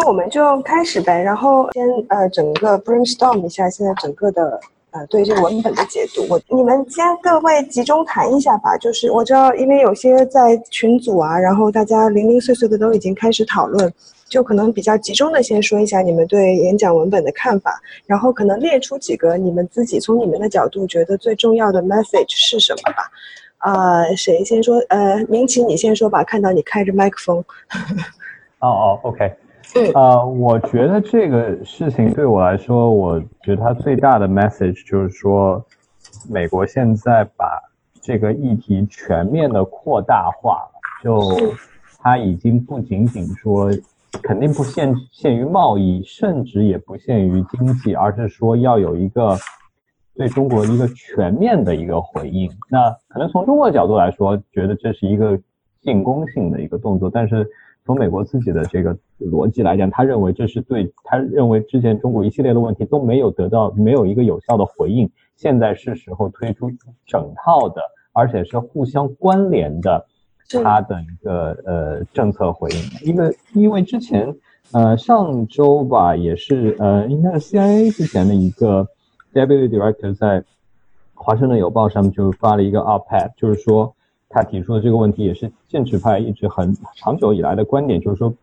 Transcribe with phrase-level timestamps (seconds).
[0.00, 4.60] 那我们就开始呗，然后先呃整个 brainstorm 一下现在整个的
[4.92, 6.24] 呃对这个文本的解读。
[6.30, 13.92] 我你们先各位集中谈一下吧，就是我知道因为有些在群组啊，然后大家零零碎碎的都已经开始讨论，
[14.28, 23.10] 就可能比较集中的先说一下你们对演讲文本的看法，然后可能列出几个你们自己从你们的角度觉得最重要的 message 是什么吧。
[23.72, 24.76] 呃，谁先说？
[24.90, 27.44] 呃，明奇你先说吧，看到你开着麦克风。
[28.62, 29.32] 哦哦，OK。
[29.94, 35.62] 呃，我觉得这个事情对我来说，我觉得它最大的 message 就是说，
[36.28, 37.62] 美国现在把
[38.00, 41.20] 这个议题全面的扩大化了，就
[41.98, 43.70] 它已经不仅仅说，
[44.22, 49.36] 肯定不限限于贸易，甚至也不限于经济，而是说要有一个
[50.16, 52.50] 对中国一个全面的一个回应。
[52.70, 55.38] 那可能从中国角度来说，觉得这是一个
[55.82, 57.46] 进攻性的一个动作，但是。
[57.88, 66.70] 从美国自己的这个逻辑来讲，他认为这是对，他认为之前中国一系列的问题都没有得到没有一个有效的回应，现在是时候推出
[67.06, 67.80] 整套的，
[68.12, 70.04] 而且是互相关联的，
[70.62, 73.08] 他的一个呃政策回应。
[73.08, 74.36] 因为因为之前
[74.72, 78.86] 呃上周吧，也是呃应该是 CIA 之前的一个
[79.32, 80.44] Deputy Director 在
[81.14, 83.94] 华盛顿邮报上面就发了一个 op-ed，就是说。
[84.30, 88.34] 他提出的这个问题也是建制派一直很长久以来的观点，就是说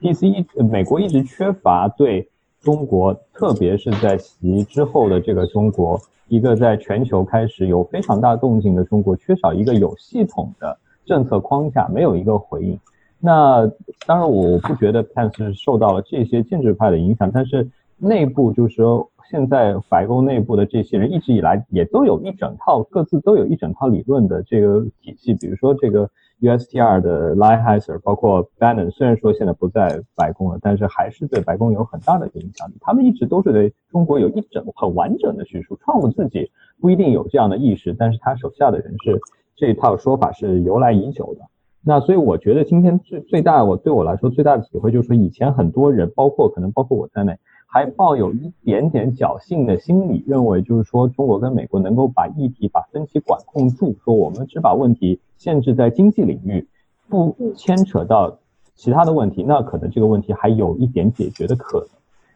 [0.00, 2.28] ，DC 一美国一直缺乏对
[2.60, 5.98] 中国，特别是在习之后的这个中国，
[6.28, 12.78] 一个在全球开始有非常大动静的中国，缺少一个有系统的政策框架，没有一个回应。
[13.18, 13.66] 那
[14.06, 19.08] 当然，我不觉得 Pence 受到了这些建制派的影响，但是内部就是说。
[19.30, 25.34] 现在白宫内部的这些人一直以来也都有一整套，各自都有一整套理论的这个体系。
[25.34, 26.08] 比如说这个
[26.40, 32.74] USTR 的 Lighthizer，包括 Bannon，虽然说现在不在白宫了，但是还是对白宫有很大的影响力。
[32.80, 35.76] 他们一直都是对中国有一整很完整的叙述。
[35.84, 36.50] 创普自己
[36.80, 39.20] 不一定有这样的意识，但是他手下的人是
[39.56, 41.44] 这一套说法是由来已久的。
[41.84, 47.36] 那所以我觉得今天最最大我对我来说最大的体会就是说，以前很多人，包括可能包括我在内。
[47.70, 56.66] 还抱有一点点侥幸的心理，认为就是说中国跟美国能够把议题、把分歧管控住，说我们只把问题限制在经济领域，
[57.10, 58.38] 不牵扯到
[58.74, 61.88] 其他的问题，那可能这个问题还有一点解决的可能。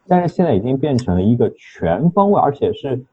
[0.07, 3.03] 但是现在已经变成了一个全方位，而且是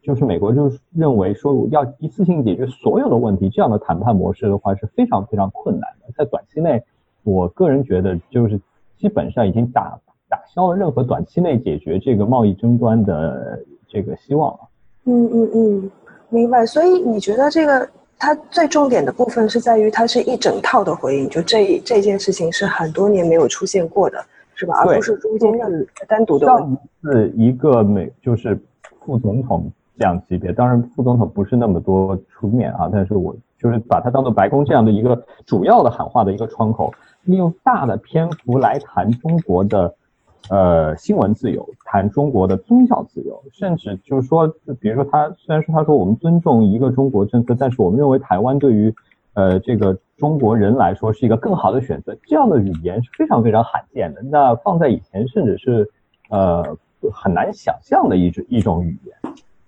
[0.00, 6.10] 就是美国就是认为说要一次性解决所有的问题，这样的谈判模式的话是非常非常困难的。
[6.16, 6.82] 在短期内，
[7.24, 8.58] 我个人觉得就是
[8.96, 10.00] 基本上已经打。
[10.28, 13.58] 打消了任何短期内解决这个贸易争端的
[13.88, 14.58] 这个希望了。
[15.04, 15.90] 嗯嗯嗯，
[16.28, 16.66] 明白。
[16.66, 24.22] 所以你觉得这个它最重点的部分是在于它是一整套的回应，就这这件事情是很多年没有出现过的，
[24.54, 24.74] 是吧？
[24.80, 26.46] 而不是中间的单独的。
[26.46, 28.60] 上次一个美就是
[29.00, 39.94] 副总统这样级别，当然副总统不是那么多出面啊，但是我就是把它当做白宫这样的一个主要的喊话的一个窗口，利用大的篇幅来谈中国的。
[40.50, 44.48] 呃，新闻自由，谈中国的宗教自由，甚至就是说，
[44.80, 48.94] 比如说他虽然说他说我们尊重一个中国政策，但是我们认为台湾对于
[49.34, 54.22] 呃这个中国人来说是一个更好的选择，这样的语言是非常非常罕见的。
[54.22, 55.90] 那放在以前，甚至是
[56.30, 56.64] 呃
[57.12, 59.17] 很难想象的一种一种语言。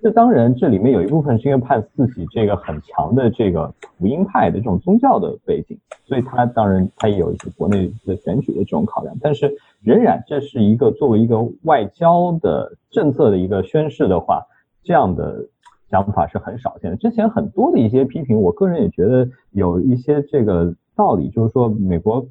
[0.02, 14.42] 这当然，这里面有一部分是因为派自己这个很强的这个福音派的这种宗教的背景，所以他当然他也有一些国内的选举的这种考量，但是仍然这是一个作为一个外交的政策的一个宣示的话，
[14.82, 15.44] 这样的
[15.90, 16.96] 想法是很少见的。
[16.96, 22.26] 之前很多的一些批评，我个人也觉得有一些这个道理，就是说美国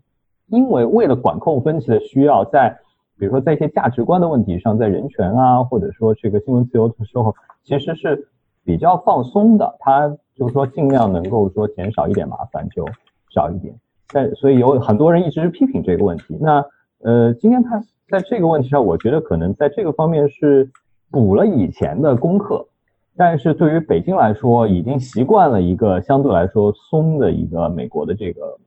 [0.47, 2.79] 因为为了管控分歧的需要，在
[3.19, 7.35] 比如说在一些价值观的问题上，在人权啊，或者说这个新闻自由的时候。
[7.63, 8.27] 其实是
[8.63, 12.85] 比较放松的，他就是说尽量能够说减少一点麻烦就
[13.33, 13.73] 少一点，
[14.11, 16.38] 但所以有很多人一直批评这个问题。
[16.39, 16.65] 那
[17.00, 20.69] 呃，今天他在这个问题上，我觉得可能在这个方面是
[21.11, 22.67] 补了以前的功课，
[23.15, 28.57] 但是对于北京来说，已经习惯了一个相对来说松的一个美国的这个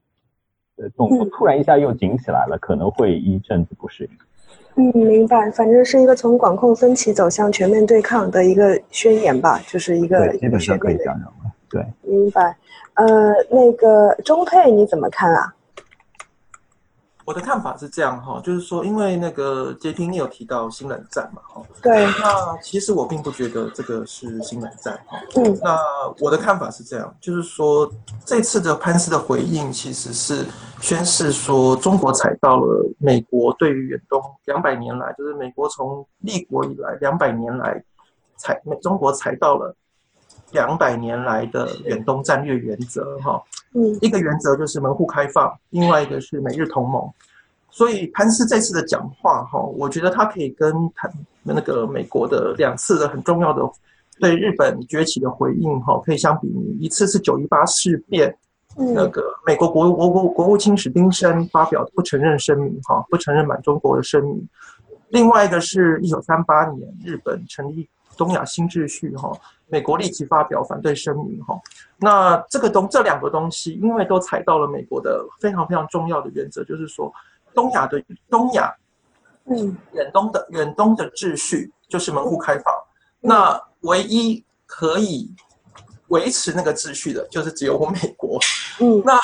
[0.76, 4.10] 呃动作，突然一下又紧起来了，可能会一阵子不适应。
[4.76, 5.50] 嗯，明白。
[5.50, 11.50] 反正是一个从管控分歧走向全面对抗的一个宣言吧，就是一个基本上可以这样认为。
[11.68, 12.56] 对，明白。
[12.94, 15.54] 呃，那个中配你怎么看啊？
[17.24, 25.78] 我的看法是这样哈，就是说，因为那个杰平你有提到新冷战嘛，哈，对，那其实我并不觉得这个是新冷战哈，嗯，那
[26.18, 27.90] 我的看法是这样，就是说，
[28.24, 30.44] 这次的潘斯的回应其实是
[30.80, 37.82] 宣示说，中国踩到了美国对于远东两百年来，就是美国从立国以来两百年来
[38.36, 39.74] 踩中国踩到了
[40.52, 43.42] 两百年来的远东战略原则哈。
[43.74, 47.10] 嗯，一个原则就是门户开放，另外一个是美日同盟。
[47.70, 51.10] 所以潘斯这次的讲话，哈，我觉得他可以跟谈
[51.42, 53.62] 那个美国的两次的很重要的
[54.20, 56.76] 对日本崛起的回应，哈，可以相比拟。
[56.80, 58.36] 一次是九一八事变，
[58.76, 64.46] 那个美国国国国国务卿史丁生发表不承认声明，哈，不承认满中国的声明。
[65.08, 67.88] 另外一个是一九三八年日本成立
[68.18, 69.32] 东亚新秩序，哈。
[69.72, 71.58] 美国立即发表反对声明，哈，
[71.96, 77.10] 那这个东这两个东西，因为都踩到了美国的非常非常重要的原则，就是说，
[77.54, 77.98] 东亚的
[78.28, 78.70] 东亚，
[79.46, 82.74] 嗯，远东的远东的秩序就是门户开放，
[83.18, 85.34] 那唯一可以
[86.08, 88.38] 维持那个秩序的，就是只有我美国，
[88.78, 89.18] 嗯， 那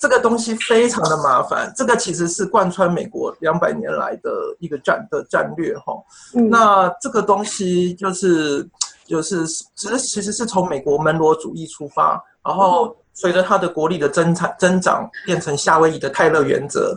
[0.00, 4.30] 这个东西非常的麻烦，这个其实是贯穿美国两百年来的
[4.60, 5.92] 一个战的战略，哈，
[6.32, 8.66] 那这个东西就是。
[9.08, 16.94] 就是其实其实是从美国门罗主义出发，然后随着它的国力的增产增长，变成夏威夷的泰勒原则，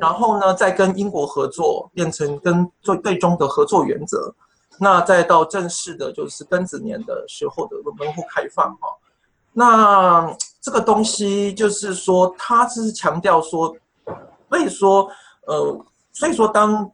[0.00, 4.34] 然后呢，再跟英国合作，变成跟最最终的合作原则，
[4.78, 8.88] 那再到正式的，就是庚子年的时候的门户开放哈。
[9.52, 13.76] 那这个东西就是说，他是强调说，
[14.48, 15.06] 所以说，
[15.46, 16.90] 呃，所以说当。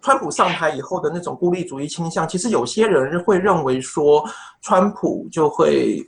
[0.00, 4.24] 川普上台以后的那种孤立主义倾向，其实有些人会认为说，
[4.62, 6.02] 川普就会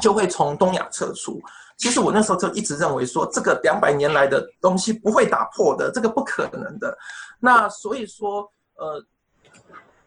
[0.00, 1.40] 就会从东亚撤出。
[1.76, 6.96] 其实我那时候就一直认为说，这个两百年来的东西不会打破的，这个不可能的。
[7.38, 9.04] 那所以说，呃，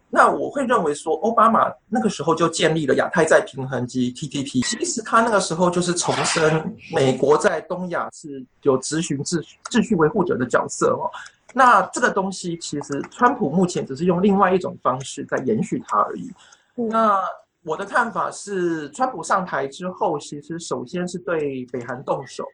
[0.10, 4.66] 那我会认为说，奥巴马那个时候就建立了亚太再平衡及 TTP。
[4.66, 11.12] 其实他那个时候就是重申美国在东亚是有执行秩秩序维护者的角色哦。
[11.54, 16.31] 那这个东西其实，川普目前只是用另外一种方式在延续它而已。
[16.75, 17.19] 那
[17.63, 22.46] 我的看法是，川普上台之后，其实首先是对北韩动手，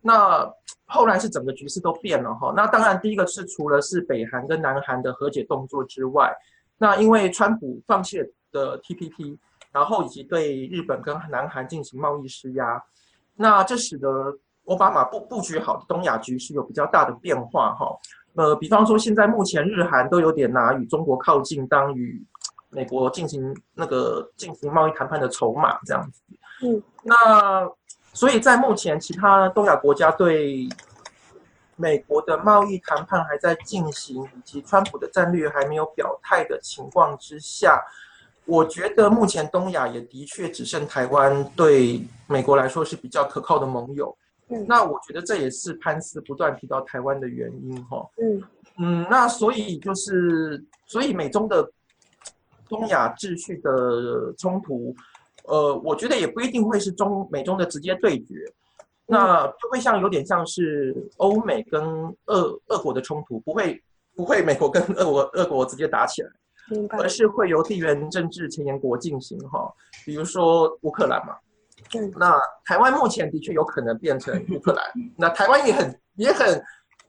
[0.00, 0.50] 那
[0.86, 2.52] 后来是整个局势都变了哈。
[2.56, 6.34] 那当然，第一个是除了是北韩跟南韩的和解动作之外，
[6.78, 9.36] 那因为川普放弃了的 TPP，
[9.70, 12.82] 然后以及对日本跟南韩进行贸易施压，
[13.36, 17.86] 那这使得奥巴马布布局好的东亚局势有比较大的变化哈。
[18.34, 22.24] 呃，比方说，现在目前日韩都有点拿与中国靠近当与
[22.70, 26.22] 美国进行那个进行贸易谈判的筹码这样子。
[26.62, 27.68] 嗯，那
[28.12, 30.68] 所以在目前其他东亚国家对
[31.76, 37.82] 美国的贸易谈判还在进行，以及川普的战略还没有表态的情况之下，
[38.44, 44.16] 我觉得目前东亚也的确只剩台湾对美国来说是比较可靠的盟友。
[44.66, 48.04] 那我觉得这也是潘斯不断提到台湾的原因哈。
[48.20, 48.42] 嗯
[48.78, 51.70] 嗯，那所以就是，所以美中的
[52.68, 54.94] 东亚秩序的冲突，
[55.44, 58.34] 呃，我觉得也不一定会是中美中的直接对决，
[59.06, 61.82] 那就会像有点像是欧美跟
[62.26, 63.82] 俄俄国的冲突，不会
[64.14, 66.30] 不会美国跟俄国俄国直接打起来，
[66.90, 69.70] 而是会由地缘政治前沿国进行哈，
[70.06, 71.36] 比如说乌克兰嘛。
[72.16, 74.84] 那台湾目前的确有可能变成乌克兰，
[75.16, 76.62] 那台湾也很也很，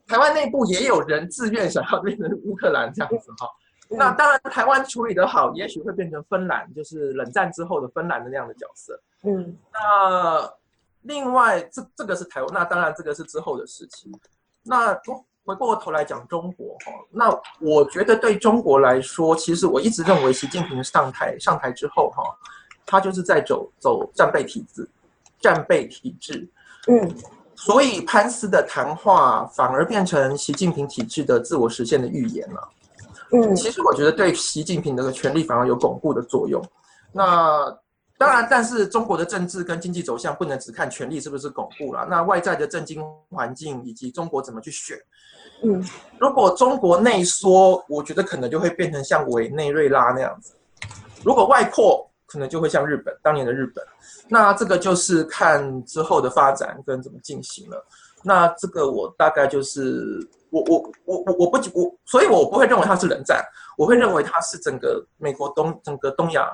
[0.07, 3.47] 台湾内部也有人自愿想要变成乌克兰这样子哈。
[3.89, 8.97] 那当然，台湾处理得好，也许会变成芬兰，就是冷战之后的芬兰的那样的角色。
[9.23, 10.49] 嗯，那
[11.01, 14.11] 另外这这个是台湾，那当然这个是之后的事情。
[14.63, 14.97] 那
[15.43, 22.23] 回过头来讲中国哈，那我觉得对中国来说，其实我一直认为习近平上台上台之后哈。
[22.85, 24.87] 他就是在走走战备体制，
[25.39, 26.47] 战备体制，
[26.87, 27.15] 嗯，
[27.55, 32.69] 所以潘斯的谈话反而变成习近平体制的自我实现的预言了，
[33.31, 36.61] 嗯，其实我觉得对习近平的权力反而有巩固的作用。
[37.13, 37.65] 那
[38.17, 44.97] 当然，但是中国的政治跟经济走向不能只看权力是不是巩固了，那外在的政经环境以及中国怎么去选，
[45.63, 45.83] 嗯，
[46.19, 50.53] 如果中国内缩，我觉得可能就会变成像委内瑞拉那样子，
[51.23, 52.07] 如果外扩。
[52.31, 53.83] 可能就会像日本当年的日本，
[54.29, 57.85] 那这个就是看之后的发展跟怎么进行了。
[58.23, 63.43] 那这个我大概就是我我我我我不我，所以我不会认为它是冷战，
[63.77, 66.49] 我会认为它是整个美国东整个东亚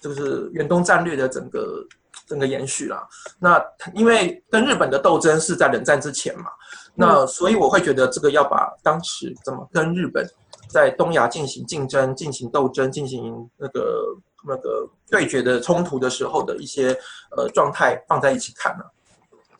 [0.00, 1.86] 就是远东战略的整个
[2.26, 3.06] 整个延续啦。
[3.38, 6.46] 那因为跟日本的斗争是在冷战之前嘛，
[6.94, 10.28] 那所以我会觉得这个要把当时怎么跟日本
[10.68, 14.16] 在东亚进行竞争、进行斗争、进行那个
[14.46, 16.96] 那个对决的冲突的时候的一些
[17.36, 18.84] 呃状态放在一起看呢。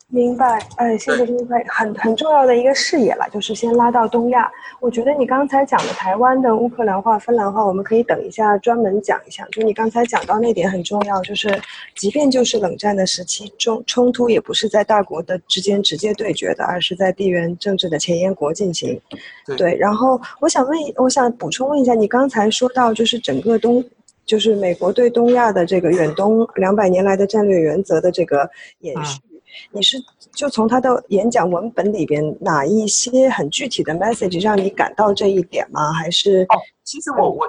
[0.07, 4.49] 明白，哎，谢谢明白，很很重要的一个视野了，就是先拉到东亚。
[4.79, 9.43] 我觉得你刚才讲的台湾的乌克兰话、芬兰话，我们可以等一下专门讲一下。
[9.51, 11.49] 就你刚才讲到那点很重要，就是
[11.95, 19.01] 即便就是冷战的时期，中冲突也不是在大国的之间直接对决的，而是在地缘政治的前沿国进行。
[19.57, 23.83] 对，然后我想问，我想补充问一下，你刚才说到就是整个东，
[24.25, 29.19] 就是美国对东亚的这个远东两百年来的战略原则的这个延续。
[29.71, 29.97] 你是
[30.33, 35.93] 就从他的演讲文本里边哪一些很具体的 message 让你感到这一点吗？
[35.93, 37.45] 还是哦，其实我我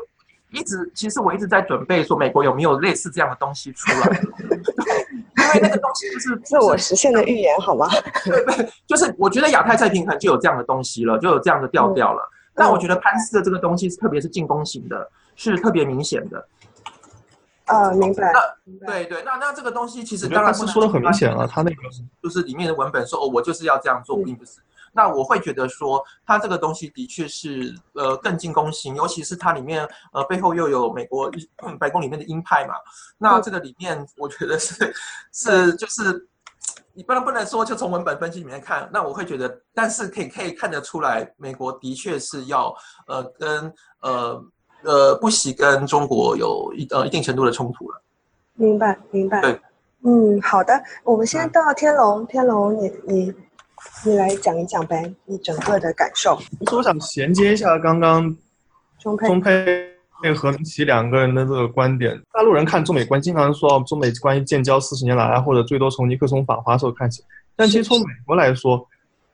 [0.52, 4.20] 一直其实我一直在准备说美国有没有类似这样的东西出来，
[4.56, 7.88] 因为那个东西就是 自我实现的预言，好吗？
[8.24, 12.22] 对对，就是我觉得亚太再平衡就有这样的东西了，就有这样的调调了。
[12.54, 16.46] 但我觉得潘斯的这个东西是特别是进攻型的，是特别明显的。
[17.66, 18.32] 啊，明白。
[18.32, 21.82] 那对对，那那这个东西其实当然是说的很明显了，他那个
[22.22, 24.60] 就是里面的文本说哦，我就是要这样做，并不是。
[24.92, 31.30] 那我会觉得说，他这个东西的确是呃更进攻型，尤其是它里面呃背后又有美国
[31.78, 32.74] 白宫里面的鹰派嘛。
[33.18, 34.94] 那这个里面我觉得是
[35.32, 36.26] 是就是
[36.94, 42.74] 你不能不能说就从文本分析里面看，那我会觉得，但是可以可以看得出来，美国的确是要
[43.06, 43.70] 呃跟
[44.00, 44.42] 呃。
[44.82, 48.02] 呃，不惜跟中国有一呃一定程度的冲突了。
[48.54, 49.40] 明白，明白。
[49.40, 49.60] 对，
[50.04, 53.34] 嗯，好的，我们先到天龙，天龙，你你
[54.04, 56.38] 你来讲一讲呗，你整个的感受。
[56.60, 58.34] 其实我想衔接一下刚刚
[58.98, 62.18] 中佩中佩和明奇两个人的这个观点。
[62.32, 67.22] 大陆人看中美关系，经常说中美关系建交四十年来，或者最多从尼克松访华时候看起。
[67.54, 68.86] 但其实从美国来说，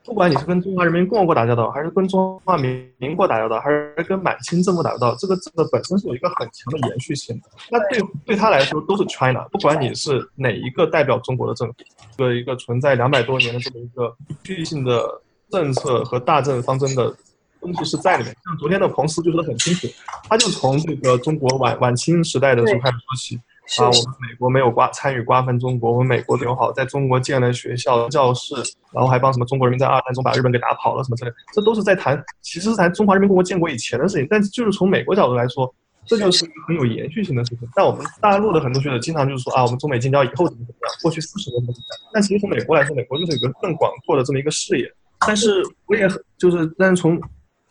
[0.05, 7.41] 不管你是跟中华人民共和国打交道，还是跟中华民民国打交道，还是跟满清政府打交道，这个这个本身是有一个很强的延续性。
[7.71, 11.75] 那对对他来说都是 China，不管你是哪一个代表中国的政府，
[12.17, 17.15] 的一个存在两百多年的这么一个区域性的政策和大政方针的
[17.61, 18.35] 东西是在里面。
[18.45, 19.87] 像昨天的彭斯就说的很清楚，
[20.29, 23.41] 他就从这个中国晚晚清时代的时候开始说起。
[23.79, 28.55] 啊，我们美国没有瓜参与瓜分中国，我们美国友好，在中国建了学校、教室，
[28.93, 34.27] 然后还帮什么中国人民在二战中把日本给打跑了什么之类，这都是在谈，其实是谈中华人民共和国建国以前的事情。
[34.29, 35.73] 但是就是从美国角度来说，
[36.05, 37.69] 这就是一个很有延续性的事情。
[37.75, 42.11] 但我们大陆的很多学者经常就是说啊，我们中美建交以后怎么怎么样，过去四十年怎么怎么样。
[42.13, 44.93] 但其实从美国来说，美国就是有个更广阔的这么一个视野。
[45.25, 47.19] 但是我也很就是，但是从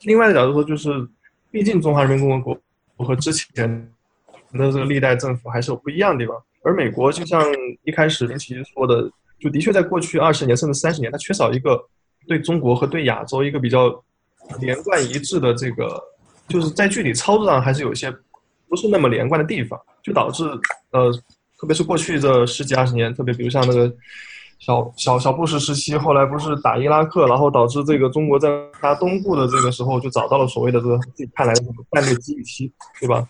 [0.03, 0.89] 另外的角度说，就是
[1.51, 2.57] 毕竟中华人民共和
[2.95, 3.91] 国和之前。
[4.53, 7.43] 的这个历代政府还是有不一样的地方，而美国就像
[7.83, 11.81] 一开始林奇说的，就的确在过去二十年甚至三十年，它缺少一个
[12.27, 14.03] 对中国和对亚洲一个比较
[14.59, 16.01] 连贯一致的这个，
[16.47, 18.11] 就是在具体操作上还是有一些
[18.67, 20.43] 不是那么连贯的地方，就导致
[20.91, 21.11] 呃，
[21.57, 23.91] 特别是过去这十几二十年，特别比如像那个
[24.59, 28.47] 小小小布什时期，后来不是打伊拉克，然后导致这个中国在
[28.79, 33.27] 它东部的这个时候就找到了所谓的这个自己看来的战略机遇期，对吧？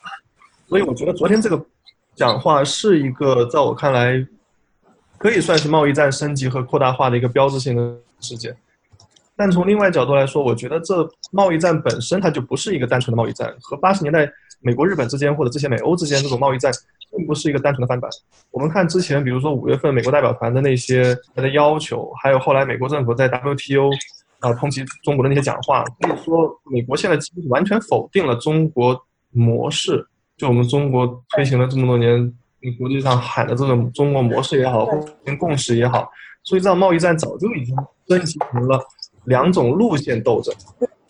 [0.71, 1.61] 所以我觉得昨天这个
[2.15, 4.25] 讲话是一个在我看来
[5.17, 8.55] 可以算是贸易战升级和扩大化的一个标志性的事件。
[9.35, 14.25] 但从另外角度来说，我觉得这贸易战本身它就不是一个单纯的贸易战，和八十年代
[14.61, 16.71] 美国、日本之间或者之前美欧之间这种贸易战
[17.17, 18.09] 并不是一个单纯的翻版。
[18.51, 23.89] 我们看之前，比如说五月份美国代表团的那些他的要求，还有后来美国政府在 WTO
[24.39, 28.97] 啊抨击中国的那些讲话，可以说美国现在几乎完全否定了中国
[29.31, 30.07] 模式。
[30.41, 32.33] 就我们中国推行了这么多年，
[32.79, 34.88] 国际上喊的这种中国模式也好，
[35.24, 36.10] 跟共识也好，
[36.43, 37.75] 所以这场贸易战早就已经
[38.07, 38.83] 升级成了
[39.25, 40.51] 两种路线斗争。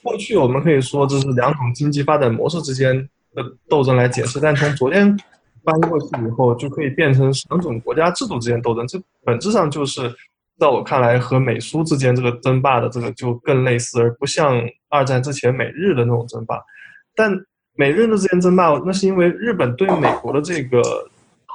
[0.03, 2.93] 过去我们可以说这是两种经济发展模式之间
[3.33, 5.17] 的斗争来解释，但从昨天
[5.63, 8.85] 搬过去以后，就可以变成两种国家制度之间斗争。
[8.85, 10.13] 这本质上就是，
[10.59, 16.59] 在我看来，和美苏之间这个争霸的这个就更类似，而不像二战之前美日的那种争霸。
[17.15, 17.31] 但
[17.75, 20.81] 美日的之间争霸，那是因为日本对美国的这个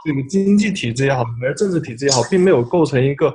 [0.04, 3.32] 这个经济体制也好，而政治体制也好，并没有构成一个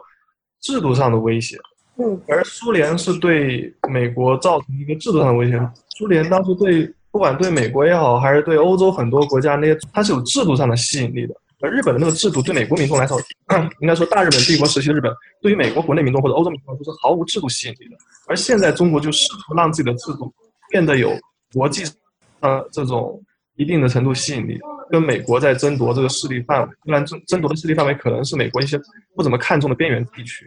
[0.62, 1.58] 制度上的威胁。
[1.98, 5.60] 嗯，而苏联是对美国造成一个制度上的威胁。
[5.98, 11.36] 苏联当时对不管对美国也好，还是对欧洲很多国家那些，它是有制度上的吸引力的。
[11.60, 13.22] 而日本的那个制度对美国民众来说，
[13.82, 17.96] 应该说大日本帝国时期的日本，对于美国国内民众或者欧洲民众来说是毫无制度吸引力的。
[18.28, 20.34] 而现在中国就试图让自己的制度
[20.72, 21.12] 变得有
[21.54, 21.84] 国际
[22.42, 23.22] 呃这种
[23.56, 26.76] 一定的程度吸引力，跟美国在争夺这个势力范围。
[26.86, 28.80] 当然，争争夺的势力范围可能是美国一些
[29.16, 30.46] 不怎么看重的边缘地区。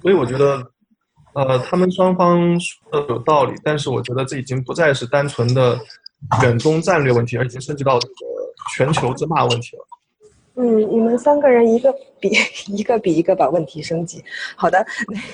[0.00, 0.64] 所以我觉得，
[1.34, 5.78] 呃，他们双方说的有道理，但是我觉得这已经不再是单纯的
[6.42, 8.14] 远东战略问题，而已经涉及到这个
[8.74, 9.86] 全球争霸问题了。
[10.54, 12.30] 嗯，你们三个人一个比
[12.68, 14.22] 一个比一个把问题升级。
[14.54, 14.84] 好的，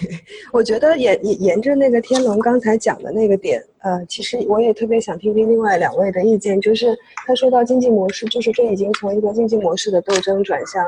[0.53, 6.97] 我觉得沿沿沿着那个天龙刚才讲的那个点，呃，其实我也特别想听听另外两位的意见，就是
[7.27, 10.85] 他说到经济模式，就是这已经从一个经济模式的斗争转向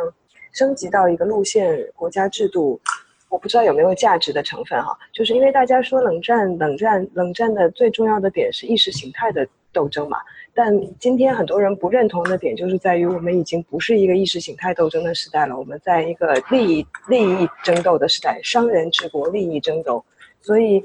[0.52, 2.80] 升级到一个路线国家制度。
[3.28, 10.18] 我不知道有没有价值的成分哈，就是因为大家说冷战，冷战，冷战的最重要的点是意识形态的斗争嘛。
[10.54, 20.04] 但今天很多人不认同的点，就是在于我们已经不是一个意识形态斗争的时代了，我们在一个利益利益争斗的时代，商人治国，利益争斗。
[20.40, 20.84] 所以，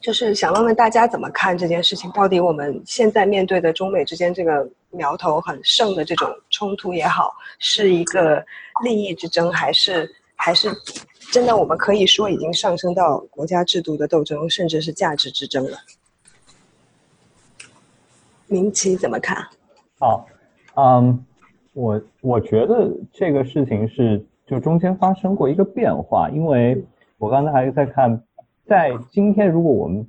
[0.00, 2.10] 就是想问问大家怎么看这件事情？
[2.12, 8.44] 到底我们现在面对的中美之间这个苗头很盛的这种冲突也好，是一个
[8.84, 10.70] 利益之争，还是还是？
[11.32, 15.76] 真的，我们可以说已经上升到国家制度的斗争，甚至是价值之争了。
[18.48, 19.36] 明奇怎么看？
[19.98, 20.26] 好，
[20.76, 21.24] 嗯，
[21.72, 26.84] 我我觉得这个事情是就中间发生过一个变化，因为
[27.18, 28.22] 我刚才还在看，
[28.64, 30.06] 在今天，如果我们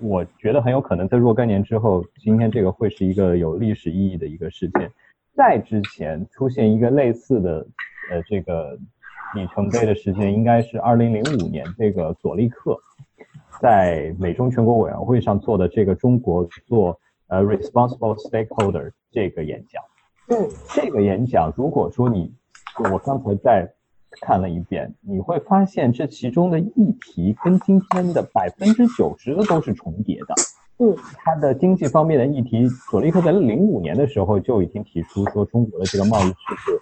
[0.00, 4.90] 我觉得很有可能在若干年之后，今天这个会是一个有历史意义的一个事件。
[5.34, 7.66] 在之前出现一个类似的，
[8.10, 8.78] 呃，这个。
[9.34, 12.78] 里程碑的事件应该是二零零五年，这个佐利克
[13.60, 19.82] 在美中全国委员会上做的这个中国做呃 responsible stakeholder 这个演讲。
[20.28, 22.32] 嗯，这个演讲，如果说你
[22.90, 23.72] 我刚才在
[24.20, 30.34] 看了一遍，你会发现这其中的议题跟今天的百分之九十的都是重叠的。
[30.78, 36.80] 嗯，它的经济方面的议题，索利克在零五年的时候就已经提出说中国的这个贸易赤字。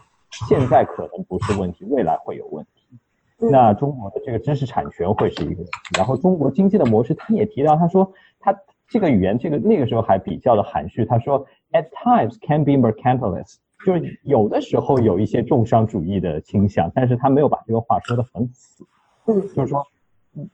[0.48, 2.98] 现在可能不是问题，未来会有问题。
[3.38, 5.70] 那中国的这个知识产权会是一个问题。
[5.96, 8.52] 然后中国经济的模式，他也提到，他说他
[8.88, 11.04] 这个语言，这个那个时候还比较的含蓄。
[11.04, 18.84] 他说，at times can be mercantilist，就是有的时候有一些重商主义的倾向，但是他没有把这个话说的很死。
[19.26, 19.84] 嗯，就是说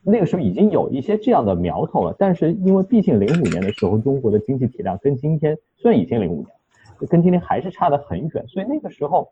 [0.03, 6.47] 那个时候已经有一些这样的苗头了，但是因为毕竟零五年的时候，中国的经济体量跟今天虽然已经零五年，
[7.09, 9.31] 跟今天还是差得很远，所以那个时候。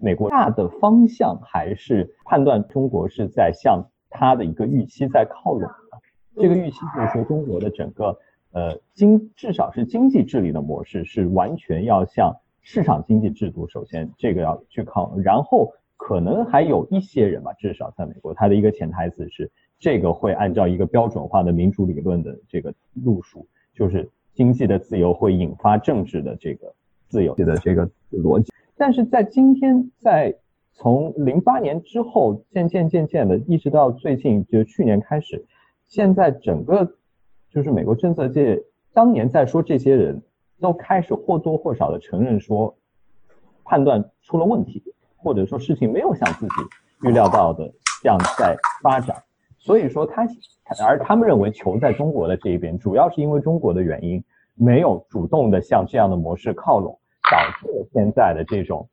[0.00, 5.74] 美国大的方向还是判断中国是在向它的一个预期在靠拢的，
[6.40, 8.18] 这个预期就是说中国的整个
[8.52, 26.72] 呃经至少是经济治理的模式是完全要向市场经济制度，首先这个要去靠，然后可能还有一些人吧，至少在美国，他的一个潜台词是这个会按照一个标准化的民主理论的这个路数，就是经济的自由会引发政治的这个
[27.08, 28.52] 自由的这个逻辑。
[28.76, 30.36] 但是在今天，在
[30.72, 35.44] 从零八年之后，渐渐渐渐的，一直到最近，就去年开始，
[35.88, 36.96] 现在整个
[37.50, 40.22] 就是美国政策界，当年在说这些人
[40.60, 42.76] 都开始或多或少的承认说，
[43.64, 44.82] 判断出了问题，
[45.16, 46.54] 或者说事情没有像自己
[47.02, 47.72] 预料到的
[48.02, 49.16] 这样在发展，
[49.58, 50.26] 所以说他，
[50.86, 54.22] 而他们认为球在中国的这一边，主要是因为中国的原因，
[54.54, 56.98] 没有主动的向这样的模式靠拢。
[57.30, 58.88] 导致了现在的这种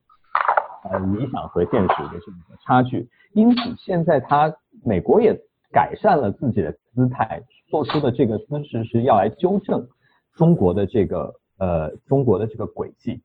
[0.83, 2.33] 呃理想和现实的这种
[2.65, 4.53] 差距，因此现在他
[4.83, 5.33] 美国也
[5.71, 9.87] 改善了自己的姿态，做出的这个姿势是要来纠正
[10.33, 13.21] 中国的这个呃中国的这个轨迹，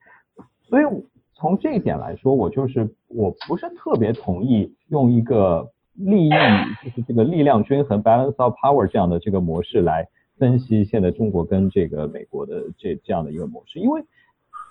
[0.63, 0.85] 所以
[1.33, 6.31] 从这一点来说，我就是我不是特别同意用一个利益
[6.85, 10.07] 就是这个力量均衡 balance of power 这样的这个模式来
[10.37, 14.03] 分析现在中国跟这个美国的这这样的一个模式，因为。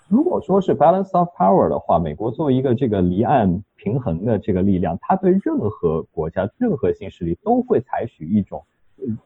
[0.08, 8.64] 如果说是 balance of power 的话，美国作为一个这个离岸平衡的这个力量，它对任何国家、任何新势力都会采取一种，
[9.06, 9.18] 嗯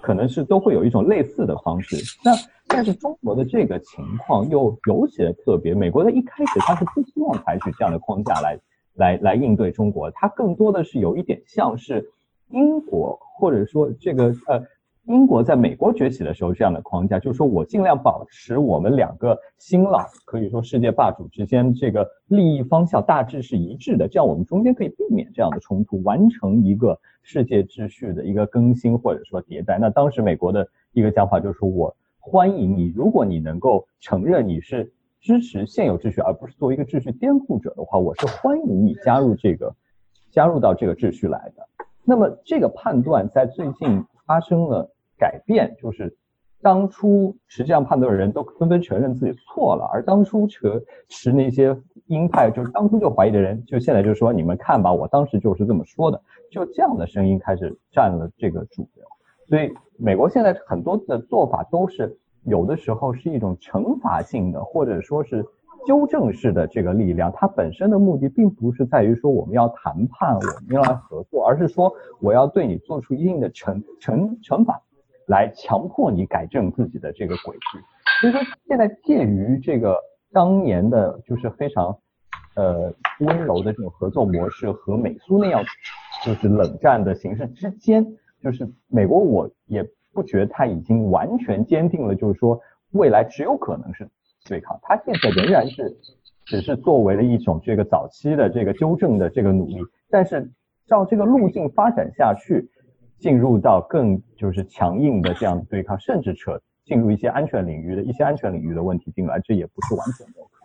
[0.00, 1.96] 可能是都会有一种类似的方式。
[2.24, 2.32] 那
[2.66, 8.58] 但是中国的这个情况又尤其的特别，美国的一开始它是不希望采取这样的框架来
[8.94, 12.10] 来来应对中国，它更多的是有一点像是
[12.48, 14.62] 英国或者说这个呃。
[15.06, 29.78] 英国在美国崛起的时候，这样的框架就是说我尽量保持我们两个新老可以说世界霸主之间这个利益方向大致是一致的，这样我们中间可以避免这样的冲突，完成一个世界秩序的一个更新或者说迭代。
[29.78, 39.74] 那当时美国的一个讲法就是我欢迎你，如果你能够承认你是支持现有秩序，而不是作为一个秩序颠覆者的话，我是欢迎你加入这个，
[40.30, 41.66] 加入到这个秩序来的。
[42.04, 44.88] 那么这个判断在最近发生了
[45.18, 46.16] 改变，就是
[46.62, 59.04] 当初实际上判断的人都纷纷承认自己错了，而当初持持那些鹰派，就是当初就怀疑的人，就现在就说你们看吧，我当时就是这么说的，就这样的声音开始占了这个主流。
[59.48, 65.44] 所以美国现在很多的做法都是有的时候是一种惩罚性的，或者说是
[65.86, 67.32] 纠正式的这个力量。
[67.32, 74.80] 它本身的目的并不是在于说我们要谈判，我们要来合作，而是说我要对你做出一定的惩惩惩罚，
[75.26, 77.78] 来强迫你改正自己的这个轨迹。
[78.20, 79.96] 所以说现在介于这个
[80.32, 81.98] 当年的就是非常
[82.54, 85.62] 呃温柔的这种合作模式和美苏那样
[86.24, 88.06] 就是冷战的形式之间。
[88.42, 92.58] 就是美国，我也不觉得他已经完全坚定了，就是说
[92.92, 94.08] 未来只有可能是
[94.44, 95.96] 对抗，他现在仍然是
[96.44, 100.50] 只是作为了一种这个早期的这个纠正的这个努力，但是
[100.86, 102.68] 照这个路径发展下去，
[103.18, 110.60] 进入到更就是强硬的这样对抗，甚至扯进入一些安全领域的一些安全领域的问题进来，这也不是完全没有可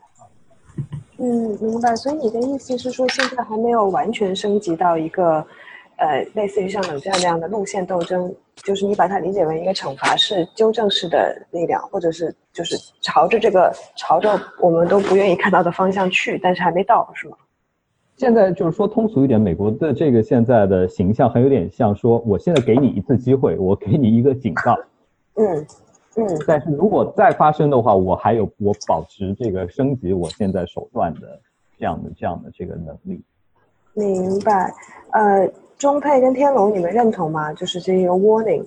[1.17, 1.53] 能。
[1.53, 1.95] 嗯，明白。
[1.95, 5.45] 所以你的意思是说，现在还没有完全升级到一个。
[5.97, 17.37] 呃，类似于像冷战那样的路线斗争，就是你把它理解为一个惩罚式、纠正式的力量，或者是就是朝着这个朝着我们都不愿意看到的方向去，但是还没到，是吗？
[18.17, 24.77] 现在就是说通俗一点，美国的这个现在的形象还有点像说，我现在给你一次机会，我给你一个警告，
[25.35, 25.65] 嗯
[26.17, 31.39] 嗯，但是如果再发生的话，我还有我保持这个升级我现在手段的
[31.77, 33.23] 这样的这样的这个能力。
[33.93, 34.73] 明白，
[35.11, 35.49] 呃。
[35.77, 37.51] 中配跟天龙，你们认同吗？
[37.53, 38.65] 就是这一个 warning。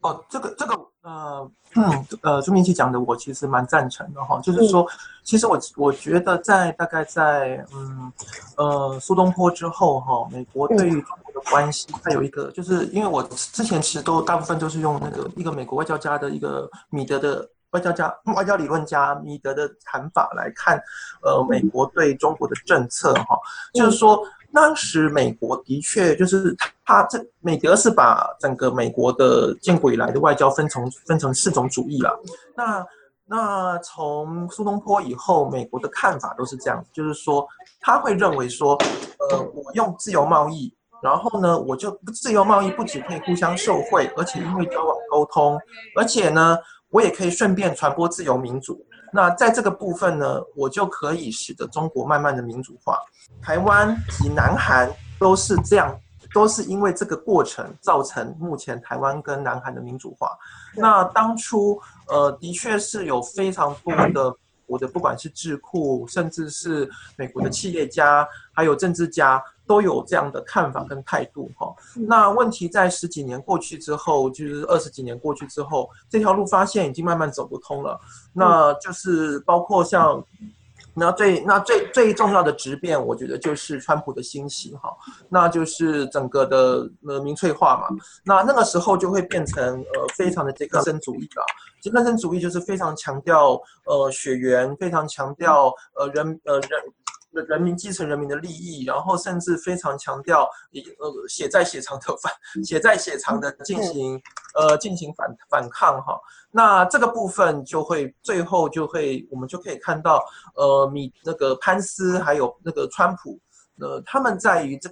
[0.00, 4.40] 哦，这个这个呃嗯呃，朱明奇讲的，我其实蛮赞成的哈。
[4.40, 4.86] 就是说，
[5.24, 8.12] 其实我我觉得在大概在嗯
[8.56, 20.80] 呃苏东坡之后哈，美国对于中国的关系，它有一个，就是因为我之前其实都大部分都是用那个一个美国外交家的一个米德的外交家外交理论家米德的谈法来看，
[21.22, 23.36] 呃，美国对中国的政策哈，
[23.74, 24.24] 就是说。
[24.52, 32.18] 当时美国的确就是他这美德是把整个美国的建国以来的外交分成分成四种主义了。
[32.56, 32.84] 那
[33.26, 37.46] 那从苏东坡以后，美国的看法都是这样，就是说
[37.78, 38.74] 他会认为说，
[39.30, 45.60] 呃，我用自由贸易，然后呢，我就自由贸易不只可以互相受贿，而且因为交往沟通，
[45.94, 46.56] 而且呢，
[46.88, 48.82] 我也可以顺便传播自由民主。
[49.12, 52.98] 那在这个部分呢，我就可以使得中国慢慢的民主化。
[53.42, 55.98] 台湾及南韩都是这样，
[56.34, 60.36] 都是因为这个过程造成目前台湾跟南韩的民主化。
[60.74, 64.34] 那当初呃，的确是有非常多的
[64.68, 69.42] 我的不管是智库，甚至是美国的企业家，还有政治家。
[69.68, 78.00] 都有这样的看法跟态度哈，那问题在十几年过去之后，就是二十几年过去之后，这条路发现已经慢慢走不通了。
[78.32, 80.24] 那就是包括像，
[80.98, 84.94] 那最那最最重要的质变，我觉得就是川普的兴起哈，
[85.28, 87.88] 那就是整个的呃民粹化嘛。
[88.24, 91.44] 那那个时候就会变成呃非常的杰克森主义了。
[91.80, 96.70] 杰克森主义就是非常强调呃血缘，非常强调呃人呃人。
[97.30, 102.32] 人民基层人民的利益，然后甚至非常强调以呃血债血偿的反
[102.64, 104.20] 血债血偿的进行
[104.54, 106.18] 呃进行反反抗哈，
[106.50, 113.38] 那这个部分就会最后就会我们就可以看到呃米那个潘斯还有那个川普
[113.80, 114.90] 呃他们在于这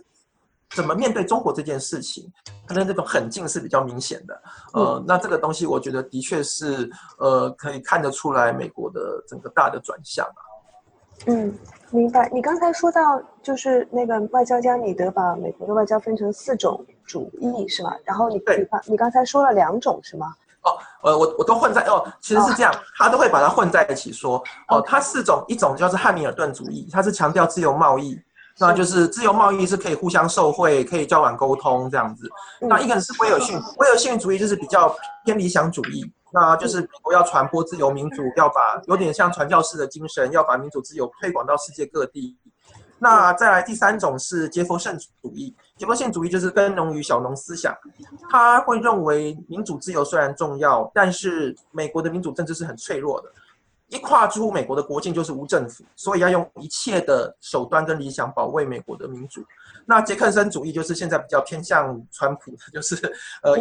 [0.71, 2.31] 怎么面对中国这件事情，
[2.67, 4.43] 他的那种狠劲是比较明显的。
[4.75, 10.43] 呃那这个东西我觉得的确是呃可以看得出来美国的整个大的转向啊。
[11.25, 11.53] 嗯，
[11.91, 12.29] 明白。
[12.33, 17.97] 你刚才说到，就是那个外交家米德把美国的外交分成四种主义，是吧？
[18.05, 20.35] 然后你你把你刚才说了两种，是吗？
[20.63, 24.43] 哦，呃，我我都混在哦，其实是这样，他都会把它混在一起说。
[24.69, 28.21] 哦，他四种，一种就是汉密尔顿主义，他是强调自由贸易，
[28.59, 32.29] 那就是自由贸易是可以互相受贿，可以交往沟通这样子。
[32.61, 36.05] 那一个是威尔逊，威尔逊主义就是比较偏理想主义。
[36.33, 42.37] 那就是美国要传播自由民主，要把有点像传教士的精神，要把民主自由推广到世界各地。
[42.99, 44.91] 那再来第三种是杰佛逊
[45.23, 47.77] 主义，杰佛逊主义就是根农于小农思想，
[48.31, 53.31] 他会认为民主自由虽然重要，但是美国的民主政治是很脆弱的。
[53.89, 59.45] 一跨出美国的国境就是无政府，所以要用一切的手段跟理想保卫美国的民主。
[59.87, 62.97] 那杰克森主义就是现在比较偏向川普的，就是
[63.43, 63.57] 呃，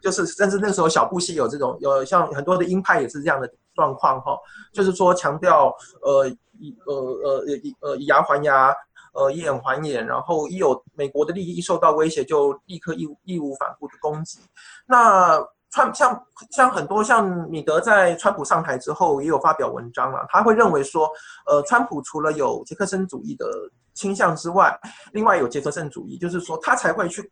[0.00, 4.38] 就是甚至那时候小布希有这种有像很多的鹰派也是这样的状况哈，
[4.72, 6.28] 就是说强调呃
[6.60, 8.72] 以呃呃以呃以牙还牙，
[9.12, 14.38] 呃以眼还眼，然后一有美国的利益一受到威胁就立刻义义无反顾的攻击。
[14.86, 21.10] 那川像像很多像米德在川普上台之后也有发表文章了，他会认为说，
[21.46, 23.44] 呃，川普除了有杰克森主义的
[23.92, 24.78] 倾向之外，
[25.12, 27.28] 另外有杰克森主义，就是说他才会去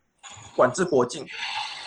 [0.57, 1.25] 管制国境，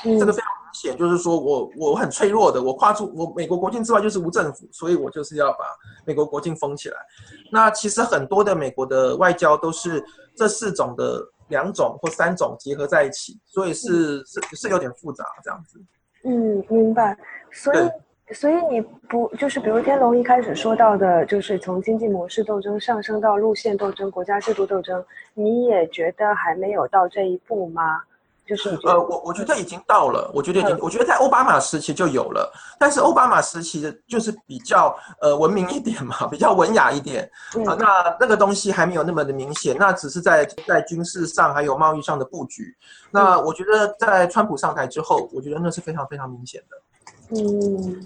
[0.03, 5.65] 这个非常明显，就是说我我很脆弱的，我跨出我美国国境之外就是无政府，所以我就是要把
[6.05, 6.97] 美国国境封起来。
[7.51, 10.01] 那其实很多的美国的外交都是
[10.37, 15.83] 这四种的两种或三种结合在一起，所以是是是有点复杂这样子。
[16.25, 17.15] 嗯，明白。
[17.51, 28.01] 所以，所以你不就是比如天龙一开始说到的，就是从经济模式斗争上升到路线斗争、国家制度斗争，你也觉得还没有到这一步吗？
[28.47, 37.29] 就是呃，我我觉得已经到了，我觉得已经，我觉得在奥巴马时期就有了，但是奥巴马时期的就是比较呃文明一点嘛， 比较文雅一点
[37.65, 42.75] 啊，那那个东西还没有那么的明显，那只是在在军事上还有贸易上的布局。
[43.11, 46.77] 那我觉得在川普上台之后，我觉得那是非常非常明显的。
[47.31, 47.41] 嗯，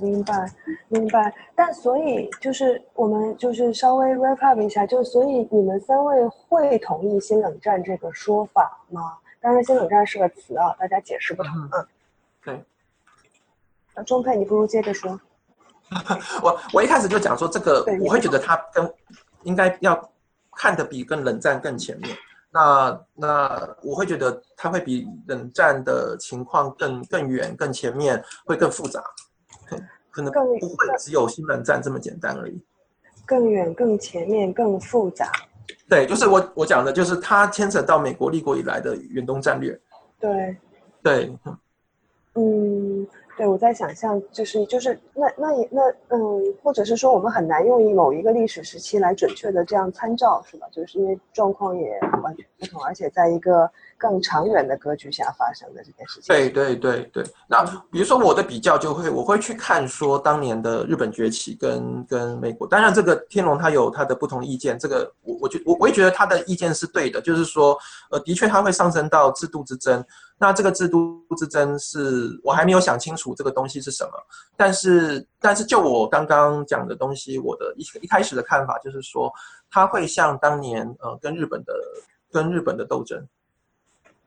[0.01, 0.49] 明白
[0.87, 1.33] 明白。
[1.53, 9.17] 但所以就是我们就是稍微 wrap up 一下，就所以你们三位会同意新冷战这个说法吗？
[9.41, 11.51] 当然，新冷战是个词啊，大家解释不同。
[11.73, 11.87] 嗯，
[12.43, 12.63] 对。
[13.95, 15.19] 那钟佩，你不如接着说。
[16.43, 18.93] 我我一开始就讲说这个，我会觉得它跟
[19.43, 20.11] 应该要
[20.55, 22.15] 看的比跟冷战更前面。
[22.51, 29.03] 那那我会觉得它会比冷战的情况更更远、更前面，会更复杂。
[30.11, 32.61] 可能不会只有新冷战这么简单而已。
[33.25, 35.31] 更远、更前面、更复杂。
[35.87, 39.79] 对，就是我我讲的，就是它牵扯到美国立国以来的远东战略。
[40.19, 40.57] 对，
[41.01, 41.31] 对，
[42.33, 42.88] 嗯，
[43.39, 50.67] 对，我在想象，就是就是那那也那嗯，或者是说，我们很难用某一个历史时期来准确的这样参照，是吧？
[50.73, 53.71] 就是因为状况也完全不同，而且在一个。
[54.01, 56.33] 更长远的格局下发生的这件事情。
[56.33, 67.77] 对对对对，那比如说我的比较就会，我会去看说当年的日本崛起跟跟美国，当然这个天龙他有他的不同意见，这个我我觉我我也觉得他的意见是对的，就是说
[68.09, 70.01] 呃的确他会上升到制度之争，
[70.39, 74.11] 那这个制度之争是我还没有想清楚这个东西是什么，
[74.55, 79.31] 但是但是就我刚刚讲的东西，我的一一开始的看法就是说，
[79.69, 81.73] 他会像当年呃跟日本的
[82.31, 83.21] 跟日本的斗争。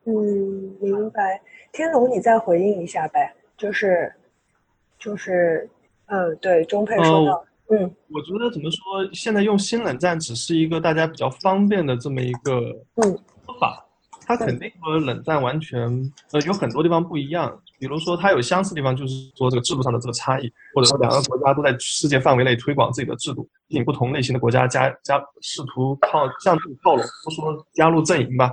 [0.05, 1.41] 嗯，明白。
[1.73, 4.13] 天龙，你再回应一下呗，就是，
[4.99, 5.67] 就是，
[6.07, 12.53] 嗯，对，中佩说到，嗯，我觉得怎么说，现在用新冷战只是一个大家比较方便的这么一个
[12.97, 13.87] 嗯说法，
[14.37, 15.81] 它肯定和冷战完全
[16.33, 28.53] 呃有很多地方不一样，比如说它有相似地方，就是说这个制度上的这个差异，或者说两个国家都在世界范围内推广自己的制度，吸引不同类型的国家加加试图靠向这个靠拢，不说加入阵营吧。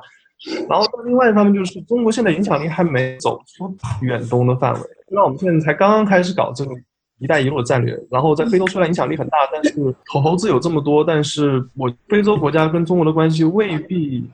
[0.70, 6.72] 然后另外一方面就是中国现在影响力还没走出远东的范围，那我们现在才刚刚开始搞这个
[7.20, 7.94] “一带一路”的战略。
[8.10, 14.26] 然后在非洲虽然影响力很大，但是投资有这么多，但是我非洲国家跟中国的关系未必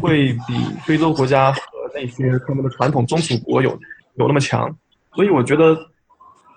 [0.00, 0.54] 会比
[0.84, 1.60] 非洲国家和
[1.94, 3.70] 那些他们的传统宗主国有
[4.14, 4.74] 有那么强。
[5.14, 5.76] 所以我觉得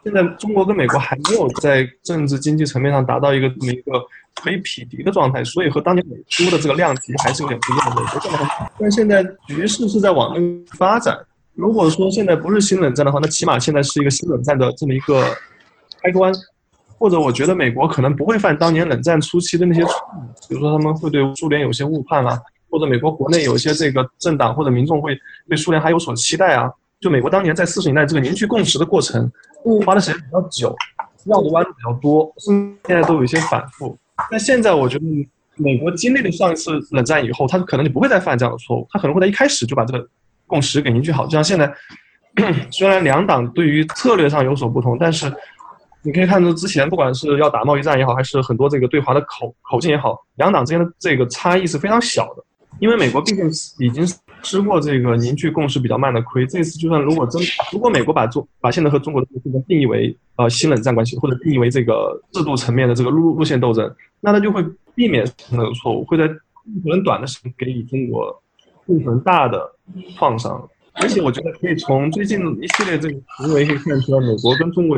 [0.04, 3.94] 现在中国跟美国还没有在政治经济层面上达到一个这么一个。
[4.42, 8.72] 可以匹敌的状态，所以和当年美苏的这个量级还是有点不一样的。
[8.80, 11.18] 但现在局势是在往那个发展。
[11.56, 15.26] 如果说现在不是新冷战的话，那起码现在是一个新冷战的这么一个
[16.02, 16.32] 开端。
[16.98, 26.72] 或者我觉得美国可能不会犯当年冷战初期的那些错误，比如说他们会对苏联有些误判啊，或者美国国内有一些这个政党或者民众会对苏联还有所期待啊。
[27.00, 29.32] 就美国当年在四十年代这个凝聚共识的过程，
[29.86, 30.76] 花的时间比较久，
[31.24, 33.98] 绕的弯路比较多，现在都有一些反复。
[34.30, 35.06] 但现在我觉得，
[35.56, 38.86] 美国经历了上一次冷战以后，他可能就不会再犯这样的错误。
[38.92, 40.06] 他可能会在一开始就把这个
[40.46, 41.24] 共识给凝聚好。
[41.26, 41.74] 就像现在，
[42.70, 45.34] 虽然两党对于策略上有所不同，但是
[46.02, 52.44] 你可以看出之前不管是要打贸易战也好，还是很多这个对华的口口径也好，两党之间的这个差异是非常小的。
[52.80, 53.46] 因为美国毕竟
[53.80, 54.06] 已经
[54.42, 57.42] 吃过这个凝聚共识比较慢的亏，这次就算如果真
[57.74, 64.64] 如果美国把中把现在和中国的这个定义为呃新冷战关系，或者定义为这个制度层面的这个路路线斗争，那他就会
[64.96, 66.28] 避免那个错误，会在
[66.86, 68.42] 很短的时间给予中国
[68.88, 69.70] 更很大的
[70.18, 70.70] 创伤。
[71.02, 74.98] 而且我觉得可以从最近一系列这个行为可以看出来，美国跟中国，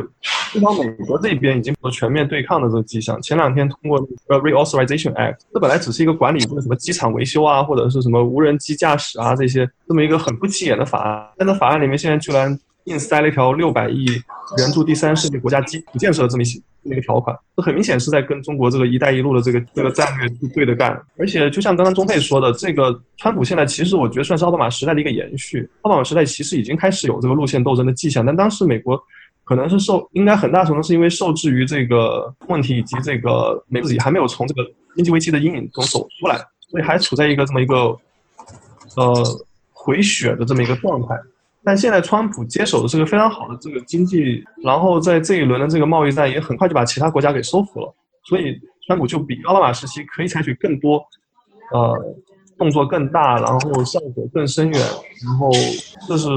[0.52, 3.20] 至少美国这边已经有全面对抗的这个迹象。
[3.22, 12.58] 前两天通过呃 Reauthorization Act，这本来只是一个管理这个什么机场维修啊，或者是什么无人机驾驶啊这些这么一个很不起眼的法案，但在法案里面现在居然。
[12.84, 14.06] 硬塞了一条六百亿
[14.58, 16.46] 援助第三世界国家基础建设的这么一
[16.84, 21.00] 这个条款，这很明显是在跟中国这个“一带一路”的这个这个战略是对着干。
[21.16, 25.68] 而且，就像刚刚钟佩说的，这个川普现在其实我觉得算是奥巴马时代的一个延续。
[25.82, 29.00] 奥巴马时代其实已经开始有这个路线斗争的迹象，但当时美国
[29.44, 36.36] 可能是受应该很大程度是因为受制于这个问题以及这个美自己还没有从这个经济危机的阴影中走出来，
[36.68, 37.96] 所以还处在一个这么一个
[38.96, 39.14] 呃
[39.70, 41.14] 回血的这么一个状态。
[41.64, 47.94] 但现在川普接手的是个非常好的这个经济，然后在这一轮的这个贸易战也很快就把其他国家给收服了，
[48.24, 51.04] 所以川普就比奥巴马时期可以采取更多，
[51.72, 52.16] 呃，
[52.58, 54.80] 动作更大，然后效果更深远，
[55.24, 55.50] 然后
[56.08, 56.28] 这是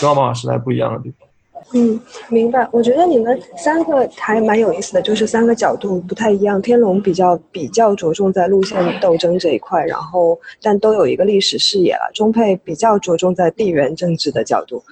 [0.00, 1.28] 跟奥巴马时代不一样的地方。
[1.72, 2.68] 嗯，明白。
[2.70, 6.62] 我觉得你们三个还蛮有意思的，就是三个角度不太一样。
[6.62, 12.10] 天龙比较比较着重在路线斗争这一块，然后但都有一个历史视野了。
[12.14, 14.82] 中配比较着重在地缘政治的角度，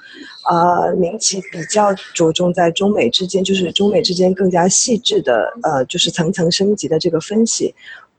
[0.50, 7.72] 呃，明奇比较着重在中美之间，就是中美之间更加细致的，呃，就是层层升级的这个分析。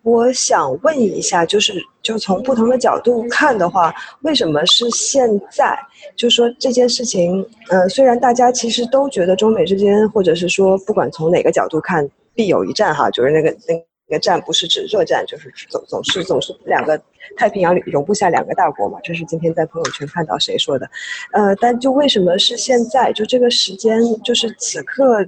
[0.03, 5.79] 我想问一下，就是就从不同的角度看的话，为什么是现在？
[6.17, 17.01] 就说这件事情，呃，虽然大家其实都觉得中美之间，或者是说不管从哪个角度看，必有一战哈，就是那个那个战不是指热战，就是总总是总是两个
[17.37, 20.85] 太平洋里容不下两个大国嘛，这是今天在朋友圈看到谁说的，
[21.31, 23.13] 呃，但就为什么是现在？
[23.13, 25.25] 就这个时间，就是此刻，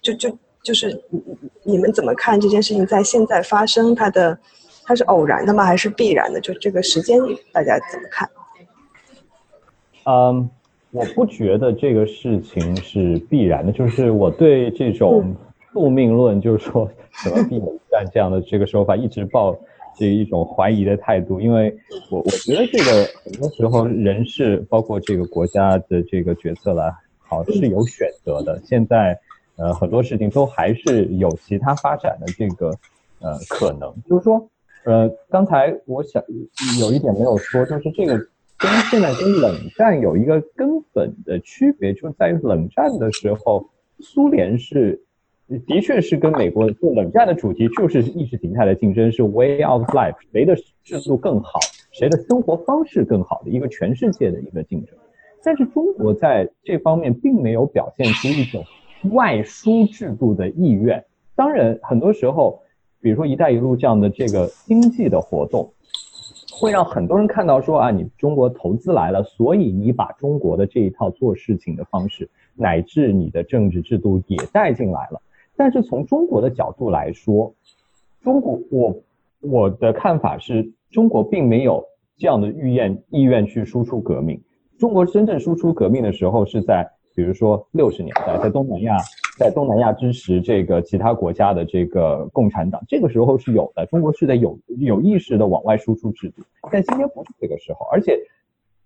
[0.00, 0.34] 就就。
[0.64, 1.22] 就是你
[1.62, 3.94] 你们怎么看这件事情在现在发生？
[3.94, 4.36] 它的
[4.82, 5.62] 它是偶然的吗？
[5.62, 6.40] 还是必然的？
[6.40, 7.20] 就这个时间，
[7.52, 8.28] 大家怎么看？
[10.06, 10.48] 嗯，
[10.90, 13.70] 我不觉得这个事情是必然的。
[13.70, 15.36] 就是我对这种
[15.70, 19.54] 宿命论，就是说什么必有战这样的这个说法，一直抱
[19.98, 21.42] 这一种怀疑的态度。
[21.42, 21.76] 因为
[22.10, 28.58] 我我觉得这个很多时候人事，包括这个国家的这个决策来好是有选择的。
[28.64, 29.20] 现在。
[29.56, 32.70] 呃，很多事情都还是有其他发展的这个
[33.20, 34.48] 呃可能，就是说，
[34.84, 36.20] 呃，刚才我想
[36.80, 38.18] 有一点没有说，就是这个
[38.58, 43.64] 跟现在跟冷战有一个根本的区别，就在于冷战的时候，
[44.00, 45.00] 苏联是
[45.68, 51.60] 的确是跟美国就冷战的主题就是意识形态的竞争，是 way of life，谁的制度更好，
[51.92, 54.96] 谁的生活方式更好的一个全世界的一个竞争，
[55.44, 58.64] 但是中国在这方面并没有表现出一种。
[59.10, 62.60] 外输制度的意愿，当然很多时候，
[63.00, 65.72] 比如说“一带一路”这样的这个经济的活动，
[66.58, 75.20] 会让很多人看到说啊，你中国投资来了，所以你把中国的这一套做事情的方式，乃至你的政治制度也带进来了。
[75.56, 77.54] 但是从中国的角度来说，
[78.22, 78.96] 中国我
[79.40, 81.84] 我的看法是中国并没有
[82.16, 84.40] 这样的意愿意愿去输出革命。
[84.78, 86.90] 中国真正输出革命的时候是在。
[87.14, 88.96] 比如说六十年代，在东南亚，
[89.38, 93.86] 在东南亚支持这个其他国家的这个共产党，这个时候是有的。
[93.86, 97.86] 中国是在有有意识的往外输出制度，但今天不是这个时候。
[97.92, 98.18] 而且，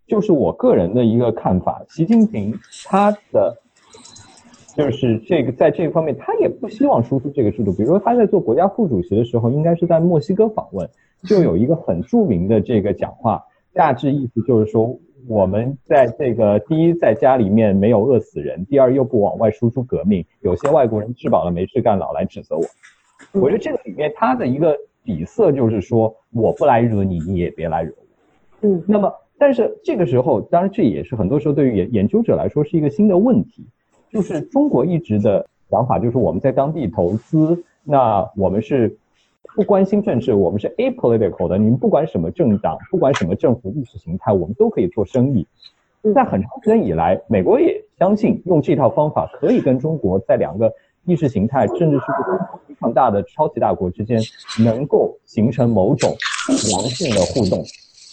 [0.07, 3.57] 就是我个人的一个看法，习近平他的
[4.77, 7.73] 就是这个在这方面，他也不希望输出这个制度。
[7.73, 10.87] 比如说他在做国家副主席的时候，应该是在墨西哥访问，
[11.25, 14.99] 就有一个很著名的这个讲话，大致意思就是说。
[15.29, 20.25] 我们在这个第一，在家里面没有饿死人；第二，又不往外输出革命。
[20.41, 22.65] 有些外国人吃饱了没事干，老来指责我。
[23.39, 28.69] 我觉得这个里面它的一个底色就是说，我不来惹你，你也别来惹我。
[28.69, 28.83] 嗯。
[28.89, 33.67] 那么，但是这个时候，当然这也是很多时候对于研研究者来说是一个新的问题，
[34.11, 38.97] 就是中国一直的想法就是我们在当地投资，那我们是。
[39.55, 41.59] 不关心政治，我们是 apolitical 的。
[41.59, 45.47] 你们不管什么政党，不管什么政府意识形态，我们都可以做生意。
[46.15, 50.73] 在很长时间以来，美国也相信用这套方法可以跟中国在两个
[51.05, 54.21] 意识形态、政治制度非常大的超级大国之间，
[54.65, 56.15] 能够形成某种
[56.71, 57.65] 良性的互动。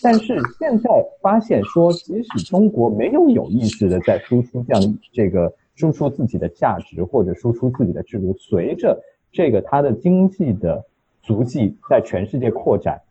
[0.01, 0.89] 但是现在
[1.21, 8.99] 发现说，即使中国没有有意识的在输出这样这个输出自己的价值或者输出自己的制度，随着
[9.31, 10.83] 这个它的经济的。
[11.25, 13.01] 足迹在全世界扩展，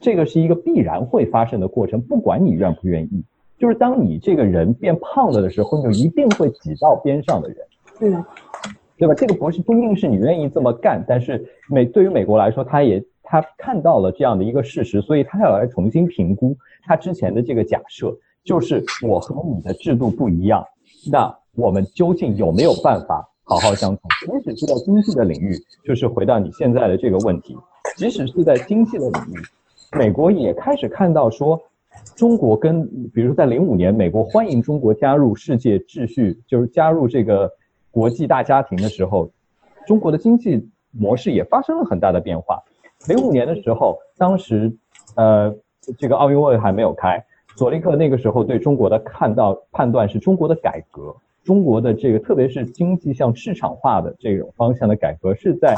[0.00, 3.24] 这个是一个必然会发生的过程，不管你愿不愿意。
[3.58, 7.58] 就是当你这个人变胖了的时候，你就一定会挤到边上的人，
[8.00, 8.24] 嗯，
[8.96, 9.14] 对吧？
[9.14, 18.16] 这个不是不一定是你愿意这么干，但是美对于美国来说，他也他看到了这样的一个事实，所以他要来重新评估他之前的这个假设。
[18.44, 20.62] 就是我和你的制度不一样，
[21.10, 24.02] 那我们究竟有没有办法好好相处？
[24.26, 27.56] 即使是在经济的领域，就是回到你现在的这个问题，
[27.96, 29.42] 即使是在经济的领域，
[29.96, 31.60] 美国也开始看到说，
[32.16, 37.50] 中国跟比如说在零五年，美国欢迎中国加入世界秩序，就是加入这个
[37.90, 39.30] 国际大家庭的时候，
[39.86, 42.62] 中国的经济模式也发生了很大的变化。
[43.08, 44.74] 零五年的时候，当时，
[45.16, 45.54] 呃，
[45.98, 47.22] 这个奥运会还没有开，
[47.54, 51.14] 佐利克那个时候对中国的看到判断是中国的改革，
[51.44, 55.76] 中国的这个特别是经济向市场化的这种方向的改革是在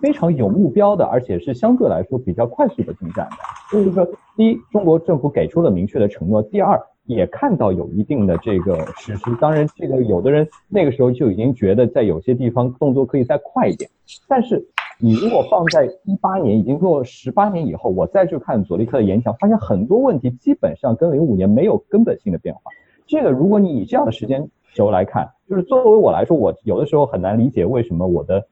[0.00, 3.36] 非常有目标的，而且是相对来说比较快速的进展的。
[3.72, 4.06] 就是说，
[4.36, 9.36] 第一，中国政府给出了明确的承诺；第二，也看到有一定的这个实施。
[9.40, 13.90] 当然，这个有的人那个时候就已经觉得在有些地方动作可以再快一点，
[14.28, 14.66] 但是。
[15.02, 22.60] 你如果放在一八年，已经过了十八年以后，我再去看佐利克的演讲，发现很多问题基本上跟零五年没有根本性的变化。
[23.06, 28.46] 这个如果你以这样的时间时候来看，就是作为我来说，我有的时候很难理解为什么我的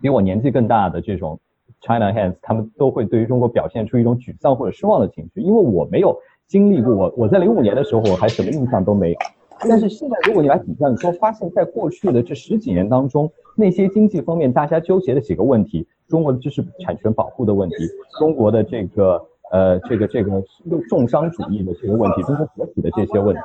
[0.00, 1.38] 比我年纪更大的这种
[1.80, 6.16] China hands，他们都会对于中国表现出一种沮丧或者失望的情绪，因为我没有
[6.46, 9.18] 经历过，我我在零五年的时候我还什么印象都没有。
[9.60, 13.30] 但是现在如果你来比较，你说发现，在过去的这十几年当中。
[13.58, 17.76] 那些经济方面大家纠结的几个问题，中国的知识产权保护的问题，
[18.18, 19.18] 中国的这个
[19.50, 20.42] 呃这个这个
[20.90, 23.42] 重商主义的这个问题，中国国体的这些问题，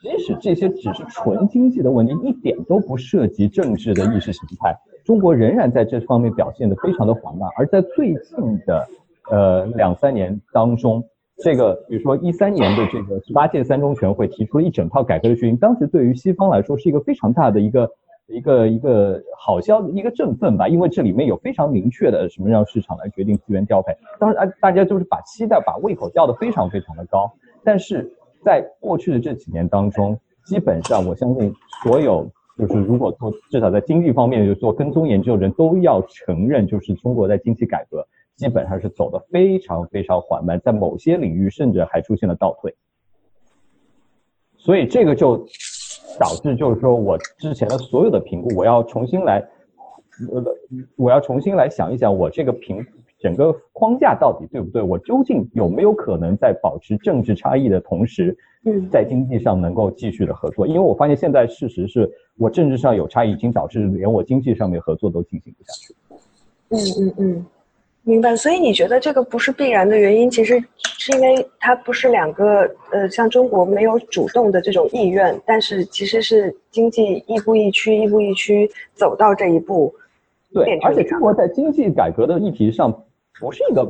[0.00, 7.48] 即使这些只是纯经济的问题，一点都不涉及政治的意识形态，中国仍然在这方面表现得非常的缓慢。
[7.56, 8.86] 而在最近的
[9.30, 11.02] 呃两三年当中，
[11.38, 17.90] 这个比如说一三年的这个十八届三中全会提出了一整套改革的决定，当时对于西方来说是一个非常大的一个。
[18.28, 23.96] 一个一个好消一个振奋吧，因为这里面有非常明确的什么让市场来决定资源调配。
[24.18, 27.32] 当然，大家就是把期待、把胃口吊得非常非常的高。
[27.62, 28.10] 但是
[28.46, 42.72] 在过去的这几年当中，基本上我相信所有就是如果做至少在经济方面就做跟踪研究的人都要承认，就是中国在经济改革基本上是走的非常非常缓慢，在某些领域甚至还出现了倒退。
[44.56, 45.44] 所以这个就。
[46.18, 49.46] 导致就是说我之前的所有的评估，我要重新来，
[50.32, 50.42] 呃，
[50.96, 52.82] 我要重新来想一想，我这个评
[53.26, 54.80] 整个框架到底对不对？
[54.80, 58.36] 我究竟有没有可能在保持政治差异的同时，
[58.88, 60.64] 在经济上能够继续的合作？
[60.64, 62.08] 因为我发现现在事实是
[62.38, 65.94] 我政治上有差异，已经导致连我经济上面合作都进行不下去。
[66.68, 67.46] 嗯嗯嗯。
[68.04, 79.92] 明白，所以你觉得这个不是必然的原因，其实是因为它不是两个呃，像中国没有主动的这种意愿，但是其实是经济亦步亦趋，亦步亦趋走到这一步。
[80.54, 82.96] 对，而且中国在经济改革的议题上
[83.40, 83.86] 不是一个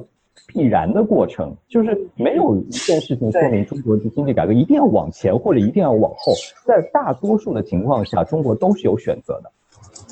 [0.47, 6.33] 必然的过程，就是没有一件事情说明中国的经济改革一定要往前或者一定要往后，
[6.65, 9.53] 在大多数的情况下，中国都是有选择的。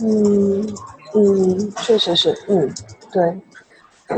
[0.03, 0.67] 嗯
[1.15, 2.71] 嗯，确实是，嗯，
[3.13, 3.37] 对。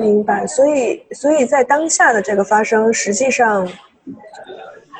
[0.00, 3.64] 明白，所以，所以在当下的这个发生，实际上，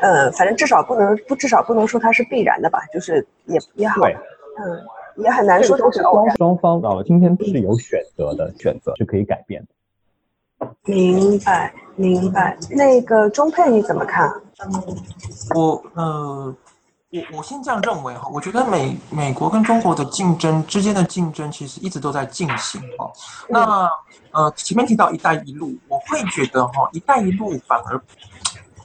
[0.01, 9.69] 呃，反正至少不能不，至少不能说它是必然的吧，就是也也好，嗯，也很难说都是双双方到了今天是有选择的，选择是可以改变的。
[10.85, 12.57] 明白，明白。
[12.71, 14.31] 那个中配你怎么看？
[15.55, 16.55] 我，呃。
[17.09, 23.11] 我我先这样认为哈，我觉得美美国跟中国的竞争之间的竞争其实一直都在进行哈。
[23.49, 23.89] 那
[24.33, 27.99] 呃前面提到“一带一路”，我会觉得哈，“一带一路”反而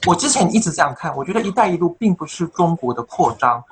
[0.06, 3.62] 我之前一直这样看，我觉得“一带一路”并不是中国的扩张。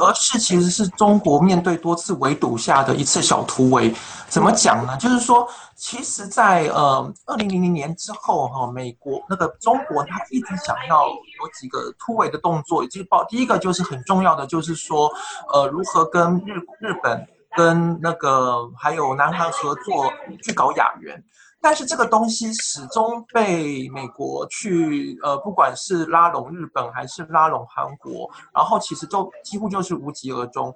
[0.00, 3.94] 而是其实是中国面对多次围堵下的一次小突围，
[4.28, 4.96] 怎么讲呢？
[4.96, 15.10] 就是说，其实，在呃二零零零年之后哈，美国那个中国他一直想要有几个突围的动作，以及报第一个就是很重要的，就是说
[15.52, 20.12] 呃如何跟日日本跟那个还有南韩合作
[20.42, 21.22] 去搞亚元。
[21.60, 30.74] 但是这个东西始终被美国去呃，不管是拉拢日本还是拉拢韩国，然后其实就几乎就是无疾而终。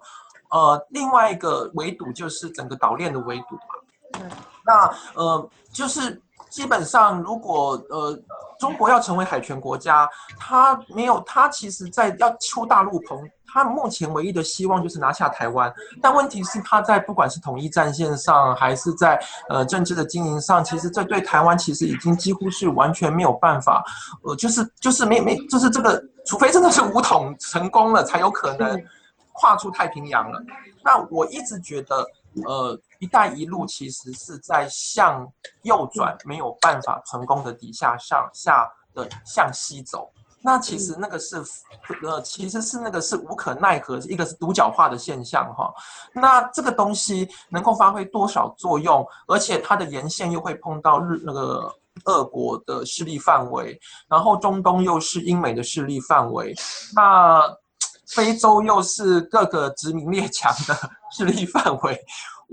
[0.51, 4.29] 呃，另外一个围堵就是整个岛链的围堵嘛。
[4.65, 6.23] 那呃，就是
[6.55, 8.17] 基本上如果呃
[8.61, 13.19] 中国要成为海权国家，它没有它其实在要出大陆棚。
[13.47, 23.85] 他目前唯一的希望就是拿下台湾，但问题是他在不管是统一战线上，还是在呃政治的经营上，其实这对台湾其实已经几乎是完全没有办法，
[24.23, 28.81] 呃，就是就是没没就是这个，除非真的是武统成功了，才有可能
[29.33, 30.43] 跨出太平洋了。
[30.83, 32.05] 那我一直觉得，
[32.45, 35.31] 呃，一带一路其实是在向
[35.61, 40.11] 右转，没有办法成功的底下上下的向西走。
[40.41, 41.43] 那其实那个是，
[42.03, 45.71] 呃，其实是那个是无可奈何，一个是独角化的现象哈。
[46.15, 49.07] 那这个东西能够发挥多少作用？
[49.27, 51.71] 而且它的沿线又会碰到日那个
[52.05, 53.79] 俄国的势力范围，
[54.09, 56.55] 然后中东又是英美的势力范围，
[56.95, 57.43] 那
[58.07, 61.99] 非洲又是各个殖民列强的 势力范围。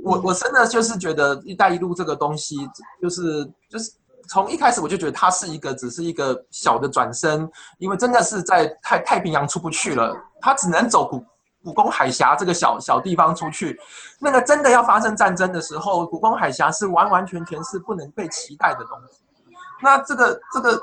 [0.04, 2.58] 我我真的就是觉得“一带一路”这个东西，
[3.02, 3.92] 就是就是
[4.28, 11.24] 从一开始我就觉得它是一个只是一个小的转身，因为真的是在太太平洋出不去了，它只能走古
[11.64, 13.80] 古宫海峡这个小小地方出去。
[14.20, 19.22] 那个真的要发生战争的时候，古宫海峡是完完全全是不能被期待的东西。
[19.82, 20.82] 那这个这个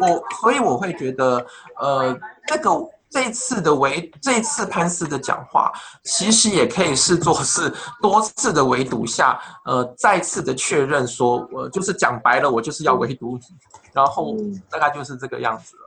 [0.00, 1.44] 我所以我会觉得，
[1.78, 2.70] 呃，这个。
[3.10, 5.72] 这次的围，这次潘斯的讲话，
[6.04, 13.44] 其实也可以视作是 多次的围堵下，呃，再次的确认说，我就是讲白了，我就是要围堵你，
[13.92, 14.36] 然后
[14.70, 15.82] 大概就是这个样子了。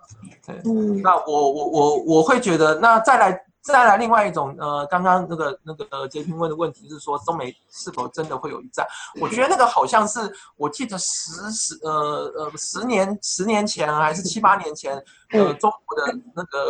[0.45, 0.61] 对，
[1.01, 3.45] 那我我我我会觉得，那再来。
[3.63, 8.85] 再来另外一种，呃，刚刚那个那个杰平问的问题是说，中美是否真的会有一战？
[9.21, 10.19] 我觉得那个好像是，
[10.57, 11.91] 我记得十十呃
[12.35, 15.01] 呃十年十年前还是七八年前，
[15.31, 16.67] 呃，中国的那个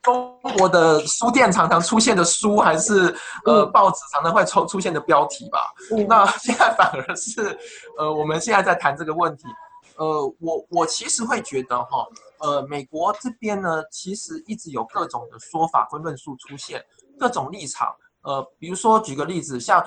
[0.00, 3.12] 中国的书店常常出现的书，还是
[3.44, 5.74] 呃报纸常常会出出现的标题吧。
[6.06, 7.58] 那现在反而是，
[7.98, 9.42] 呃，我们现在在谈这个问题。
[9.96, 12.06] 呃，我我其实会觉得哈，
[12.40, 16.84] 呃，美国这边呢，其实一直有各种的说法跟论述出现，
[17.18, 17.94] 各种立场。
[18.22, 19.82] 呃，比如说举个例子，像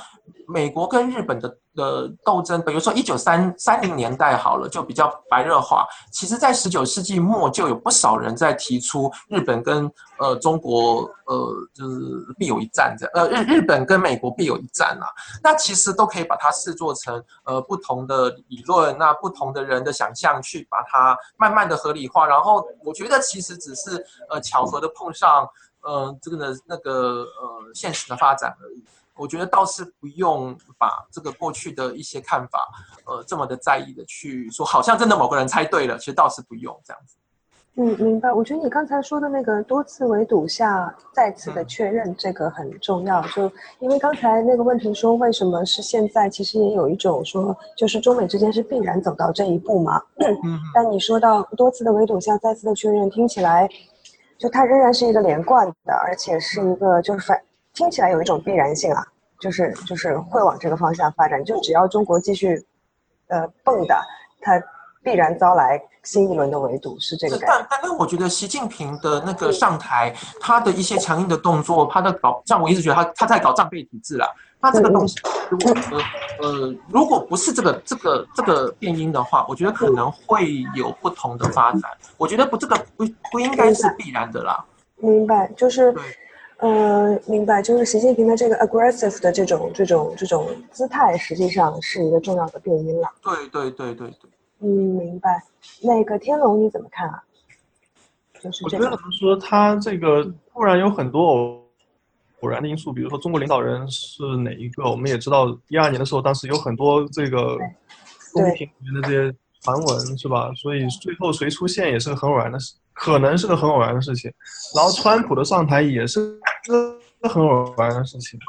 [0.47, 5.85] 美国跟日本的的斗争，比如说一九三三零年代好了，就比较白热化。
[6.11, 11.99] 其实，在十九世纪末就有不少人在提出日本跟呃中国呃就是
[12.39, 15.05] 必有一战这，呃日日本跟美国必有一战啊。
[15.43, 22.25] 那其实都可以把它视作成呃不同的理论，那不同的人的想象去把它慢慢的合理化。
[22.25, 25.47] 然后我觉得其实只是呃巧合的碰上。
[25.83, 28.83] 呃，这个呢，那个呃，现实的发展而已。
[29.15, 32.67] 我觉得倒是不用把这个过去的一些看法，
[33.05, 37.17] 呃，这么的在意的去说，好像真的某个人猜对了，其实倒是不用这样子。
[37.75, 38.33] 嗯，明白。
[38.33, 43.21] 我觉得你刚才说的那个多次围堵下再次的确认，这个很重要。
[43.29, 46.29] 就因为刚才那个问题说，为什么是现在？
[46.29, 50.01] 其实也有一种说，就是中美之间是必然走到这一步嘛。
[50.17, 50.59] 嗯。
[50.73, 53.69] 但你说到多次的围堵下再次的确认，听起来。
[54.41, 57.39] 就它仍然是一个连贯的，而且是一个就是反
[57.75, 59.05] 听起来有一种必然性啊，
[59.39, 61.45] 就是就是会往这个方向发展。
[61.45, 62.65] 就只要中国继续，
[63.27, 64.01] 呃蹦跶，
[64.41, 64.59] 它
[65.03, 67.55] 必然遭来新一轮的围堵，是这个感觉。
[67.55, 74.25] 但但但我觉得习近平的那个上台，他的一些强硬的动作，他的搞像我一直觉得他他在搞战备体制了。
[74.61, 75.15] 他这个东西，
[75.49, 81.81] 如果呃呃，如果不是这个这个这个变音的话，我觉得可能会有不同的发展。
[82.15, 84.63] 我觉得不，这个不不应该是必然的啦。
[84.97, 85.93] 明白，就是，
[86.57, 93.09] 呃，明白，就是习近平的这个 aggressive 的这种这种这种姿态，实际上是一个重要的变音了。
[93.23, 94.29] 对对对对对。
[94.59, 95.43] 嗯，明白。
[95.81, 97.23] 那个天龙你怎么看啊？
[98.39, 101.25] 就是我觉得说他这个突然有很多。
[101.25, 101.60] 偶
[102.47, 104.89] 然的因素，比如说中国领导人是哪一个？
[104.89, 107.57] 我们也知道，一二年的时候，当时有很多这个
[108.33, 110.51] 宫廷里面的这些传闻，是吧？
[110.55, 114.31] 所以最后谁出现也是个很偶然的事，可能是个很偶然的事情。
[114.75, 118.39] 然后川普的上台也是个很偶然的事情。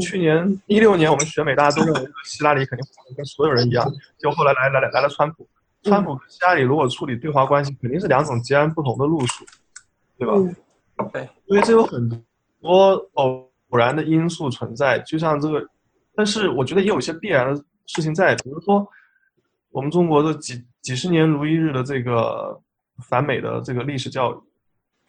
[0.00, 2.86] 去年一六年我们选美，大家都认为希拉里肯定
[3.16, 3.84] 跟所有人一样，
[4.18, 5.48] 就后来来来来来了川普。
[5.82, 9.46] 川普和希拉里如果处理对华关系，肯定是两种截然不同的路数，
[10.18, 10.34] 对吧？
[11.10, 12.06] 对，因为这有很
[12.60, 12.92] 多。
[13.14, 15.64] 偶偶然的因素存在，就像这个，
[16.16, 18.84] 但是我觉得也有一些必然的事情在，比如说
[19.70, 22.60] 我们中国的几几十年如一日的这个
[23.04, 24.36] 反美的这个历史教育，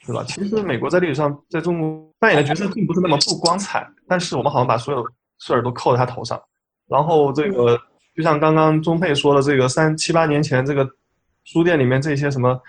[0.05, 0.23] 对吧？
[0.27, 5.03] 其实美国在历史上在中国扮演的角色并不是那么不光彩，但是我们好像把所有
[5.39, 6.39] 事儿都扣在他头上。
[6.87, 7.75] 然后这个
[8.15, 10.87] 就像刚刚钟佩说的，这个三七八年前这个
[11.45, 12.61] 书店里面这些什么。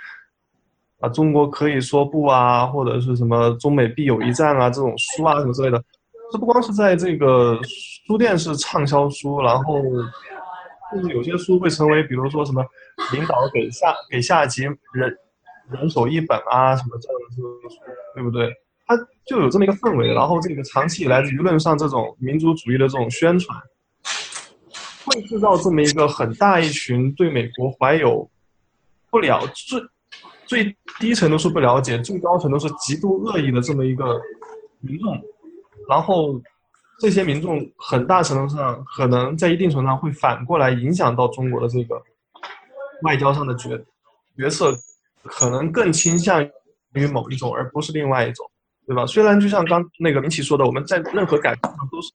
[1.03, 5.83] 啊，中国可以说不啊，或者是什么中美必有一战啊，这种书啊什么之类的，
[6.31, 7.59] 这不光是在这个
[8.07, 9.83] 书店是畅销书，然后
[10.93, 12.65] 甚至有些书会成为，比如说什么
[13.13, 15.19] 领导给下给下级人
[15.73, 17.43] 人手一本啊，什么这样的书，
[18.15, 18.49] 对不对？
[18.87, 18.97] 它
[19.27, 23.61] 就有这么一个氛围，然后这个长期以来舆论上这种民族主义的这种宣传，
[25.05, 28.31] 会制造这么一个很大一群对美国怀有
[29.11, 29.83] 不了最。
[30.53, 34.21] 最低程度是不了解，最高程度是极度恶意的这么一个
[34.81, 35.19] 民众，
[35.89, 36.39] 然后
[37.01, 41.99] 这些民众很大程度上可能在一定程度上会反过来影响到中国的这个
[43.03, 43.71] 外交上的角
[44.37, 44.75] 角色，
[45.25, 46.47] 可能更倾向
[46.93, 48.45] 于某一种，而不是另外一种，
[48.87, 49.07] 对吧？
[49.07, 52.11] 虽然就像刚那个明启说的，我们在任何感情上都是，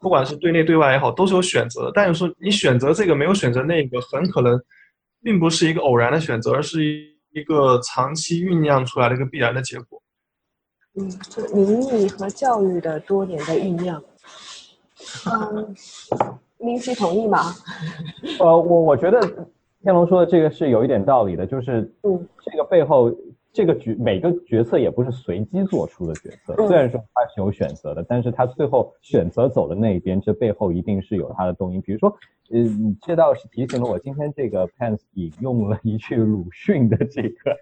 [0.00, 1.90] 不管是对内对外也好，都是有选择的。
[1.92, 4.56] 但是说你选择这个没有选择那个，很可能
[5.20, 10.02] 并不是一个偶然的选择，而是一一一个长期酝酿出来的一个必然的结果。
[10.94, 14.02] 嗯，就民意和教育的多年的酝酿。
[15.26, 15.74] 嗯，
[16.58, 17.54] 明启同意吗？
[18.38, 19.20] 呃，我我觉得
[19.82, 23.12] 天龙说的这个是有一点道理的，就是嗯，这个背后。
[23.52, 31.80] 这个角每个决策也不是随机做出的决策，虽然说他是有选择的，但是他最后选择走的那一边，这背后一定是有他的动因。
[31.82, 32.16] 比如说，
[32.50, 37.56] 嗯，这倒是提醒了我，今天这个 Pence 引用了一句鲁迅的这个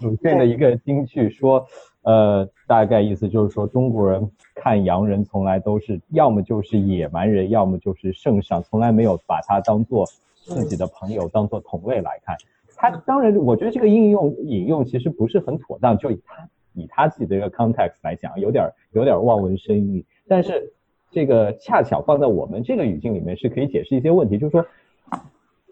[0.00, 1.64] 鲁迅的一个金句，说，
[2.02, 10.04] 呃，大概意思就是说，中国人看洋人从来都是要么就是野蛮人，要么就是圣上，从来没有把他当做
[10.34, 12.36] 自己的朋友，当做同类来看。
[12.76, 20.04] 他当然，我觉得这个应用引用其实不是很妥当，就以他以他自己的一个 context 来讲，有点有点望文生义。
[20.26, 20.72] 但是
[21.10, 24.66] 这个恰巧放在我们这个语境里面是可以解释一些问题，就是说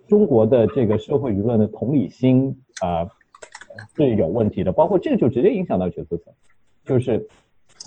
[0.07, 3.09] 中国的这个社会舆论的同理心啊
[3.97, 6.33] 是有问题的，包括这个就直接影响到决策层，
[6.85, 7.27] 就是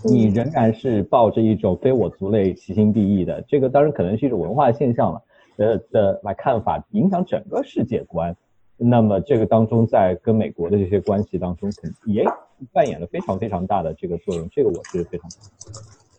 [0.04, 5.24] 你仍然是抱着一种非我族类、其心必异的，这个当然可能是一种文化现象了，
[5.58, 8.36] 呃的来看法，影响整个世界观。
[8.78, 12.26] 那么这个当中，在跟美国的这些关系当中，肯也
[12.74, 14.50] 扮演了非常非常大的这个作用。
[14.52, 15.30] 这个我是非常。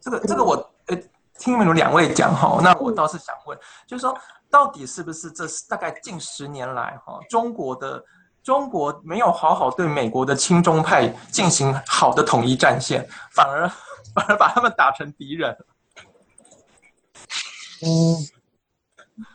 [0.00, 0.54] 这个这个我
[0.86, 0.96] 呃，
[1.38, 4.16] 听你们两位讲哈，那我倒是想问，就是说，
[4.50, 8.02] 到底是不是这大概近十年来哈，中国的
[8.42, 13.68] 中国没有好好对美国的亲中派进行好的统一战线，反而
[14.14, 15.54] 反而把他们打成敌人。
[17.82, 18.16] 嗯，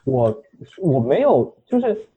[0.06, 0.42] 我
[0.80, 2.08] 我没有就是。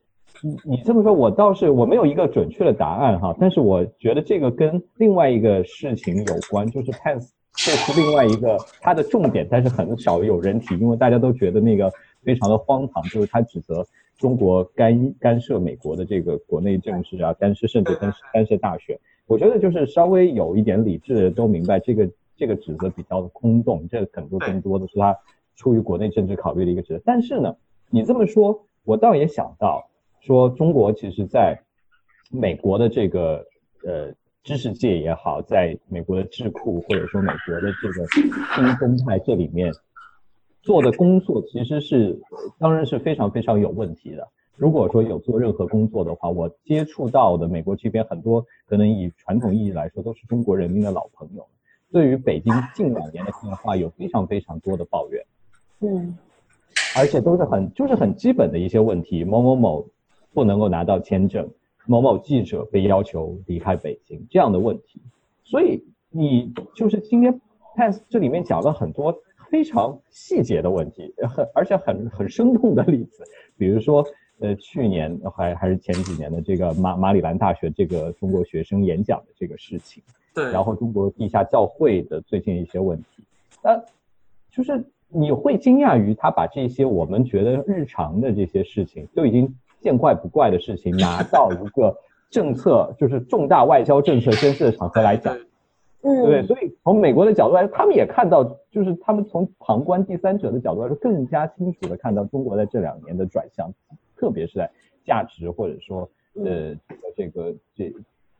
[0.45, 11.91] 你你这么说，我倒是我没有一个准确的答案哈，但是我觉得这个跟另外一个事情有关，就是 Pence 这是另外一个他的重点，但是很少有人提，因为大家都觉得那个
[12.23, 13.87] 非常的荒唐，就是他指责
[14.19, 19.01] 中国干干涉美国的这个国内政治啊，干涉甚至干涉干涉大选。
[19.27, 25.17] 我觉得就是稍微有一点理智的都明白，这个这个指责比较的空洞，这很多更多的是他
[25.57, 27.01] 出于国内政治考虑的一个指责。
[27.03, 27.57] 但是呢，
[27.89, 29.89] 你这么说，我倒也想到。
[30.25, 31.59] 说中国其实在
[32.31, 33.45] 美国的这个
[33.85, 34.11] 呃
[34.43, 38.07] 知识界也好，在美国的智库或者说美国的这个
[38.55, 39.71] 新生态这里面
[40.63, 42.19] 做的工作，其实是
[42.59, 44.27] 当然是非常非常有问题的。
[44.57, 51.47] 如果说有做任何工作的话，我接触到的美国这边很多可能以传统意义来说都是中国人民的老朋友，
[51.93, 55.23] 对于北京近两年的变化有非常非常多的抱怨，
[55.81, 56.17] 嗯，
[56.97, 59.87] 而且都是很就是很基本的一些问题，某某某。
[60.35, 61.49] 不能够拿到签证，
[61.87, 65.01] 某某记者被要求离开北京这样的问题，
[65.45, 67.41] 所以你就是今天
[67.77, 69.17] Pence 这里面讲了很多
[69.49, 73.23] 非常细节的问题，很 而且很很生动的例子，
[73.57, 74.05] 比如说
[74.41, 80.03] 呃去年还还是前几年的这个马马里兰大学这个中国学生演讲的这个事情，
[80.35, 83.23] 对，然后中国地下教会的最近一些问题，
[83.63, 83.81] 那
[84.51, 89.55] 就是你会惊讶于他把这些我们觉得日常的这些事情都已经。
[89.85, 91.95] 见怪不怪的事情拿到一个
[92.31, 95.37] 政策，就是重大外交政策宣示的场合来讲，
[96.01, 103.71] 嗯，对，所以从美国的角度来说，他们也看到，就是他们从旁观第三者的角度来说，更加清楚的看到中国在这两年的转向，
[104.17, 104.71] 特别是在
[105.05, 106.09] 价值或者说
[106.43, 106.75] 呃
[107.15, 107.93] 这个这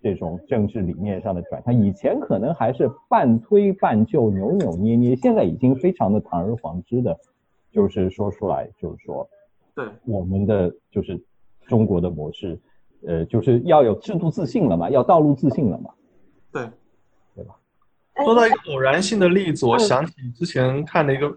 [0.03, 1.75] 这种政治理念上的转向。
[1.75, 7.17] 以前可能还是半推半就、扭扭捏捏，现在已经非常的堂而皇之的，
[7.71, 9.29] 就是说出来，就是说，
[9.77, 11.23] 对我们的就是。
[11.67, 12.59] 中国的模式，
[13.07, 15.91] 呃，就是要有制度自信了嘛，要道路自信了嘛，
[16.53, 16.63] 对，
[17.35, 17.55] 对吧？
[18.25, 21.31] 说到一个偶然性的例子，我想起之前看的一个，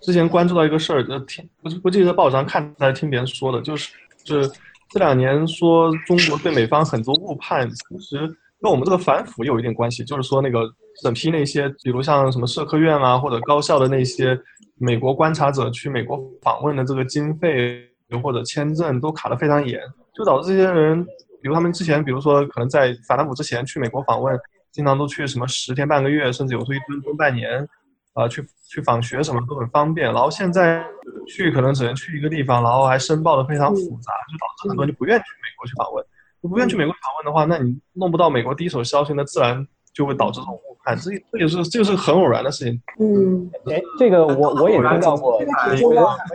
[0.00, 3.92] 之前关注到一个事儿，就听不不记得在报纸上看还是听别人说的，就是
[4.24, 4.50] 就是
[4.90, 8.18] 这两年说中国对美方很多误判，其实
[8.60, 10.70] 跟我们这个反腐有一点关系，就是说那个
[11.02, 14.38] 审批那些，比如像什么社科院啊或者高校的那些
[14.76, 17.88] 美国观察者去美国访问的这个经费。
[18.20, 19.80] 或者签证都卡得非常严，
[20.14, 21.04] 就导致这些人，
[21.40, 24.38] 比如他们之前，比如说可能在反贪腐之前去美国访问，
[24.70, 27.66] 经常都去什么十天半个月，甚至有时候一蹲蹲半年，
[28.14, 30.12] 啊，去去访学什么都很方便。
[30.12, 30.84] 然后现在
[31.26, 36.04] 去可能只能去一个地方，然后还申报的非常复杂，就导致很多人就不愿意去美国去访问。
[36.40, 40.96] 不愿意去美国访问的话，那你弄不到美国第一手消息，那自然就会导致这种误判。
[40.96, 42.80] 这这也是这是很偶然的事情。
[42.98, 45.42] 嗯，哎，这个我我也听到过，我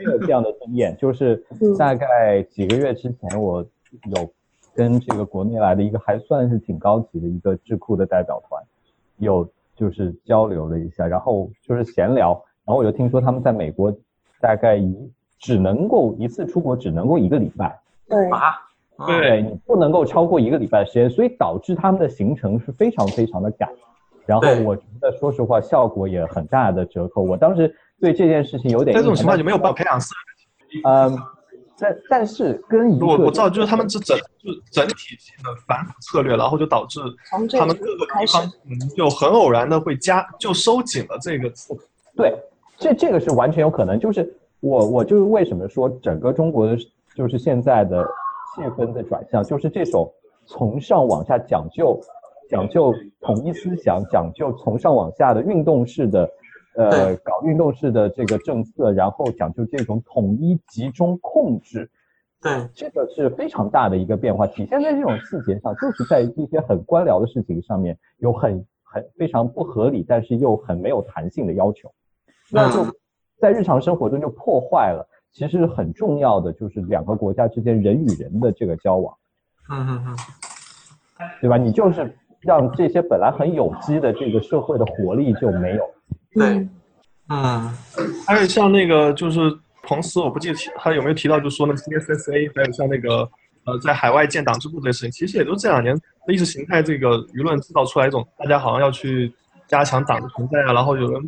[0.03, 1.43] 有这样的经验，就是
[1.77, 3.65] 大概几个月之前，我
[4.15, 4.29] 有
[4.75, 8.61] 跟这个国内来的一个还算是挺高级的一个智库的代表团，
[9.17, 12.31] 有就是交流了一下，然后就是闲聊，
[12.65, 13.93] 然后我就听说他们在美国
[14.39, 18.29] 大概一只能够一次出国只能够一个礼拜，对。
[18.29, 18.53] 啊，
[19.05, 23.69] 对你不能够超过一个礼拜的时间，所以导致他们的行程是非常非常的赶，
[24.27, 30.13] 然后我觉得说实话效果也很大的折扣，我当时对这件事情有点在这种情况就没有办法培养私
[30.69, 31.17] 人嗯。
[31.79, 36.99] 但但是跟一个我我知道，就是他们是整就是整体性的反腐策略，然后就导致
[37.29, 41.47] 他们各个地方嗯就很偶然的会加就收紧了这个。
[42.15, 42.35] 对，
[42.79, 43.99] 这这个是完全有可能。
[43.99, 46.75] 就是我我就是为什么说整个中国的
[47.13, 48.03] 就是现在的
[48.55, 50.11] 气氛的转向，就是这种
[50.47, 52.01] 从上往下讲究
[52.49, 56.29] 讲究统一思想，讲究从上往下的运动式的。
[56.79, 61.89] 呃，搞运动式的这个政策，然后讲究这种统一集中控制，
[62.39, 71.91] 对，这个是非常大的一个变化，体现在这种细节上，就是在一些很官僚的事情上面有很很非常不合理，但是又很没有弹性的要求，
[72.51, 72.85] 那就
[73.39, 79.17] 在日常生活中就破坏了其实很重要的就是两个国家之间人与人的这个交往，
[79.71, 80.15] 嗯嗯嗯，
[81.41, 81.57] 对吧？
[81.57, 85.83] 你就是让这些本来很有机的这个社会的活力就没有。
[86.33, 86.67] 对，
[87.29, 87.73] 嗯，
[88.25, 89.39] 还有像那个就是
[89.83, 93.27] 彭斯，我不记得他有没有提到，就说那个 CSSA，还有像那个
[93.65, 99.33] 呃，在海外建党支部这些事情，其实也都是这两年意识形态这个舆论制造出来一种，大家好像要去
[99.67, 101.21] 加强党的存在啊，然后有人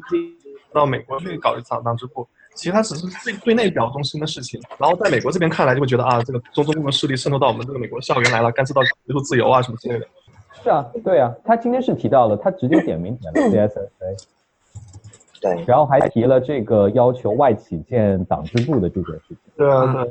[0.71, 10.07] 到美国去搞一党党支部，其实它只是对对内表中心的事情，然后在美国这边看来就会觉得啊，这个中中共的势力渗透到我们这个美国校园来了，干涉到学术自由啊什么之类的。
[10.51, 14.25] 是啊，对啊，他今天是提到了，他直接点名点了 CSSA。
[15.41, 19.37] 对，然后还提了这个要求外企建党支部的这件事情。
[19.55, 20.05] 对啊，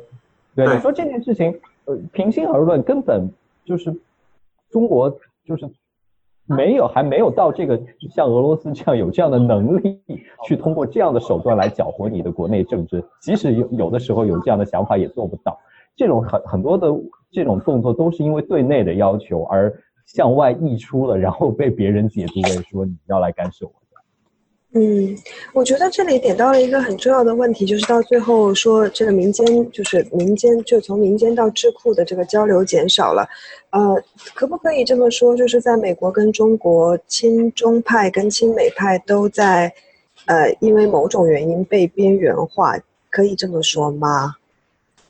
[0.55, 3.30] 对，对，你说这件事情，呃，平心而论，根本
[3.62, 3.95] 就是
[4.70, 5.14] 中国
[5.45, 5.68] 就是
[6.47, 7.78] 没有还没有到这个
[8.11, 10.01] 像俄罗斯这样有这样的能力
[10.47, 13.05] 去通过这样的手段来搅和你的国内政治。
[13.20, 15.59] 即使有有的时候有这样的想法，也做不到。
[15.95, 16.89] 这种很很多的
[17.30, 19.78] 这种动作都是因为对内的要求而
[20.09, 23.73] 向外溢出了，然后被别人解读为说你要来干涉我。
[24.73, 25.17] 嗯，
[25.55, 33.27] 我觉得这里点到了一个很重要的问题，就是到最后说这个民间就是民间就从民间到智库的这个交流减少了，
[33.71, 34.03] 呃，
[34.35, 35.35] 可不可以这么说？
[35.35, 39.73] 就是在美国跟中国，亲中派跟亲美派都在，
[40.27, 42.75] 呃，因为某种原因被边缘化，
[43.09, 44.35] 可以这么说吗？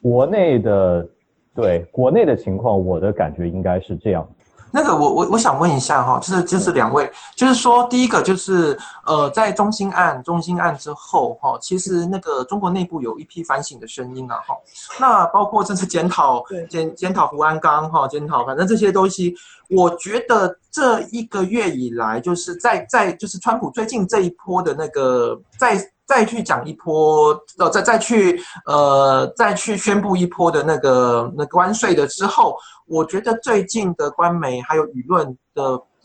[0.01, 1.07] 国内的
[1.53, 4.29] 对国内的情况，我的感觉应该是这样。
[4.71, 14.55] 那个我我我想问一下哈，就是就是两位，就是说第一个就是呃，在中心案中心案之后哈，其实那个中国内部有一批反省的声音啊哈，
[15.01, 19.35] 那包括这次检讨检检讨胡安刚哈，检讨反正这些东西，
[19.71, 25.79] 我觉得这一个月以来，就是在在就是川普最近这一波的那个在。
[26.09, 32.57] 再去讲一波，呃，再再去，呃，再去宣布一波的那个那关税的之后，
[32.87, 35.63] 我觉得最近的官媒还有舆论的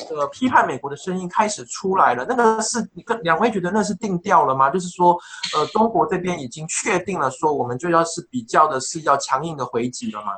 [0.10, 2.26] 呃批判美国的声音开始出来了。
[2.28, 4.70] 那个是你跟两位觉得那是定调了吗？
[4.70, 5.18] 就是说，
[5.56, 10.34] 呃，中国这边已经确定了，说我们就要是比较的是要强硬的回击了吗？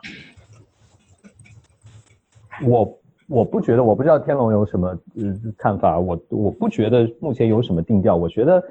[2.67, 5.23] 我我不觉得，我不知道天龙有什么呃
[5.57, 5.97] 看法。
[5.97, 8.15] 我我不觉得目前有什么定调。
[8.15, 8.63] 我觉得。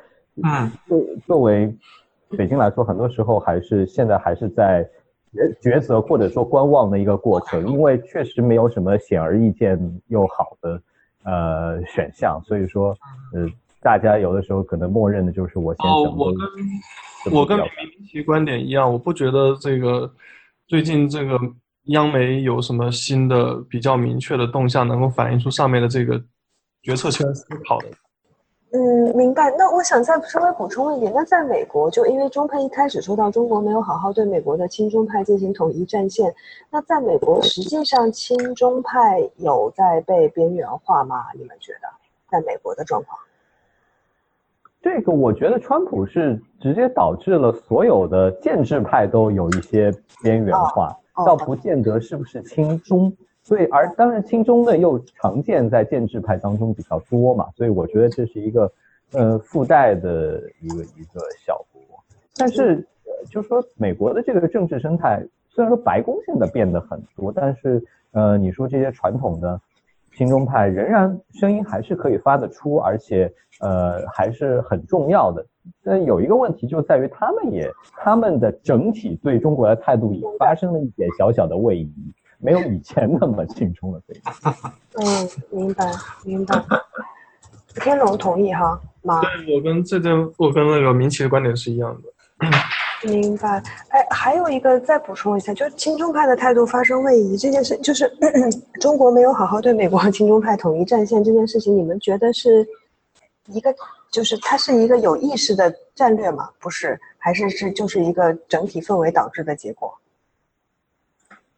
[0.43, 1.73] 嗯，作作为
[2.37, 4.85] 北京来说，很多时候还是现在还是在
[5.33, 9.79] 抉抉择或者说观望的一个过程，因为确实没有什么显而易见
[10.09, 10.83] 又好的
[11.25, 12.97] 呃选项，所以说
[13.33, 13.49] 呃
[13.81, 17.69] 大家有的时候可能默认的就是我先哦，我跟我跟明
[18.07, 20.13] 奇观点一样，我不觉得这个
[20.67, 21.39] 最近这个
[21.85, 26.21] 央媒有什么新的比较明确的动向，能够反映出上面的这个
[26.83, 27.87] 决策圈思考的。
[28.77, 29.55] 嗯，明白。
[29.57, 36.35] 那我想再稍微补充一点，那在美国，就因为中派一开始说到中国没有好好对美国的亲中派进行统一战线，
[36.71, 41.27] 那在美国实际上亲中派有在被边缘化吗？
[41.35, 41.89] 你们觉得，
[42.29, 43.17] 在美国的状况？
[44.83, 50.95] 这个我觉得川普是直接导致了所有的建制派都有一些边缘化，
[51.25, 53.17] 倒不见得是不是亲中。
[53.47, 58.73] 所以，而当然，亲中呢又常见在建制派当中比较多嘛，所以我觉得这是一个，
[59.13, 61.83] 呃，附带的一个一个效果。
[62.39, 69.61] 但是，呃，就说美国的这个政治生态，虽然说白宫现在变得很多，但是，呃，你说这些传统的
[70.17, 73.31] 亲中派仍然声音还是可以发得出，而且，
[73.61, 75.45] 呃，还是很重要的。
[75.85, 81.93] 但有一个问题就在于，他们也他们的整体对中国的态度也发生了一点小小的位移。
[82.45, 83.99] 没有以前那么轻中了。
[84.07, 84.21] 对
[85.03, 85.91] 嗯，明白
[86.25, 86.63] 明白。
[87.77, 89.23] 天龙同意哈吗？
[89.23, 93.09] 对我跟这个我跟那个明奇的观点是一样的。
[93.09, 93.63] 明白。
[93.89, 98.15] 哎，还有一个再补充一下，就是亲中派的态度发生位移这件事，就是
[98.79, 102.67] 中国没有好好对美国亲中派统一战线这件事情，你们觉得是
[103.47, 103.75] 一个，
[104.11, 106.51] 就是它是一个有意识的战略吗？
[106.61, 109.93] 不是，还是是就是一个整体氛围导致的结果？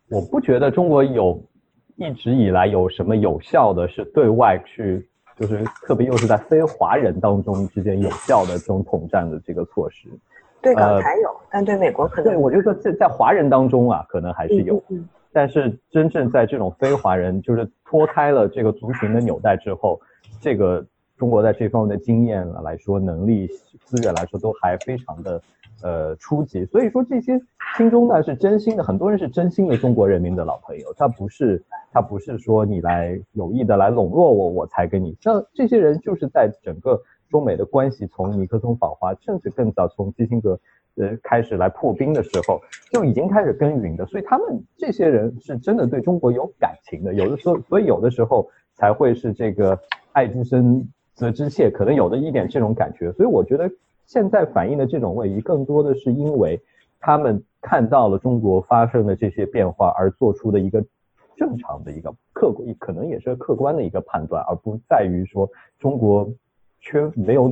[0.09, 1.43] 我不觉得中国有
[1.97, 10.09] 一直以来有什么有效的是对外去，就是特别又是在非华人当中之间有效的这种统战的这个措施。
[10.63, 14.83] 对港台有，但对美国可能对我就说在在华人当中啊，可能还是有，
[15.33, 20.01] 但是真正在这种非华人，就是脱开了这个族群的纽带之后，
[20.41, 20.85] 这个
[21.17, 23.49] 中国在这方面的经验来说，能力
[23.85, 25.43] 资源来说都还非常的
[25.83, 26.65] 呃初级。
[26.67, 27.41] 所以说这些
[27.77, 31.63] 心中呢是真心的，很多人是真心的中国人民的老朋友，他不是
[31.93, 35.17] 他不是说你来有意的来笼络我，我才跟你。
[35.21, 37.01] 像这些人就是在整个。
[37.29, 40.61] 中美的关系从尼克松访华，甚至更早从基辛格
[40.95, 42.61] 呃开始来破冰的时候，
[42.93, 47.13] 就已经开始耕耘的，所以他们这些人是真的对中国有感情的。
[47.13, 49.77] 有的时候，所以有的时候才会是这个
[50.13, 53.11] 爱之深则之切，可能有的一点这种感觉。
[53.15, 53.69] 所以我觉得
[54.07, 56.61] 现在反映的这种位移，更多的是因为
[57.01, 60.85] 他们看到了中国发生的这些变化而做出的一个
[61.37, 65.51] 正常的一个客观，可能也是客观的一个判断，而不在于说
[65.81, 66.31] 中国。
[66.79, 67.49] 缺没有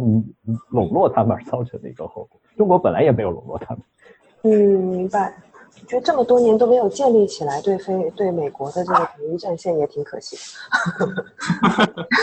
[0.69, 2.41] 笼络他们而造成的一个后果。
[2.57, 3.83] 中国本来也没有笼络他们。
[4.43, 5.35] 嗯，明白。
[5.81, 10.43] 我觉得这么多年都没有建立起来对非对美国的这个统一战线，也挺可惜的。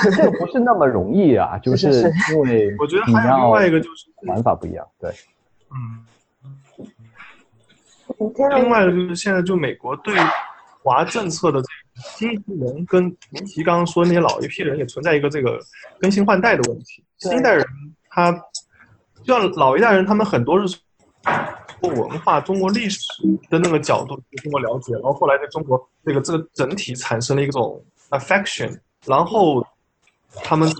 [0.15, 4.87] 这个不是那么容易啊，就是因为 我觉得还有另外一个就是玩法不一样。
[4.99, 5.11] 对，
[5.69, 6.05] 嗯。
[8.55, 10.15] 另外一个就是现在就美国对
[10.83, 11.67] 华政策的这。
[12.17, 15.59] 新一批人跟明奇刚刚说那些老一批人也存在一个这个
[15.99, 17.03] 更新换代的问题。
[17.17, 17.63] 新一代人
[18.09, 18.31] 他，
[19.23, 20.79] 就像老一代人，他们很多是
[21.81, 22.99] 从文化、中国历史
[23.49, 29.65] 的那个角度对中国了解，然后后来对中国这个这个整体产生了一种 affection，然后
[30.35, 30.75] 他们才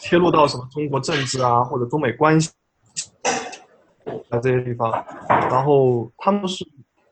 [0.00, 2.50] 切入到什么中国政治啊或者中美关系
[4.30, 4.90] 啊这些地方，
[5.28, 6.64] 然后他们是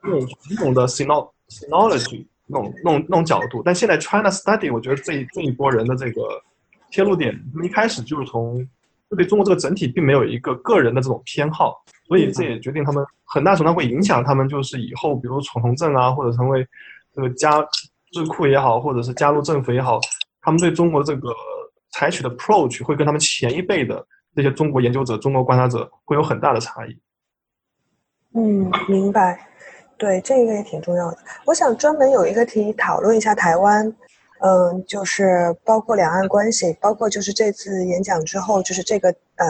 [0.05, 2.27] 用传统的 synology。
[2.51, 6.43] 那种、那种、那种角度，但现在 China Study，我觉得这一这一波人的这个
[6.91, 8.67] 切入点，他们一开始就是从
[9.11, 16.67] 就对中国这个整体并没有一个个人的这种偏好，所以这也决定他们很大程度上会影响他们，就是以后比如闯红证啊，或者成为
[17.15, 17.67] 这个加
[18.13, 19.99] 智库也好，或者是加入政府也好，
[20.43, 21.31] 他们对中国这个
[21.93, 26.97] 采取的 approach 会跟他们前一辈的那些中国研究者、中国观察者会有很大的差异。
[28.35, 29.47] 嗯，明白。
[29.97, 31.19] 对，这个也挺重要的。
[31.45, 33.93] 我想专门有一个题讨论一下台湾，
[34.41, 39.47] 嗯，就是包括两岸关系，包括就是这次演讲之后，就是这个呃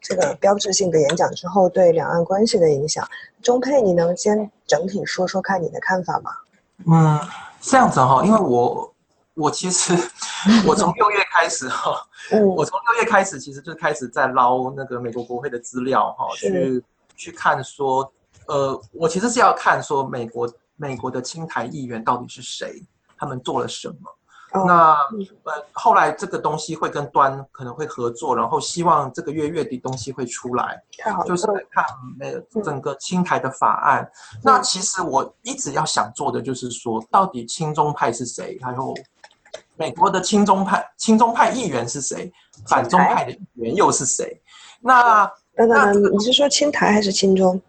[0.00, 3.06] 这个标志性的演讲之后对两岸关系的影响。
[3.40, 6.30] 钟佩，你能先整体说说看你的看法吗？
[6.86, 7.20] 嗯，
[7.60, 8.94] 这样子哈，因为我
[9.34, 9.92] 我其实
[10.66, 11.94] 我从六月开始哈，
[12.56, 16.84] 我从六月开始其实就开始在捞那个美国国会的资料哈，去
[17.16, 18.12] 去看说。
[18.48, 22.82] 呃，我其实是要看说美国美国的青台议员到底是谁，
[23.16, 23.94] 他们做了什么。
[24.54, 24.92] 那
[25.44, 30.82] 呃，后来这个东西会跟端可能会合作，然后希望这个月月底东西会出来，
[31.26, 31.84] 就是看
[32.20, 34.10] 呃整个青台的法案。
[34.42, 38.58] 那其实我一直要想做的就是说，到底亲中派是谁？
[38.62, 38.94] 还有
[39.76, 42.32] 美国的亲中派亲中派议员是谁？
[42.66, 44.40] 反中派的议员又是谁？
[44.80, 45.24] 那
[45.56, 47.60] 等等，你是说青台还是亲中？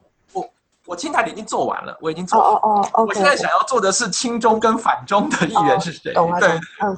[0.85, 2.39] 我清台已经做完了，我已经做。
[2.39, 3.05] 哦哦哦。
[3.07, 6.13] 我现在想要做的是亲中跟反中的议员是谁？
[6.13, 6.49] 对，
[6.81, 6.97] 嗯，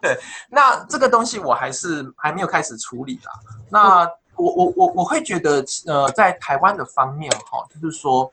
[0.00, 0.18] 对。
[0.48, 3.32] 那这个东西我还是还没有开始处理啦。
[3.70, 8.30] 那我我我我会觉得，呃，在台湾的方面哈，就是说，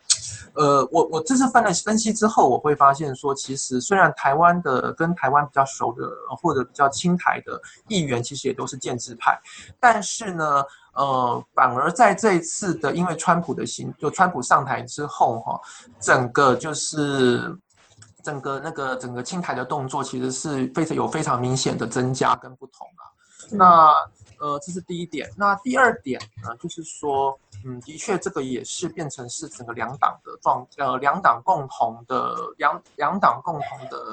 [0.53, 6.09] 呃，我我这次分了分析之后，我会发现说，其实虽然台湾的跟台湾比较熟的
[6.41, 9.37] 或者比较亲台的议员，其实也都是建制派，
[9.79, 10.63] 但是呢。
[10.95, 15.59] 呃，反而在这一次的，因为川普的行，就川普上台之后，哈，
[15.99, 17.53] 整个就是
[18.23, 23.11] 整个那个整个清台的动作，其实是非常有非常明显的增加跟不同啊。
[23.51, 23.93] 那
[24.45, 25.27] 呃，这是第一点。
[25.35, 27.35] 那第二点呢，就是说，
[27.65, 34.11] 嗯，的确这个也是变成是整个两党的状，呃，两党共同的两两党共同的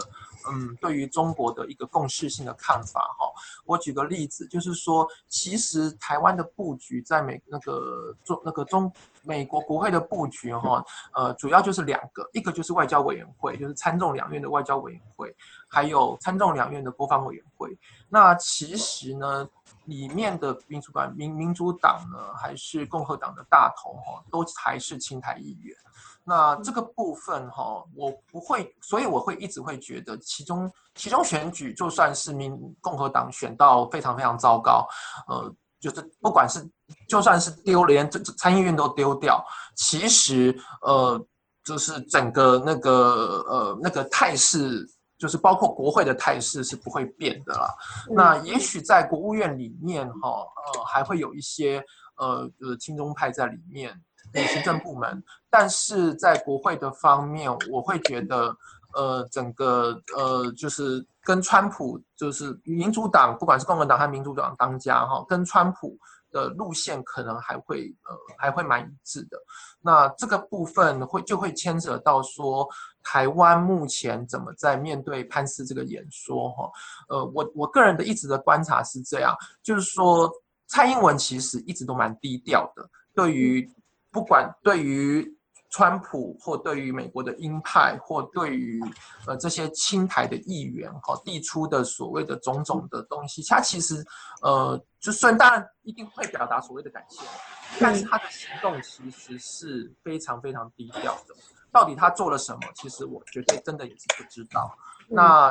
[0.49, 3.30] 嗯，对于中国的一个共识性的看法哈。
[3.66, 8.91] 我举个例子，就是说，其实台湾的布局在美那个中那个中
[9.22, 15.37] 美国国会的布局哈，呃，主要就是两个，一个就是外交委员会，就是参众两院的外交委员会，
[15.68, 17.76] 还有参众两院的国防委员会。
[18.09, 19.47] 那其实呢？
[19.85, 25.76] 里面的民主党、民民主党呢，还是共和党的大头哈，都还是青台议员。
[26.24, 34.87] 那这个部分哈，我不会，所以我会一直会觉得，其中其中选举就算是民共和党选到非常非常糟糕，
[35.26, 36.64] 呃，就是不管是
[37.09, 41.20] 就算是丢连这参议院都丢掉，其实呃，
[41.64, 44.89] 就是整个那个呃那个态势。
[45.23, 47.68] 就是包括国会的态势是不会变的啦。
[48.11, 51.81] 那也许在国务院里面哈，呃，还会有一些
[52.16, 53.95] 呃呃亲中派在里面，
[54.35, 55.23] 行政部门。
[55.49, 58.53] 但是在国会的方面，我会觉得
[58.97, 65.97] 呃，整个呃，就是跟川普，就是民主党，不管是共和党还是民主党当家哈，跟川普。
[66.33, 69.39] 的路线可能还会呃还会蛮一致的，
[69.80, 72.68] 那这个部分会就会牵扯到说
[73.03, 76.70] 台湾目前怎么在面对潘氏这个演说哈，
[77.09, 80.28] 呃我我个人的一直的观察是这样，就是说
[80.66, 83.70] 蔡英文其实一直都蛮低调的，对于
[84.11, 85.39] 不管对于。
[85.73, 88.79] 川普或对于美国的鹰派，或对于
[89.27, 94.05] 呃这些亲台的议员哈递出的所谓的种种的东西，他其实
[94.43, 97.25] 呃就算当然一定会表达所谓的感谢，
[97.81, 101.35] 但是他的行动其实是非常非常低调的。
[101.73, 102.61] 到底他做了什么？
[102.75, 104.77] 其实我绝对真的也是不知道。
[105.09, 105.51] 那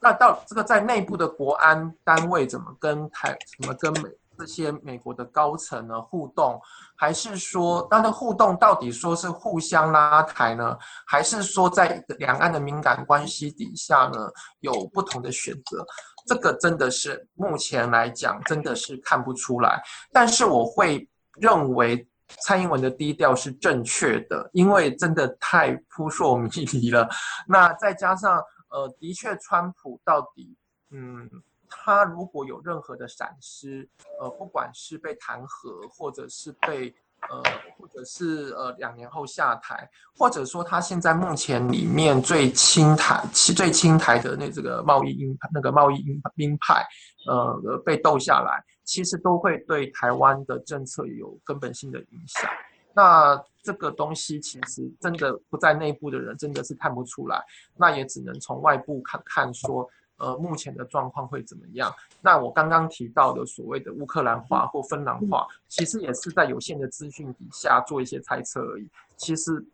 [0.00, 4.08] 那到这个在内部的国安单位怎么跟台怎么跟美？
[4.40, 6.58] 这些美国的高层呢互动，
[6.96, 14.30] 还是说他的互动到底说是互相拉抬呢，还是说在两岸的敏感关系底下呢
[14.60, 15.84] 有不同的选择？
[16.26, 19.82] 这个真的是目前来讲真的是看不出来。
[20.10, 21.06] 但是我会
[21.38, 22.08] 认为
[22.42, 27.06] 蔡英文的低调是正确的，因为真的太扑朔迷离了。
[27.46, 30.56] 那再加上呃，的确川普到底
[30.90, 31.28] 嗯。
[31.70, 33.88] 他如果有任何的闪失，
[34.20, 36.92] 呃，不管是被弹劾，或者是被
[37.28, 37.42] 呃，
[37.78, 46.84] 或者是呃两年后下台，或者说他现在目前里面最亲台、最亲台的那这个贸易鹰那个贸易鹰鹰派，
[47.28, 52.50] 呃，被斗下来，其实都会对台湾的政策有根本性的影响。
[52.92, 57.40] 那这个东西其实真的不在内部的人真的是看不出来，
[57.76, 59.88] 那也只能从外部看看说。
[60.20, 61.92] 呃，目前的状况会怎么样？
[62.20, 68.86] 那我刚刚提到的所谓的乌克兰化或芬兰化，其实也是在有限的资讯底下做一些猜测而已。
[69.16, 69.64] 其实，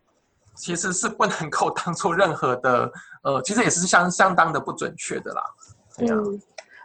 [0.55, 2.91] 其实是不能够 当做任何的，
[3.23, 5.43] 呃，其实也是相相当的不准确的啦。
[5.99, 6.41] 嗯。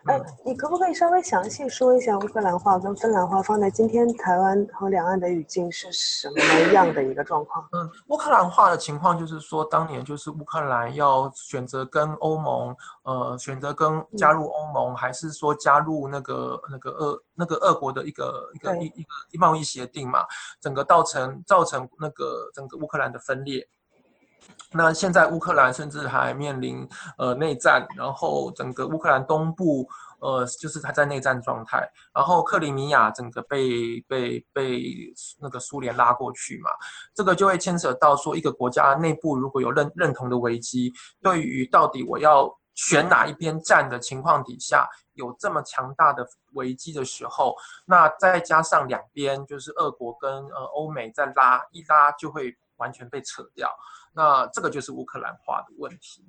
[0.07, 7.65] 呃，你可不可以稍微详细说一下乌克兰话跟芬兰话放在今天台湾和两岸的语境是什么样的一个状况？
[7.73, 12.75] 嗯，乌克兰话的情况就是说，当年就是乌克兰要选择跟欧盟，
[13.05, 19.03] 呃，选择跟加入欧盟，还是说加入那个那个俄那个俄国的一个一个一一
[19.37, 20.25] 个贸易协定嘛？
[20.61, 23.69] 整个造成造成那个整个乌克兰的分裂。
[24.75, 26.89] 那现在乌克兰甚至还面临
[27.19, 29.87] 呃内战，然后整个乌克兰东部
[30.19, 34.83] 呃就是它在内战状态，然后克里米亚整个被被被
[35.39, 36.71] 那个苏联拉过去嘛，
[37.15, 40.91] 这个就会牵扯到说一个国家内部如果有认认同的危机，
[41.21, 52.57] 对于到底我要选哪一边站的情况底下，有这么强大的危机的时候，那再加上两边就是俄国跟呃欧美在拉一拉就会。
[52.79, 53.71] 完全被扯掉，
[54.13, 56.25] 那这个就是乌克兰化的问题。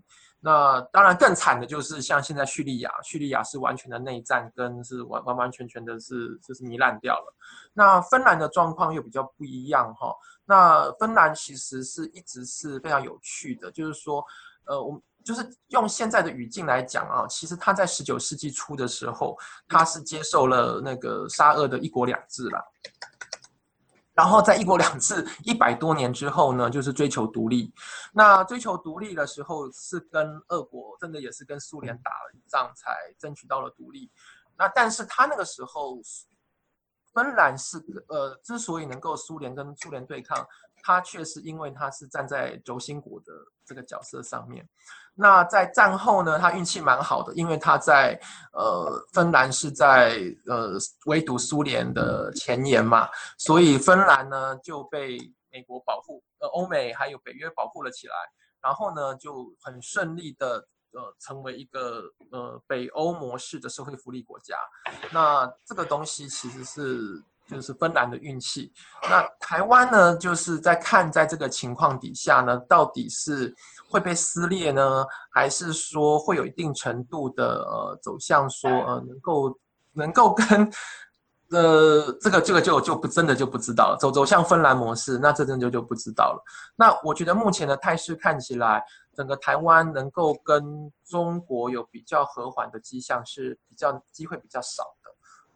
[0.46, 7.34] 那当然更惨的就是像现在叙利亚，叙利亚是完全的内战，跟是完完完全全的是就是糜烂掉了。
[7.72, 10.14] 那芬兰的状况又比较不一样哈。
[10.44, 14.22] 那芬兰其实是一直是非常有趣的，就是说，
[14.66, 19.38] 呃，我就是用现在的语境来讲啊，其实他在十九世纪初的时候，
[19.70, 22.62] 他是接受了那个沙俄的一国两制了。
[24.14, 27.74] 然后在一国两制一百多年之后呢，就是追求独立。
[28.14, 34.12] 那追求独立的时候，是跟俄国真的也是跟苏联打了一仗，才争取到了独立。
[34.56, 36.00] 那但是他那个时候，
[37.12, 40.48] 芬兰是呃，之所以能够苏联跟苏联对抗。
[40.84, 43.32] 他却是因为他是站在轴心国的
[43.66, 44.68] 这个角色上面。
[45.16, 48.20] 那在战后呢，他运气蛮好的，因为他在
[48.52, 50.74] 呃芬兰是在呃
[51.06, 53.08] 围堵苏联的前沿嘛，
[53.38, 55.18] 所以芬兰呢就被
[55.52, 58.14] 美国保护，呃欧美还有北约保护了起来。
[58.62, 60.56] 然后呢就很顺利的
[60.94, 64.58] 呃成为一个呃北欧模式的社会福利国家。
[65.12, 68.72] 那这个东西其实是就是芬兰的运气。
[69.10, 73.54] 那台湾呢，就是在看在这个情况底下呢，到底是
[73.90, 79.60] 会被撕裂呢，还是说会有一定程度的呃走向说呃能够
[79.94, 80.72] 能够跟。
[81.52, 86.44] 呃，这个这个就就不真的就不知道了，走走向芬兰模式，那这真就就不知道了。
[86.76, 88.84] 那我觉得目前的态势看起来，
[89.16, 95.12] 整个台湾能够跟中国有比较和缓的迹象是比较机会比较少的，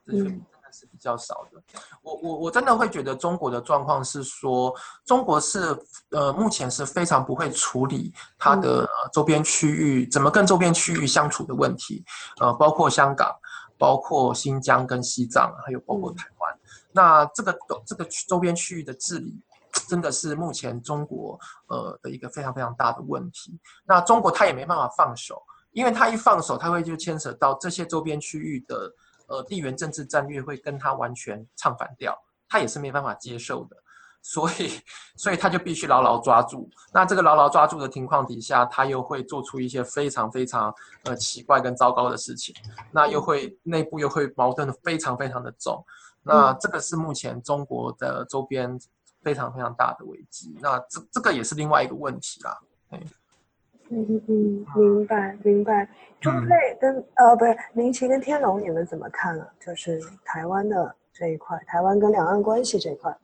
[0.06, 0.30] 这确
[0.68, 1.62] 真的是比较少的。
[2.02, 4.74] 我我我真的会觉得中国的状况是说，
[5.06, 5.78] 中国是
[6.12, 12.04] 呃目前是非常不会处理它的周边区域怎么跟周边区域相处的问题，
[12.40, 13.34] 呃，包括香港。
[13.80, 16.60] 包括新疆跟西藏，还有包括台湾，
[16.92, 17.56] 那这个
[17.86, 19.40] 这个周边区域的治理，
[19.88, 23.56] 真的是目前中国呃的一个非常非常大的问题。
[23.86, 25.40] 那中国它也没办法放手，
[25.74, 28.92] 因为它一放手，它会就牵扯到这些周边区域的
[29.28, 32.18] 呃地缘政治战略会跟他完全唱反调，
[32.50, 33.78] 他也是没办法接受的。
[34.20, 34.72] 所以，
[35.16, 36.70] 所以他就必须牢牢抓住。
[36.92, 40.74] 那这个牢牢抓住的情况底下，他又会做出一些非常非常
[41.04, 42.54] 呃奇怪跟糟糕的事情。
[42.92, 45.82] 那又会内部又会矛盾的非常非常的重。
[46.24, 48.78] 那这个是目前中国的周边
[49.22, 50.58] 非常非常大的危机。
[50.60, 52.60] 那这这个也是另外一个问题啦。
[53.90, 55.88] 嗯嗯嗯，明白明白。
[56.20, 59.48] 中配跟呃不是明奇跟天龙，你们怎么看啊？
[59.60, 63.16] 就是台湾的这一块，台湾跟两岸关系这一块。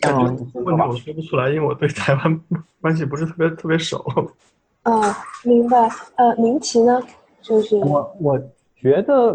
[0.00, 2.40] 感觉问题我说不出来，因为我对台湾
[2.80, 4.04] 关系不是特别特别熟。
[4.82, 5.00] 啊，
[5.44, 5.88] 明白。
[6.16, 7.00] 呃，明奇呢，
[7.40, 8.38] 就是我我
[8.76, 9.34] 觉得，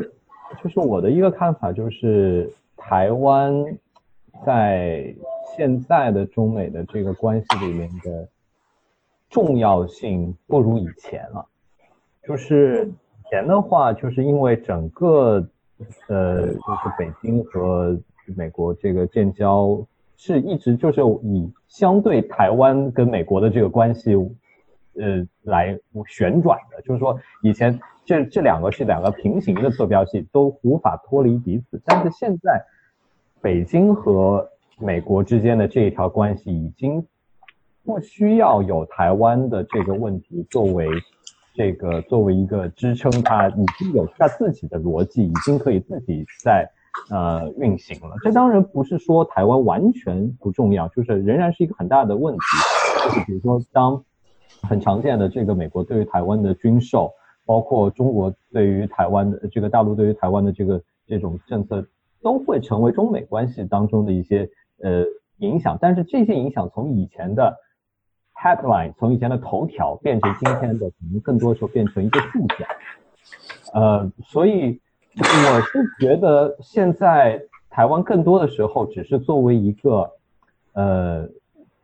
[0.63, 3.51] 就是我的一个看法就是，台湾
[4.45, 5.11] 在
[5.59, 8.29] 现在的中美的这个关系里面的
[9.29, 11.45] 重要性不如以前了。
[12.23, 15.45] 就是以前的话，就是因为整个
[16.07, 17.99] 呃，就是北京和
[18.37, 19.85] 美国这个建交。
[20.15, 24.13] 是一直就是以相对台湾跟美国的这个关系，
[24.95, 26.81] 呃，来旋转的。
[26.81, 31.81] 就是说，以前这这两个是两个平行的坐标系，都无法脱离彼此。
[31.85, 32.65] 但是现在，
[33.41, 34.49] 北京和
[34.79, 37.05] 美国之间的这一条关系已经
[37.83, 40.87] 不需要有台湾的这个问题作为
[41.53, 46.69] 这个作为一个支撑，它已经有它自己的逻辑，已经可以自己在。
[47.11, 48.15] 呃，运行了。
[48.23, 52.39] 这当然不是说台湾完全不重要，就是仍然是一个很大的问题。
[53.05, 54.03] 就是比如说，当
[54.63, 57.13] 很常见的这个美国对于台湾的军售，
[57.45, 61.87] 包括中国对于台湾的这个大陆对于台湾的这个这种政策，
[62.21, 64.49] 都会成为中美关系当中的一些
[64.81, 65.05] 呃
[65.37, 65.77] 影响。
[65.81, 67.57] 但是这些影响从以前的
[68.33, 72.65] headline，从以前的头条，变成今天的可能更多时候变成一个副角。
[73.73, 74.79] 呃，所以。
[75.21, 80.09] 我是觉得现在台湾更多的时候只是作为一个
[80.73, 81.27] 呃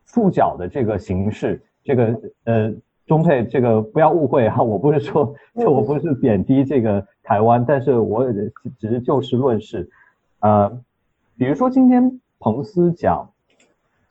[0.06, 2.74] 触角的这个形式，这个呃
[3.06, 8.26] 中配这个不要误会哈，我不是说就我不是贬低这个台湾，但是我
[8.80, 9.90] 只是就事论事，
[10.40, 10.70] 呃，
[11.38, 13.32] 比如说今天彭斯讲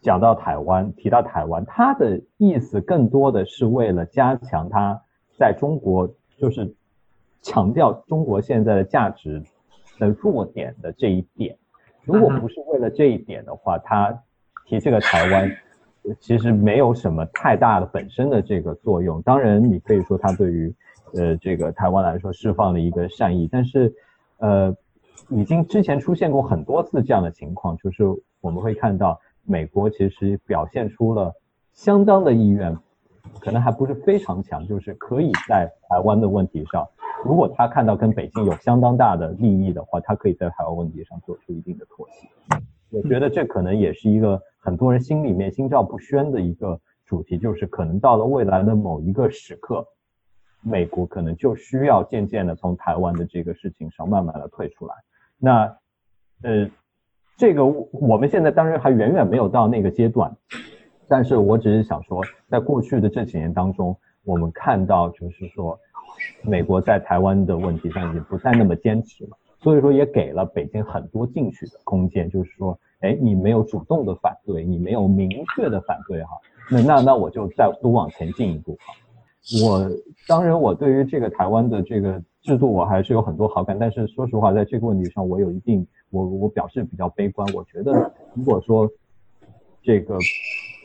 [0.01, 5.01] 讲到台湾，提到台湾，他的意思更多的是为了加强他
[5.39, 6.75] 在中国就是。
[7.47, 9.43] 强调中国现在的价值
[9.99, 11.59] 的弱点的这一点，
[12.03, 14.19] 如果不是为了这一点的话，他
[14.65, 15.51] 提这个台湾
[16.19, 19.21] 其实没有什么太大的本身的这个作用。
[19.21, 20.75] 当然，你可以说他对于
[21.13, 23.93] 呃这个台湾来说释放了一个善意，但是
[24.39, 24.75] 呃
[25.31, 28.05] 已经之前出现过很多次这样的情况，就是
[28.41, 31.33] 我们会看到美国其实表现出了
[31.73, 32.77] 相当的意愿，
[33.41, 36.87] 可能还不是非常强，就是可以在台湾的问题上。
[37.25, 42.29] 如果他看到跟北京有相当大的利益的话，他可以在台湾问题上做出一定的妥协。
[42.91, 49.87] 我觉得这可能也是一个很多人心里面心照不宣的一个主题，就是可能到了未来的某一个时刻，
[50.65, 54.95] 美国可能就需要渐渐的从台湾的这个事情上慢慢的退出来。
[55.39, 55.77] 那，
[56.43, 56.71] 呃，
[57.37, 60.37] 这个我们现在当然还远远没有到那个阶段，
[61.09, 65.79] 但是我只是想说，在过去的这几年当中，我们看到就是说。
[66.43, 72.31] 美国在台湾的问题上已经不再那么坚持了，所以说也给了北京很多进取的空间。
[72.31, 76.31] 就是说，哎，你没有主动的反对，你没有明确的反对哈，
[76.71, 78.95] 那那那我就再多往前进一步哈。
[79.63, 79.91] 我
[80.27, 83.79] 当然，我对于这个台湾的这个制度，我还是有很多好感。
[83.79, 87.47] 但是说实话，在这个问题上，我有一定，我我表示比较悲观。
[87.53, 88.89] 我觉得，如果说
[89.83, 90.19] 这个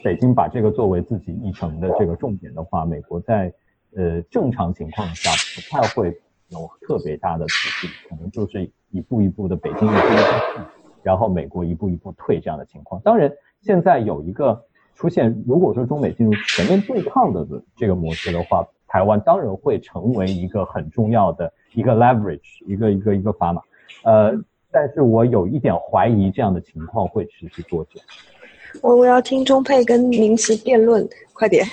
[0.04, 3.54] 北京把这个作为自己议程的这个重点的话，美国在
[3.96, 6.10] 呃正常情况下不太会
[6.50, 10.64] 有特别大的阻力，可能就是一步一步的北京一步一步
[11.02, 13.00] 然后美国一步一步退这样的情况。
[13.02, 13.32] 当然，
[13.62, 14.66] 现在有一个
[15.00, 23.62] 出现，如果说中美进入全面对抗的这个模式的话，台湾当然会成为一个很重要的一个 leverage，一个一个一个砝码。
[24.04, 24.34] 呃，
[24.70, 28.02] 但是我有一点怀疑这样的情况会持续多久。
[28.82, 31.66] 我我要听中佩跟明奇辩论，快点。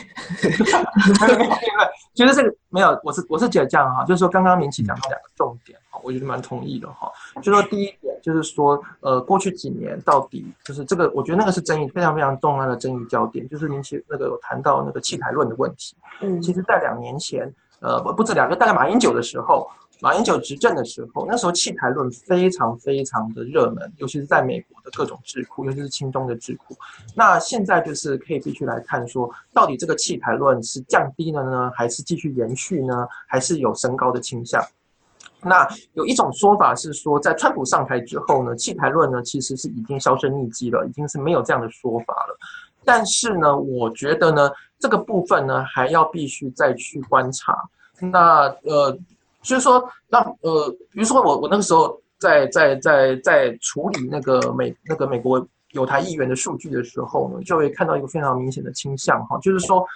[2.14, 7.12] 觉得这个没有，我是我是觉得这样哈，就是说刚刚明奇讲到两个重点哈，我觉得蛮同意的哈。
[7.43, 15.94] 就说第一点就是说，呃，过去几年到底就是这个，我觉得那个是争议非常非常重要的争议焦点，就是明奇那个有谈到那个弃台论的问题。
[16.23, 19.68] 嗯，其实在两年前，呃，不不止两个，大概马英九的时候。
[20.01, 26.77] 马英九执政的时候，那时候弃台论非常非常的热门，尤其是在美国的各种智库，尤其是亲中的智库。
[27.14, 34.62] 那现在就是可以必须来看说，到底这个弃台论是降低了呢，还是继续延续呢，还是有升高的倾向？
[35.43, 42.36] 那有一种说法是说，在川普上台之后呢，弃台论呢其实是已经销声匿迹了，已经是没有这样的说法了。
[42.85, 47.66] 但是呢，我觉得呢，这个部分呢还要必须再去观察。
[47.98, 48.94] 那呃。
[49.47, 59.86] 所以说，那呃，比如说我我那个时候在在在在处理那个美那个美国有台议员的数据的时候呢，就会看到一个非常明显的倾向哈，就是说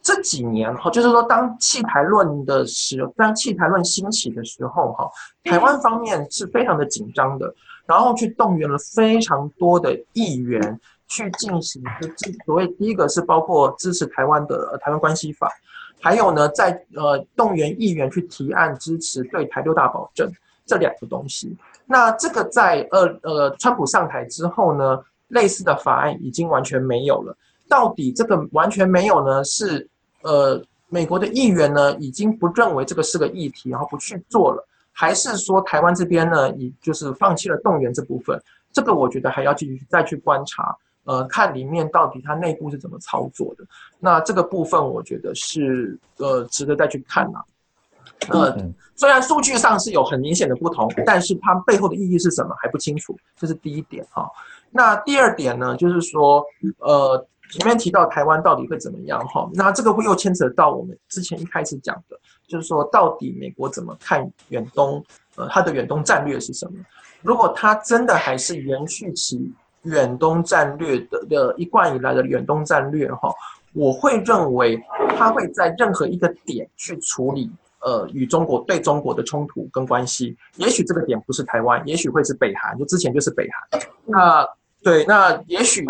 [0.00, 5.06] 这几年哈，就是说当弃台论的时，当弃台论兴起的时候哈，
[5.44, 7.54] 台湾方面是非常的紧张的，
[7.84, 15.50] 然后去动员了非常多的议员去进行，就所谓第一个是包括支持台湾的台湾关系法。
[16.00, 20.30] 还有呢，在呃动员议员去提案支持对台六大保证
[20.64, 21.56] 这两个东西。
[21.86, 24.98] 那这个在呃呃川普上台之后呢，
[25.28, 27.36] 类似的法案已经完全没有了。
[27.68, 29.42] 到底这个完全没有呢？
[29.42, 29.88] 是
[30.22, 38.40] 呃美国的议员呢已经不认为这个是个议题，然后不去做了，还是说台湾这边呢已就是放弃了动员这部分？
[38.72, 40.76] 这个我觉得还要继续再去观察。
[41.06, 43.64] 呃，看里面到底它内部是怎么操作的，
[44.00, 47.38] 那这个部分我觉得是呃值得再去看呐。
[48.28, 48.56] 呃，
[48.96, 54.28] 虽然数据上是有很明显的不同，但是它背后的意义是什么还不清楚，这是第一点哈。
[54.72, 56.44] 那第二点呢，就是说
[56.78, 62.18] 呃前面提到台湾到底会怎么样哈，那这个会又牵扯到我们之前一开始讲的，
[62.48, 65.04] 就是说到底美国怎么看远东，
[65.36, 66.80] 呃，它的远东战略是什么？
[67.22, 69.52] 如果它真的还是延续其。
[69.86, 73.32] 远东战略的的一贯以来的远东战略哈，
[73.72, 74.80] 我会认为
[75.16, 77.50] 他会在任何一个点去处理
[77.80, 83.80] 呃与中国对中国的冲突跟关系，也许这个点不是台湾，也许会是北韩，就之前就是北韩。
[84.04, 84.46] 那
[84.82, 85.84] 对，那也许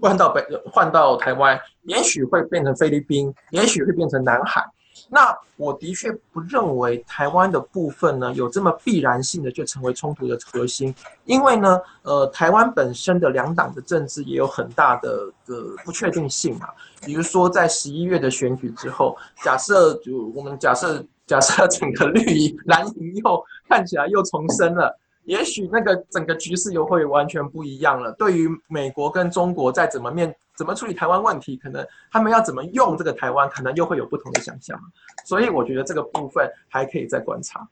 [0.00, 4.64] 换到北换到台湾，也许会变成菲律宾，也许会变成南海。
[5.08, 10.94] 那我的确不认为台湾的部分呢有这么必然性的就成为冲突的核心，
[11.24, 16.68] 因为呢，呃，台湾本身的两党的政治也有很大的的不确定性嘛。
[17.04, 24.98] 比如说在十一月的选举之后，假设就我们假设假设整个绿营蓝营又看起来又重生了。
[25.24, 28.12] 也许那个整个局势又会完全不一样了。
[28.12, 34.78] 对于美国跟中国在怎么面怎么处理台湾问题，可能他们要怎么用这个台湾，可能又会有不同的想象。
[35.24, 37.66] 所以我觉得这个部分还可以再观察。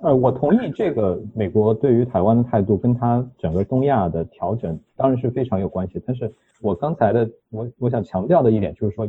[0.00, 6.02] 呃，我同意这个美国对于台湾的态度跟他整个东亚的调整当然是非常有关系。
[6.06, 6.30] 但是
[6.60, 9.08] 我刚才的我我想强调的一点就是说，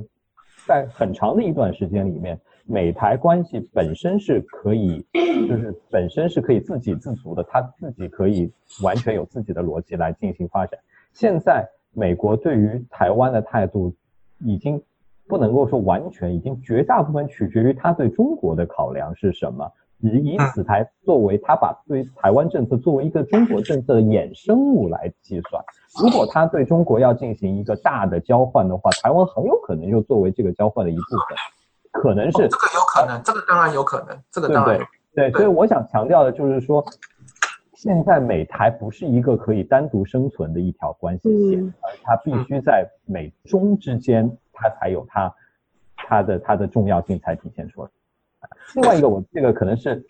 [0.66, 2.40] 在很长的一段时间里面。
[2.68, 5.06] 美台关系本身是可以，
[5.48, 8.52] 就是本身是可以自给自足的，它自己可以
[8.84, 10.80] 完全有自己的逻辑来进行发展。
[11.14, 13.94] 现在美国对于台湾的态度，
[14.40, 14.82] 已经
[15.28, 25.64] 不能够说完全，已经绝大部分取决于他对中国的考量是什么，以以此台作为他把对台湾政策作为一个中国政策的衍生物来计算。
[26.02, 31.38] 如果他对中国要进行一个大的交换的话，台湾很有可能就作为这个交换的一部分。
[32.02, 34.78] 可能是这个有可能，这个当然有可能，这个当然
[35.14, 36.84] 对对，所以我想强调的就是说，
[37.74, 41.74] 现在美台不是一个可以单独生存的一条关系线，
[42.04, 45.34] 它必须在美中之间，它才有它
[45.96, 47.90] 它的它的重要性才体现出来。
[48.76, 50.06] 另外一个，我这个可能是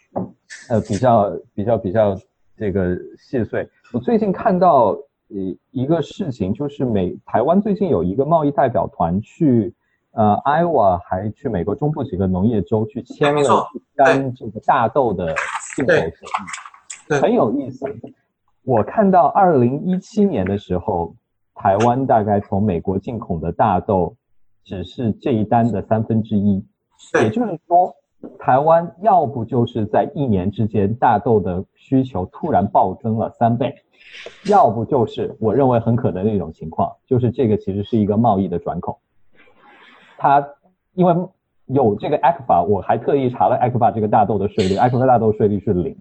[0.70, 2.18] 呃比较比较比较
[2.58, 3.70] 这个细碎。
[3.94, 4.98] 我最近看到
[5.28, 9.74] 一一个事情，就是美台湾最近有一个贸易代表团去。
[10.16, 15.36] 呃，Iowa 还去美国中部几个农业州去签了单这个大豆的
[15.76, 16.00] 进口协
[17.16, 17.86] 议，很有意思。
[18.64, 21.14] 我看到二零一七年的时候，
[21.54, 24.16] 台湾大概从美国进口的大豆
[24.64, 26.66] 只是这一单的三分之一，
[27.22, 27.94] 也就是说，
[28.40, 33.76] 台湾要不就是在一年之间大豆的需求突然暴增了三倍，
[34.50, 38.98] 要不就是我认为很可能的一种情况，就是这个其实是一个贸易的转口，
[40.18, 40.48] 它
[40.94, 41.16] 因为。
[41.68, 45.98] 有这个 a 克法，我还特意查了 a 克法这个大豆的税率 a 克法大豆税率是零。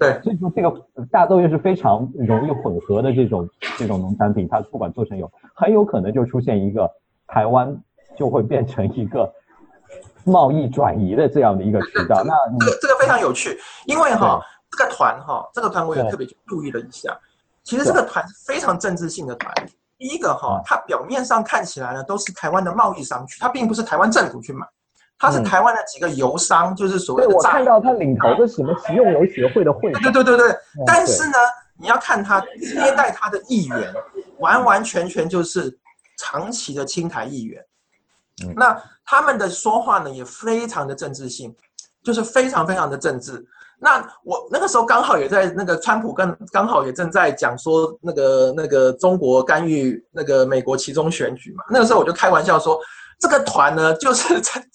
[0.00, 3.48] 对，所以说这个大豆又是非常容易混合的这种
[3.78, 6.90] 这种农产品，它不管做成有，很有可能就出现一个
[7.28, 7.72] 台湾
[8.16, 9.32] 就会变成一个
[10.24, 12.24] 贸易转移的这样的一个渠道。
[12.24, 13.56] 那这个这个非常有趣，
[13.86, 14.40] 因为哈
[14.72, 17.16] 这个团哈这个团我也特别注意了一下，
[17.62, 19.54] 其实这个团是非常政治性的团。
[20.00, 24.66] 第一个哈，它表面上看起来呢都是台湾的贸易商区，它并不是台湾政府去买。
[25.18, 27.34] 他是台湾的几个油商，就是所谓的。
[27.36, 29.92] 我看到他领头的什么食用油协会的会。
[29.92, 30.56] 对对对对。
[30.86, 31.36] 但是呢，
[31.78, 33.94] 你要看他接待他的议员，
[34.38, 35.78] 完完全全就是
[36.16, 37.62] 长期的青台议员。
[38.56, 41.54] 那他们的说话呢，也非常的政治性，
[42.02, 43.44] 就是非常非常的政治。
[43.78, 51.64] 那我那个时候刚好也在那个川普跟刚好也正在讲说那个那个中国干预那个美国其中选举嘛。
[51.70, 52.80] 那个时候我就开玩笑说。
[53.22, 54.32] 这个团呢，就是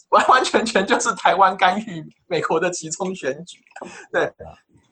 [0.09, 3.57] 完完全全就是台湾干预美国的其中选举，
[4.11, 4.31] 对，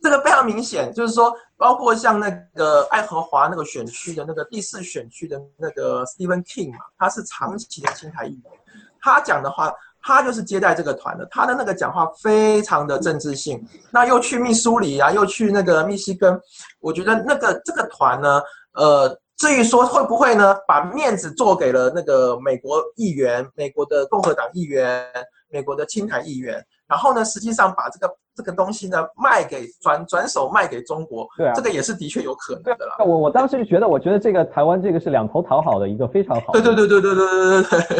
[0.01, 8.51] 这个非常明显，就是说，包括像那个爱荷华那个选区的那个第四选区的那个 Stephen King 嘛，他是长期的青台议员，
[8.99, 9.71] 他讲的话，
[10.03, 13.59] 他就是接待这个团的，他的那个讲话非常的政治性，
[13.89, 16.39] 那又去密苏里啊，又去那个密西根，
[16.79, 18.41] 我觉得那个这个团呢，
[18.73, 19.19] 呃。
[19.35, 25.05] 至于说会不会呢，把面子做给了那个美国议员、美国的共和党议员、
[25.49, 32.95] 美国的青台议员，然后呢，实际上把这个这个东西呢卖给转转手卖给中国，对，这个也是的确有可能的啦。
[32.99, 36.53] 我我当时就觉得，我觉得这个台湾这个是两头讨好的一个非常好。
[36.53, 37.99] 对对对对对对对对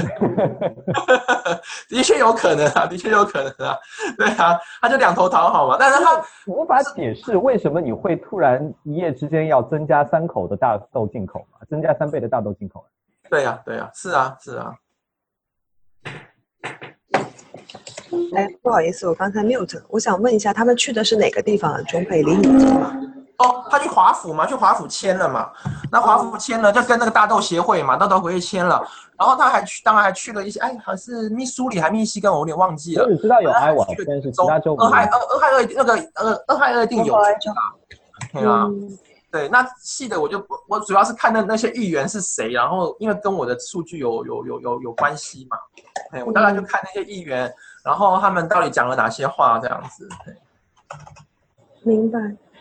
[0.60, 0.76] 对，
[1.97, 3.77] 的确有可能啊，的确有可能啊，
[4.18, 12.84] 对啊，他就两头讨好嘛，但是他无法解释为什么你会突然一夜之间要增加三口的大豆进口嘛，增加三倍的大豆进口。
[13.30, 14.73] 对呀对呀，是啊是啊。
[18.35, 19.81] 哎，不好意思，我刚才 mute。
[19.90, 21.73] 我想问一下，他们去的是哪个地方？
[21.73, 22.95] 啊中北离你近吗？
[23.38, 25.49] 哦，他去华府嘛，去华府签了嘛。
[25.91, 28.81] 那华府签了，就跟那个大豆协会嘛，大豆协会签了。
[29.18, 33.07] 然后他还去，当然还去了一些，哎，好像是密苏里还密西根，我有点忘记了。
[33.10, 34.76] 你知道有埃瓦，但是其他州。
[34.76, 37.18] 俄亥俄俄亥俄那个呃俄亥俄定有
[38.31, 38.68] 对啊，
[39.31, 45.57] 对，那细的我就不，我主要是看那那些议员是谁，然后因为跟我的数据有有有有有关系嘛。
[46.11, 47.52] 哎，我大概就看那些议员。
[47.84, 49.60] 然后他们到底讲了哪些话？
[49.60, 50.07] 这样子，
[51.84, 52.18] 明白，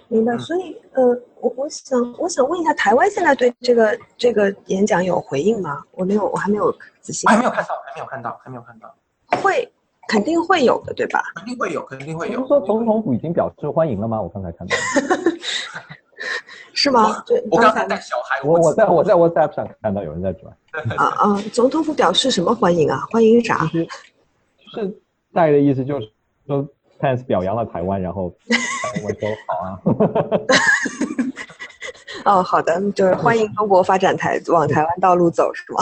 [0.08, 0.36] 明白。
[0.38, 1.02] 所以，呃，
[1.40, 5.80] 我我想，我想问一下，台湾现在对这个这个演讲有回应吗？
[5.92, 8.92] 我没有，我还没有仔细，还没有看到，还没有看到，还没有看到。
[9.40, 9.72] 会，
[10.08, 11.22] 肯定会有的，对吧？
[11.36, 12.40] 肯定会有，肯定会有。
[12.40, 14.20] 不是说总统府已经表示欢迎了吗？
[14.20, 14.76] 我刚才看到。
[16.74, 17.22] 是吗？
[17.26, 20.52] 对，我刚才带小孩，我我在我在 WhatsApp 上看到有人在转。
[20.96, 21.42] 啊啊！
[21.52, 23.04] 总统府表示什么欢迎啊？
[23.12, 23.66] 欢迎啥？
[24.74, 24.98] 是。
[25.32, 26.12] 大概的意思就是
[26.46, 26.68] 说
[27.00, 28.32] ，Pence 表扬了台湾，然后
[29.02, 29.80] 我说好啊。
[32.24, 35.80] 哦，好的，就是欢迎中国发展台往台湾道路走，是吗？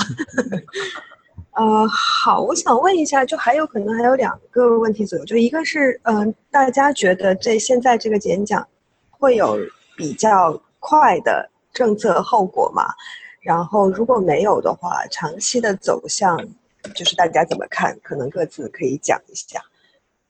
[1.52, 8.66] 呃，好，我想问一下，就还有可能还有两个问题左右，就一个是，嗯，大家觉得这现在这个演讲
[9.10, 9.58] 会有
[9.96, 12.84] 比较快的政策后果吗？
[13.42, 16.38] 然后如果没有的话，长期的走向？
[16.94, 17.98] 就是大家怎么看？
[18.02, 19.60] 可能各自可以讲一下。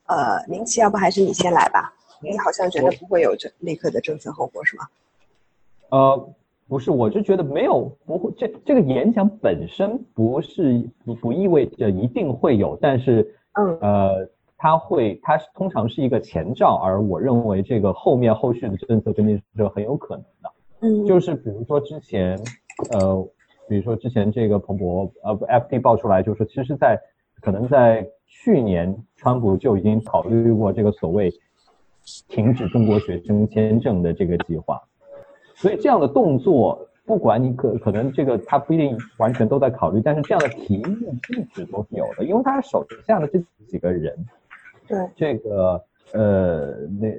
[0.07, 1.95] 呃，明奇，要不还是你先来吧？
[2.21, 4.89] 你好像觉得不会有这立刻的政策后果，是吗？
[5.91, 6.35] 呃，
[6.69, 8.31] 不是，我就觉得没有，不会。
[8.37, 20.53] 这这个演讲本身不是不不意味着一定会有，但是，嗯，呃，它会，它通常是一个前兆，而我认为这个后面后续的政策跟进是很有可能的。
[20.81, 22.37] 嗯，就是比如说之前，
[22.91, 23.29] 呃。
[23.71, 26.99] 比如说之前这个彭博呃不 FT 爆出来，就是其实，在
[27.41, 31.33] 可能在去年，川普就已经考虑过这个所谓
[32.29, 34.83] 停止中国学生签证的这个计划。
[35.55, 40.83] 所以这样的动作，不管你可可能这个他不一定完全都在考虑，但是这样的提议
[41.39, 44.13] 一直都是有的，因为他手下的这几个人，
[44.89, 45.81] 对这个
[46.13, 47.17] 呃那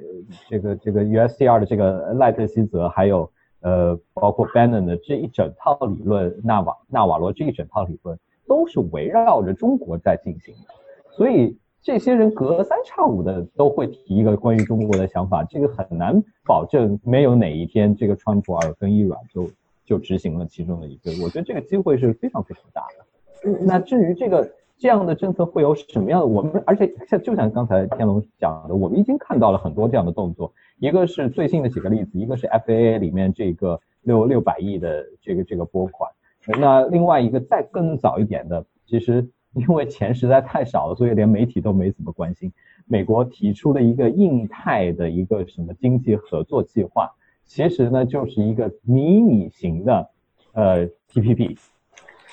[0.50, 3.26] 这个这个 USCR 的这个赖特希泽还有。
[3.62, 10.74] 呃，包括 Bannon 的这一整套理论，纳瓦纳瓦罗这一整套理论，都是围绕着中国在进行的。
[11.10, 19.48] 所以这些人隔三差五的都会提一个关于中国的想法，这个很难保证没有哪一天这个川普耳根一软就
[19.84, 21.10] 就执行了其中的一个。
[21.22, 23.58] 我觉得这个机会是非常非常大的。
[23.64, 24.48] 那至于这个
[24.82, 26.26] 这样的政策会有什么样的？
[26.26, 30.52] 我们而且像就像刚才天龙讲的，我们已经看到了很多这样的动作。
[30.80, 36.10] 一个是最近的几个例子，一个是 FAA 里面这个六六百亿的这个这个拨款。
[36.58, 42.52] 那另外一个再更早一点的，其实因为钱实在太少了，所以连媒体都没怎么关心。
[42.84, 47.08] 美国提出了一个印太的一个什么经济合作计划，
[47.44, 50.10] 其实呢就是一个迷你型的
[50.54, 51.56] 呃 TPP，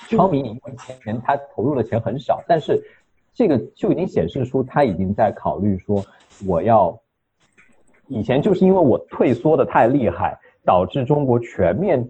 [0.08, 2.82] 超迷你，因为钱他投入的钱很少，但是
[3.32, 6.04] 这个就已经显示出他已经在考虑说
[6.46, 6.98] 我要，
[8.08, 12.08] 以前就是因为我退缩的太厉害，导致中国全面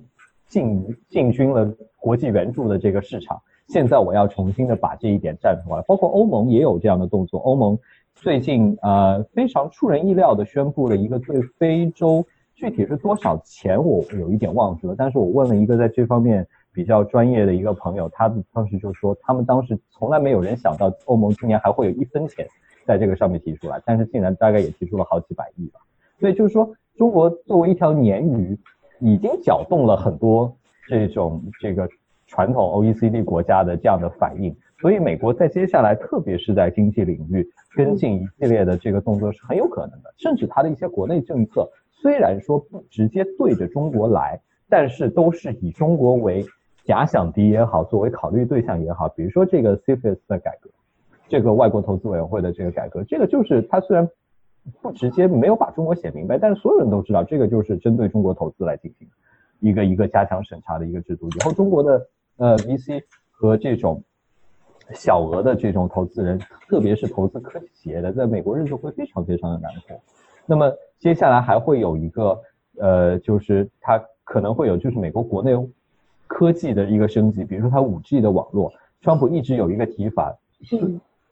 [0.48, 7.78] 进进军了国际援助的这个市场，现在我要重新的把这一点站出来，包括欧盟也有这样的动作，欧盟。
[8.16, 22.46] 最近呃非常出人意料的宣布了一个对非洲具体是多少钱我有一点忘记了，但是我问了一个在这方面比较专业的一个朋友，他当时就说他们当时从来没有人想到欧盟今年还会有一分钱
[22.86, 25.80] 在这个上面提出来，但是竟然大概也提出了好几百亿吧。
[26.18, 28.58] 所以就是说中国作为一条鲶鱼，
[29.00, 30.54] 已经搅动了很多
[30.88, 31.88] 这种这个
[32.26, 34.54] 传统 OECD 国家的这样的反应。
[34.80, 40.10] 所以，美国在接下来，特别是在经济领域，跟进一系列的这个动作是很有可能的。
[40.16, 44.40] 甚至它的一些国内政策，虽然说不直接对着中国来，
[44.70, 46.46] 但是都是以中国为
[46.90, 49.08] 假想敌也好，作为考虑对象也好。
[49.10, 50.68] 比如说这个 CFIUS 的改革，
[51.28, 54.08] 这个外国投资委员会的这个改革，这个就是它虽然
[54.82, 59.06] 不直接没有把中国写明白，但是所有人都知道，这个就是针对中国投资来进行
[59.60, 61.28] 一个一个加强审查的一个制度。
[61.28, 62.08] 以后中国的
[62.38, 63.00] 呃 VC
[63.30, 64.02] 和这种
[64.92, 69.96] 小额的这种投资人，特别是投资科技企业的，在美国日子会非常非常的难过。
[70.44, 70.68] 那么
[70.98, 72.36] 接下来还会有一个，
[72.80, 75.54] 呃，就是它可能会有，就是美国国内
[76.30, 80.32] 科技的一个升级，比如说它五 G 的网络，川普一直有一个提法，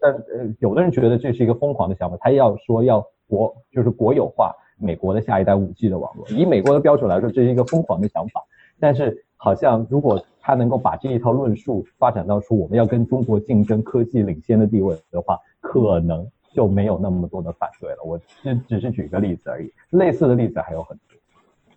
[0.00, 8.42] 但呃，有的人觉得这是一个疯狂的想法，他要说要国就是国有化美国的下一代五 G 的网络，以美国的标准来说，这是一个疯狂的想法，
[8.80, 9.24] 但是。
[9.40, 17.98] 好像如果他能够把这一套论述发展到出我们要跟中国竞争科技领先的地位的话，可能就没有那么多的反对了。
[18.04, 21.16] 我这只是举个例子而已，类似的例子还有很多。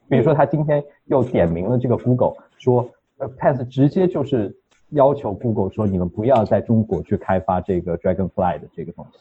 [0.09, 2.89] 比如说他今天又点名了这个 Google，说
[3.27, 4.55] p a s 直接就是
[4.89, 9.19] 要求 Google 说你们不要在中国去开发这个 Dragonfly 的这个东西，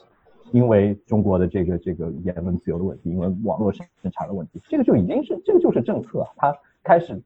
[0.51, 7.21] 因为中国的这个这个言论自由的问题，因为网络审查的问题，这个就已经是这个就是政策，他开始。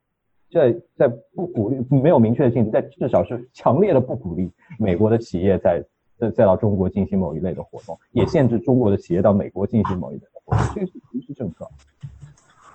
[0.52, 5.84] 在在不鼓励，没有明确的禁止，在至少是强烈的不鼓励美国的企业在
[6.18, 11.68] 在再到中国进行某一类的活动，也限制中国的企业到美国进行某一类的活动，这个是不是政策？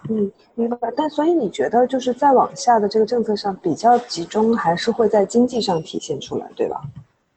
[0.08, 0.78] 嗯，明白。
[0.96, 6.80] 但所以你觉得就是再往下的这个政策上比较集中，还是会在经济上体现出来，对吧？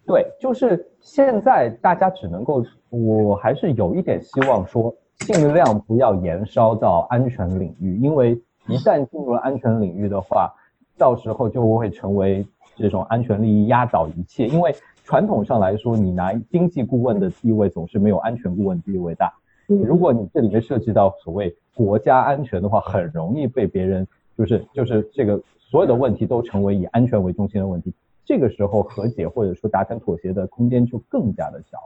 [0.06, 8.41] 对，就是现在大家只能够，我还是有一点希望说，尽量不要延烧到安全领域，因为。
[8.69, 10.49] 一旦进入了安全领域的话，
[10.98, 14.48] 到时候就会成为这种安全利益压倒一切。
[14.48, 14.73] 因为
[15.03, 19.34] 传统上来说，你拿经济顾问的地位总是没有安全顾问地位大。
[19.68, 24.07] 如果你这里面涉及到所谓国家安全的话，很容易被别人
[24.38, 27.94] 就是就是这个所有的问题都成为以安全为中心的问题。
[28.26, 31.77] 这个时候和解或者说达成妥协的空间就更加的小。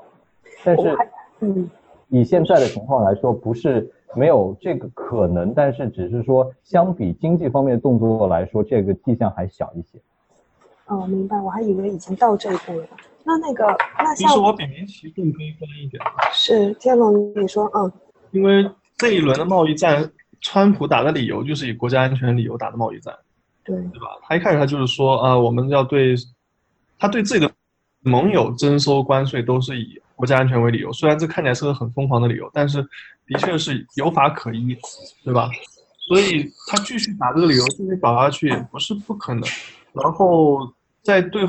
[0.64, 0.98] 但是，
[1.40, 1.70] 嗯，
[2.10, 3.92] 以现在的情况来说，不是。
[4.16, 10.00] 没有这个可能，但是只是说，相比经济方面的动作来说，这个迹象还小一些。
[10.88, 12.88] 哦，明白，我还以为已经到这一步了。
[13.24, 13.66] 那那个，
[14.00, 16.02] 那其实我比明奇更悲观一点。
[16.34, 17.92] 是天龙，你说，嗯。
[18.32, 20.10] 因为这一轮的贸易战，
[20.42, 23.14] 川普打的理由就是以国家安全理由打的贸易战。
[23.64, 23.76] 对。
[23.76, 24.08] 对吧？
[24.24, 26.16] 他一开始他就是说，啊，我们要对，
[26.98, 27.52] 他对自己的
[28.02, 30.92] 盟友征收关税都是以国家安全为理由。
[30.94, 32.86] 虽然这看起来是个很疯狂的理由，但是。
[33.30, 34.74] 的确是有法可依，
[35.26, 35.52] 对吧？
[36.08, 39.44] 所以他继续打这个理由继续搞下去也不是不可能。
[39.92, 40.66] 然后
[41.08, 41.48] 在对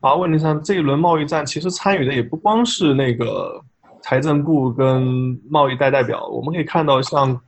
[0.00, 3.58] 华问题上，这一轮贸易战其实参与的也不光是那个
[4.02, 7.40] 财政部跟贸易代代表，我们可以看到像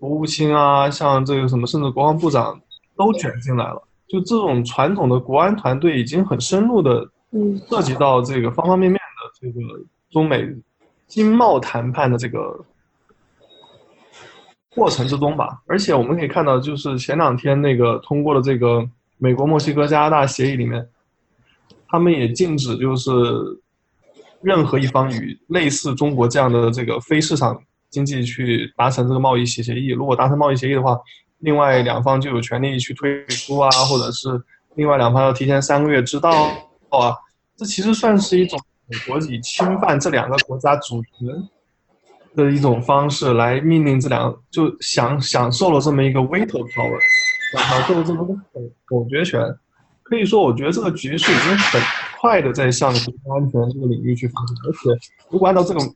[0.00, 2.60] 国务卿啊，像这个什么，甚至国防部长
[2.96, 3.80] 都卷进来了。
[4.08, 7.08] 就这种传统的国安团队已经很深入的
[7.70, 9.60] 涉及到这个方方面面的这个
[10.10, 10.52] 中美
[11.06, 12.58] 经贸谈判的这个。
[14.74, 18.86] 过程之中吧，而且我们可以看到，就是前两天那个通过了这个
[19.18, 20.86] 美国、墨西哥、加拿大协议里面，
[21.88, 23.10] 他们也禁止就是
[24.42, 27.60] 任何一方与类似中国这样的这个非市场
[27.90, 29.88] 经济去达成这个贸易协协议。
[29.88, 30.98] 如果达成贸易协议的话，
[31.38, 34.28] 另外两方就有权利去退出啊，或者是
[34.74, 36.30] 另外两方要提前三个月知道
[36.90, 37.14] 啊，
[37.56, 41.48] 这其实算是一种美国以侵犯这两个国家主权
[42.34, 46.98] 的一种方式来命令这两就享享受了这么一个 veto power，
[47.56, 48.34] 享受这么个
[48.86, 49.42] 否决权。
[50.02, 51.80] 可以说，我觉得这个局势已经很
[52.20, 55.94] 快的在向国家安全这个领域去发展，而且如果按照这种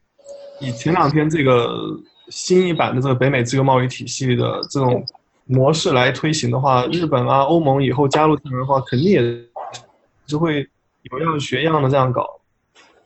[0.60, 1.96] 以前两天这个
[2.28, 5.04] 新一版的这个北美自由贸易体系的这种
[5.46, 9.20] 模式来推行的话，日本啊、欧盟以后加入进来的话，肯定也
[10.26, 10.68] 是会
[11.02, 12.40] 有样学样的这样搞。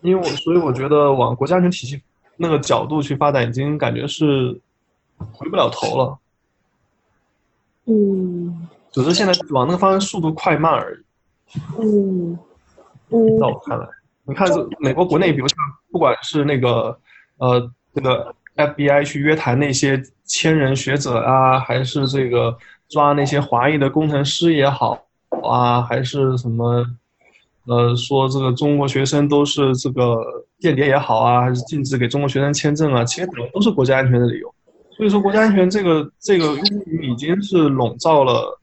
[0.00, 2.00] 因为我所以我觉得往国家安全体系
[2.38, 4.58] 那个角度去发展，已经感觉是
[5.32, 6.18] 回不了头了。
[7.86, 8.68] 嗯。
[8.92, 11.04] 只是现在往那个方向速度快慢而已。
[11.80, 12.38] 嗯
[13.10, 13.84] 嗯，在我看来，
[14.24, 15.58] 你看这美国国内，比如像
[15.90, 16.96] 不管是那个
[17.38, 22.56] 呃这个 FBI 去约谈那些千人学者啊，还是这个
[22.88, 25.04] 抓那些华裔的工程师也好
[25.42, 26.86] 啊，还是什么
[27.66, 30.16] 呃说这个中国学生都是这个
[30.60, 34.53] 间谍也好啊，还是禁止给中国学生签证啊，其实都是国家安全的理由。
[34.96, 36.56] 所以说，国家安全这个这个
[37.02, 38.60] 已经是笼罩了。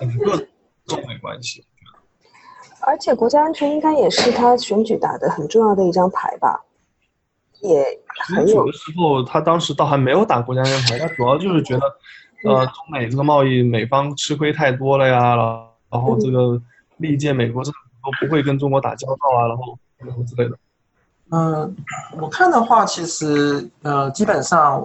[0.00, 0.36] 整个
[0.84, 1.64] 中美关系，
[2.80, 6.60] 而且国家安全应该也是他选举打的很重要的一张牌吧？
[7.62, 7.84] 也
[8.26, 11.86] 选举的时候，他当时倒还没有打国家安全牌，他主要就是觉得，
[12.44, 15.36] 呃，中美这个贸易美方吃亏太多了呀，
[15.88, 16.60] 然后这个
[16.96, 20.58] 历届美国政府都不会跟中国打交道啊，然后然后之类的。
[21.34, 21.76] 嗯，
[22.20, 24.80] 我看的话，其实呃，基本上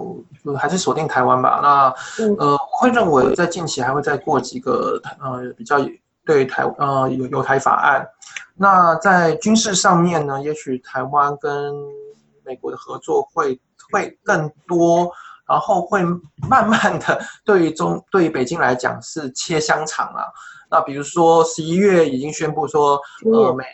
[0.58, 1.60] 还是锁定台湾吧。
[1.62, 5.78] 那呃，我会认为在近期还会再过几个呃比较
[6.26, 8.04] 对台呃有有台法案。
[8.56, 11.72] 那在军事上面呢，也许台湾跟
[12.44, 13.60] 美国的合作会
[13.92, 15.08] 会更多，
[15.46, 16.02] 然后会
[16.48, 20.24] 慢慢的对于中对于北京来讲是切香肠啊。
[20.68, 22.98] 那比如说十一月已经宣布说
[23.32, 23.64] 呃美。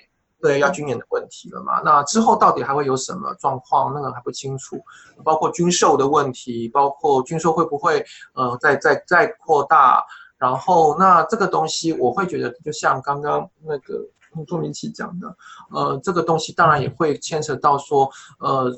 [0.41, 1.81] 对，要军演的问题了嘛？
[1.85, 3.93] 那之后到底还会有什么状况？
[3.95, 4.79] 那个还不清楚，
[5.25, 8.05] 包括军售的问题，包括军售会不会
[8.35, 10.05] 呃再再再扩大？
[10.39, 14.05] 然后那这个东西，我会觉得就像刚刚那个
[14.47, 15.37] 朱明奇讲的，
[15.71, 18.71] 呃，这个东西当然也会牵扯到说，呃，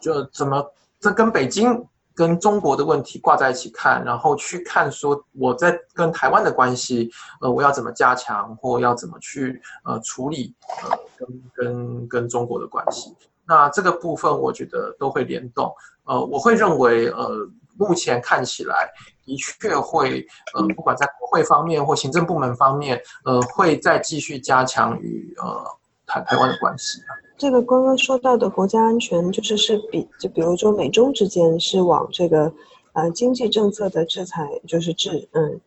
[0.00, 0.64] 就怎么
[1.00, 1.86] 这跟北京。
[2.16, 7.10] 跟中国的问题挂在一起看，然后去看说我在跟台湾的关系，
[7.42, 13.14] 呃，我要怎么加强，或要怎么去呃处理呃跟跟跟中国的关系。
[13.46, 15.70] 那这个部分我觉得都会联动。
[16.04, 18.90] 呃，我会认为呃，目前看起来
[19.24, 25.64] 的确会呃，不管在国会方面或行政部门方面，呃，会再继续加强与呃
[26.06, 26.98] 台台湾的关系。
[27.38, 32.52] 这个刚刚说到的国家安全，就是是比就比如说美中之间是往这个，
[32.92, 35.60] 呃经济政策的制裁，就是制嗯。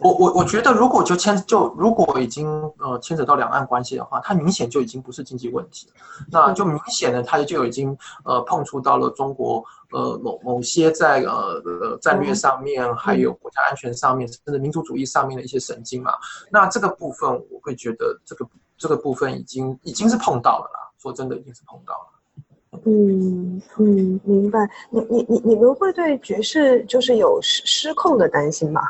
[0.00, 2.48] 我我我觉得如果就牵就如果已经
[2.78, 5.86] 呃牵扯到两岸关系的话，它明显就已经不是经济问题，
[6.30, 7.94] 那就明显的它就已经
[8.24, 9.62] 呃碰触到了中国
[9.92, 16.12] 呃某某些在呃呃战略上面，还有国家安全上面，甚至民族主义上面的一些神经嘛。
[16.50, 18.46] 那这个部分我会觉得这个
[18.78, 20.85] 这个部分已经已经是碰到了啦。
[21.06, 22.80] 说真的，已经是碰到了。
[22.84, 24.68] 嗯嗯，明白。
[24.90, 28.82] 你你你你们会对爵士就是有失失控的担心吗？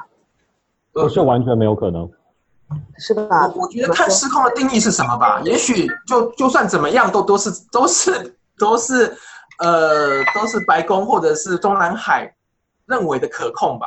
[0.93, 2.11] 不是完全没有可能，
[2.97, 3.53] 是吧？
[3.55, 5.43] 我觉得看失控的定义是什么吧。
[5.45, 9.15] 也许就就算怎么样，都都是都是都是
[9.59, 12.35] 呃都是白宫或者是中南海
[12.87, 13.87] 认为的可控吧。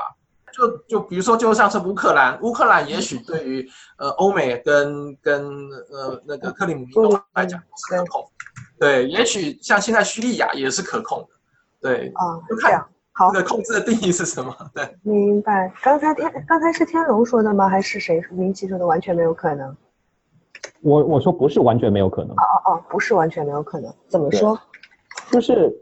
[0.59, 3.65] 就就比如说，就像是乌克兰，乌克兰也许对于
[3.97, 5.47] 呃欧美跟跟
[5.89, 8.29] 呃那个克里姆林宫来讲是可控，
[8.77, 15.71] 对，也许像现在叙利亚也是可控的，对，啊，就看好这个控制的定义是什么，对，明白。
[15.81, 17.69] 刚才天刚才是天龙说的吗？
[17.69, 18.85] 还是谁明奇说的？
[18.85, 19.73] 完全没有可能。
[20.81, 22.31] 我我说不是完全没有可能。
[22.31, 24.59] 哦哦哦，不是完全没有可能，怎么说？
[25.31, 25.73] 就是。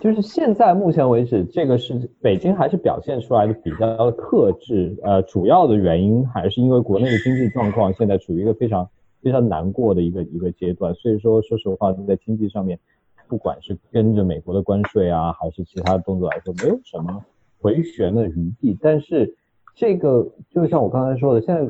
[0.00, 8.88] 就是现在目前为止，这个是北京还是表现出来的比较克制，呃，主要的原因还是因为国内的经济状况现在处于一个非常
[9.22, 12.78] 非常难过的一个一个阶段，所以说说实话，在经济上面，
[13.26, 17.24] 不管是跟着美国的关税啊，还是其他的动作来说，没有什么
[17.60, 18.76] 回旋的余地。
[18.80, 19.34] 但是
[19.74, 21.68] 这个就像我刚才说的，现在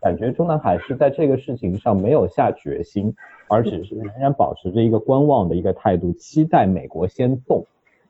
[0.00, 3.14] 感觉中南海是在这个事情上没有下决心。
[3.48, 7.66] 而只是仍然保持着一个观望的一个态度，期待美国先动。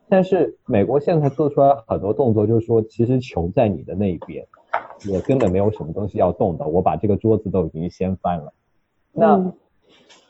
[0.07, 4.45] 但是美国现在做出来很多动作，就是说其实球在你的那边，
[5.05, 6.67] 也根本没有什么东西要动的。
[6.67, 8.53] 我把这个桌子都已经掀翻了。
[9.11, 9.53] 那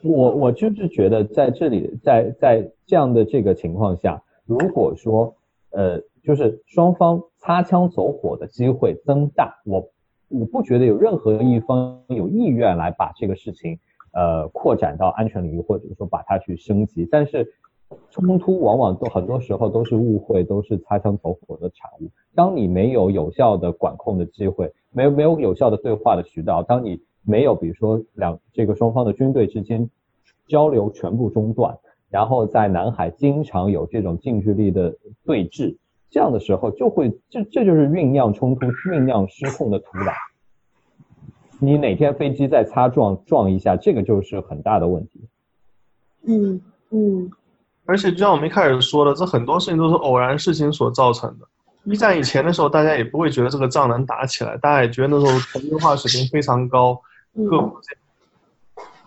[0.01, 5.35] 我我就是觉得在这里，在在这样的这个情况下，如果说
[5.69, 9.61] 呃就是双方擦枪走火的机会增大。
[9.65, 9.89] 我
[10.27, 13.79] 我不觉得有任何一方有意愿来把这个事情
[14.13, 17.07] 呃扩展到安全领域，或者说把它去升级。
[17.09, 17.53] 但是
[18.09, 22.09] 冲突往往都很多时候都是误会，都是擦枪走火的产物。
[22.35, 29.89] 当你没有有效的管控的机会，没有没有有效的对话的渠道，当你没有比如说两这个双方的军队之间
[30.47, 31.77] 交流全部中断。
[32.11, 35.77] 然后在南海经常有这种近距离的对峙，
[36.09, 40.11] 这样的时候就会这这就是酝酿冲突、酝酿失控的土壤。
[41.59, 45.21] 你哪天飞机再擦撞撞一下，这个就是很大的问题。
[46.25, 47.31] 嗯嗯。
[47.85, 51.47] 而且就像我们一开始说的，这很多事情都是偶然事情所造成的。
[51.85, 57.01] 一战以前的时候，大家也不会觉得这个仗能打起来，大家也觉得那时候全球化水平非常高，
[57.35, 57.95] 各国这。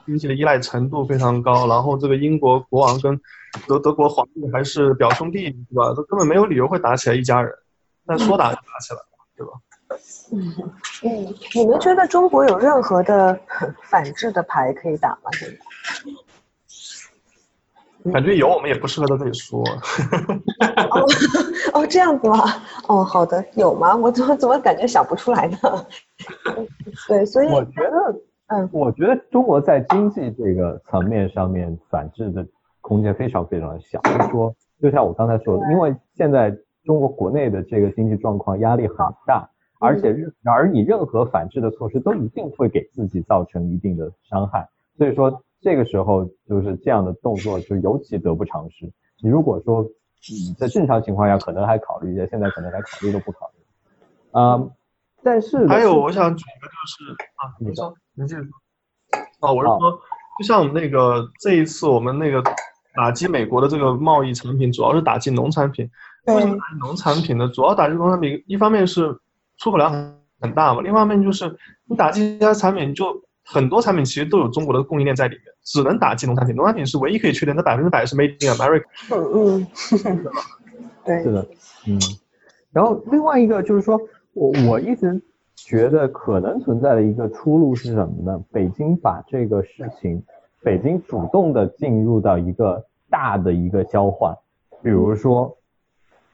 [0.05, 3.20] 经济的依赖程度非常高，然后这个英国国王跟
[3.69, 5.95] 德德国皇帝还是表兄弟，对吧？
[5.95, 7.55] 这根本没有理由会打起来一家人，
[8.05, 9.07] 但说打就打起来了，
[9.37, 9.53] 对吧？
[10.32, 10.55] 嗯
[11.05, 13.39] 嗯，你们觉得中国有任何的
[13.85, 15.31] 反制的牌可以打吗？
[15.32, 15.56] 现在？
[18.12, 19.60] 感觉有，我们也不适合在这里说。
[19.60, 21.06] 哦
[21.74, 22.36] 哦，这样子吗？
[22.89, 23.94] 哦，好的，有吗？
[23.94, 25.59] 我怎么怎么感觉想不出来呢？
[27.09, 28.20] 对，所以我觉得。
[28.48, 32.47] 嗯，我觉得中国在经济这个层面上面反制的
[32.82, 33.98] 空间非常非常的小。
[34.02, 36.51] 就是说，就像我刚才说的，因为现在
[36.85, 38.97] 中国国内的这个经济状况压力很
[39.27, 39.48] 大，
[39.83, 40.15] 而且
[40.45, 44.69] 而你任何反制的措施都一定会给自己造成一定的伤害。
[44.97, 48.91] 所以说，这个时候就是这样的动作就尤其得不偿失。
[49.23, 49.85] 你如果说
[50.29, 53.65] 你在正常情况下可能还考虑一下，现在可能连考虑都不考虑。
[54.33, 54.71] 嗯。
[55.25, 58.51] 但是还有，我想举一个就是啊，你说，你继续说。
[59.39, 60.01] 哦，我是说，
[60.37, 62.43] 就像我们那个这一次我们那个
[62.97, 65.89] 打击美国的这个贸易产品，主要是打击农产品。
[66.27, 67.47] 为什么打击农产品呢？
[67.55, 69.17] 主要打击农产品，一方面是
[69.63, 71.57] 出口量很很大嘛，另外一方面就是
[71.87, 76.55] 你打击其他产品，就很多产品其实都有中国的供应链在里面，只能打击农产品。
[76.57, 78.85] 农产品是唯一可以确定它百分之百是 made in America。
[79.11, 79.67] 嗯
[80.05, 80.23] 嗯，
[81.07, 81.47] 对，是的，
[81.87, 81.99] 嗯。
[82.73, 84.01] 然后另外一个就是说。
[84.35, 85.21] 我我一直
[85.55, 88.43] 觉得可能存在的一个出路是什么呢？
[88.51, 90.25] 北京把这个事情，
[90.63, 94.35] 北京主动的进入到一个大的一个交换，
[94.83, 95.55] 比如说，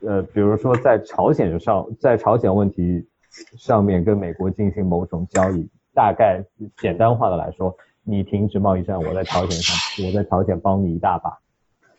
[0.02, 3.07] 呃，比如说在朝鲜上，在朝鲜问题
[3.56, 6.42] 上面跟美国进行某种交易，大概
[6.76, 11.38] 简单化的来说，你停止贸易战，我在朝鲜上，我在朝鲜帮你一大把，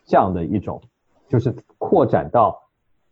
[0.05, 0.81] 这样的一种，
[1.27, 2.59] 就是扩展到。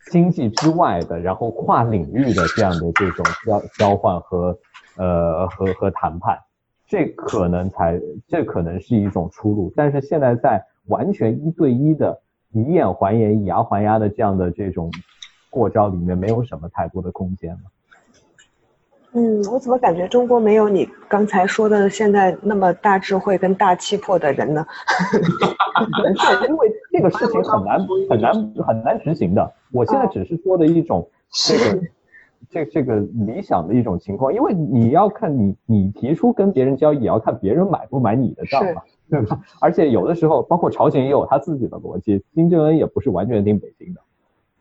[0.09, 4.57] 经济之外的，然后跨领域的这样的这种交交换和
[4.95, 6.39] 呃和和谈判，
[6.87, 9.69] 这可能才这可能是一种出路。
[9.75, 12.21] 但是现在在完全一对一的
[12.53, 14.89] 以眼还眼、以牙还牙的这样的这种
[15.49, 17.59] 过招里面，没有什么太多的空间了。
[19.17, 24.63] 嗯，我怎么感觉中国没有你刚才说的现在那么大智慧跟大气魄的人呢？
[26.47, 28.33] 因为这个事情很难 很难
[28.63, 29.51] 很难执行的。
[29.71, 31.81] 我现在只是说的一种这个
[32.47, 39.39] 这这个理想的一种情况，因为你要看你你提出跟别人交易，也要看别人买不买你的账嘛，对吧？
[39.59, 44.01] 而且有的时候，包括朝鲜也有他自己的逻辑，金正恩也不是完全听北京的。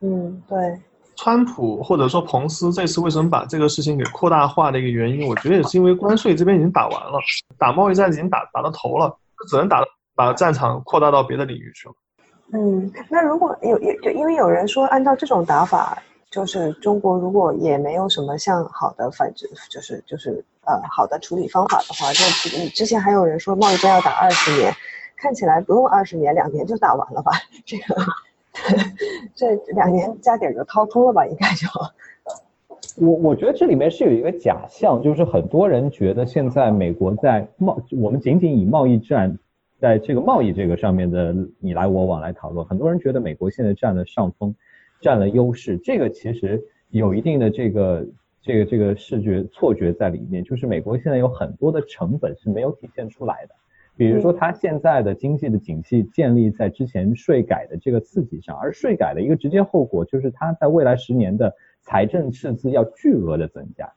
[0.00, 0.78] 嗯，对。
[1.16, 7.18] 川普或者说彭斯这次为什么把这个事情给扩大化的一个原因，我觉得也是因为关税这边已经打完了，
[7.58, 9.16] 打贸易战已经打打到头了，
[9.48, 9.82] 只能打
[10.14, 11.94] 把战场扩大到别的领域去了。
[12.52, 24.72] 嗯，那如果有有就因为有人说，按照这种打法，就是中国如果也没有什么像好的反制，就是就是呃好的处理方法的话，就你之前还有人说贸易战要打二十年，
[25.16, 27.32] 看起来不用二十年，两年就打完了吧？
[27.64, 27.96] 这个。
[29.34, 31.68] 这两年加点就掏空了吧，应该就。
[32.98, 39.38] 我我觉得这里面是有一个假象，就是很多人觉得现在美国在贸，我们仅仅以贸易战，
[39.78, 44.54] 在这个贸易这个上面的你来我往来讨论，很多人觉得美国现在占了上风，
[45.00, 48.06] 占了优势，这个其实有一定的这个
[48.40, 53.54] 这个这个视觉错觉在里面，就是美国现在有很多的成本是没有体现出来的。
[53.96, 63.90] 比如说，它现在的经济的景气建立在之前税改的这个刺激上，而税改的一个直接后果就是它在未来十年的财政赤字要巨额的增加，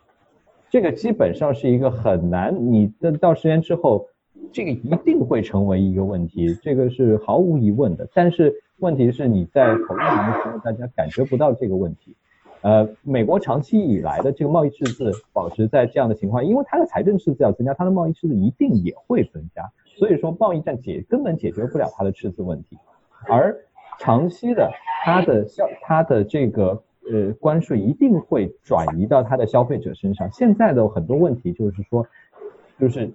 [0.69, 4.07] 这个基本上是一个很难，你的到十年之后，
[4.53, 8.07] 这个一定会成为一个问题，这个是毫无疑问的。
[8.13, 12.15] 但是问题是你在头一年的时候，大家感觉不到这个问题。
[12.61, 19.71] 呃，美国长期以来的这个贸易赤字保持在这样的情况，因为它的财政赤字要增加，它的贸易赤字一定也会增加。
[19.99, 22.77] 所以说，贸易战解根本解决不了它的赤字问题，
[23.27, 23.53] 而
[23.99, 24.71] 长期的
[25.03, 26.81] 它的消它的这个
[27.11, 30.31] 呃关税一定会转移到它的消费者身上。
[30.31, 32.07] 现在的很多问题就是说，
[32.80, 33.11] 就是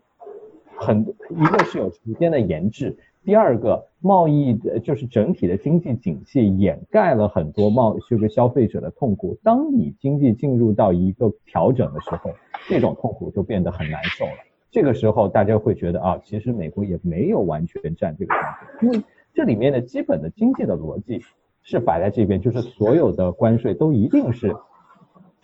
[0.77, 1.01] 很
[1.31, 2.95] 一个是有时间的延滞。
[3.25, 9.39] 第二个，贸易的就是整体的经济景气掩盖了很多贸这个消费者的痛苦。
[9.43, 12.31] 当你经济进入到一个调整的时候，
[12.69, 14.33] 这种痛苦就变得很难受了。
[14.75, 18.43] 这个时候，大家会觉得啊，其实美国也没有完全占这个上
[18.81, 21.23] 风，因为这里面的基本的经济的逻辑
[21.63, 24.53] 是摆在这边，就是所有的关税都一定是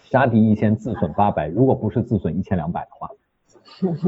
[0.00, 3.08] 杀敌一千自损八百，如果不是自损一千两百的话，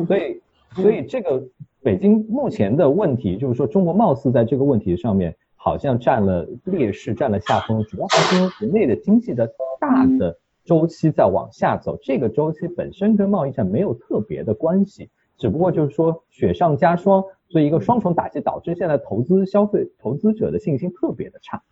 [0.07, 0.43] 所以
[0.73, 1.45] 所以这个。
[1.85, 9.51] 北京目前的问题就是说，中国貌似在这个问题上面好像占了劣势，占了下风，主要还是因为国内的经济的
[9.81, 21.63] 大的周期在往下走，这个周期本身跟贸易战没有特别的关系，只不过就是说雪上加霜，所以一个双重打击导致现在投资消费投资者的信心特别的差，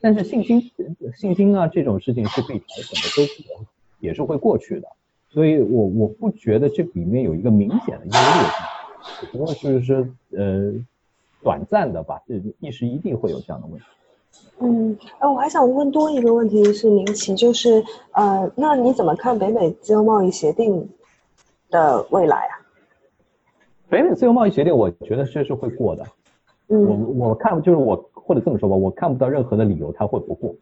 [0.00, 0.70] 但是信心
[1.14, 3.44] 信心啊这种事情是可以调整的，周期
[4.00, 4.88] 也是会过去的，
[5.28, 8.48] 所以我我不觉得这里面有一个明显的优劣。
[9.20, 10.72] 只不过是说，呃，
[11.42, 13.84] 短暂的吧，这一时一定会有这样的问题。
[14.60, 17.82] 嗯，哎，我还想问多一个问题是，明奇，就是
[18.12, 20.88] 呃，那你怎么看北美自由贸易协定
[21.70, 22.54] 的未来啊？
[23.88, 26.04] 北美自由贸易协定，我觉得这是会过的。
[26.68, 30.54] 嗯，我我看就是我或者这么说吧，我看不到任何的理由它会不过。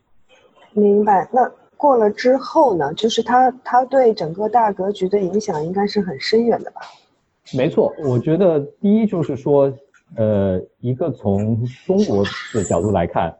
[0.73, 1.29] 明白。
[1.33, 2.93] 那过了之后呢？
[2.95, 6.81] 就是它它对整个大格局的影响应该是很深远的吧？
[7.57, 9.73] 没错，我觉得第一就是说，
[10.17, 13.35] 呃，一个从中国的角度来看，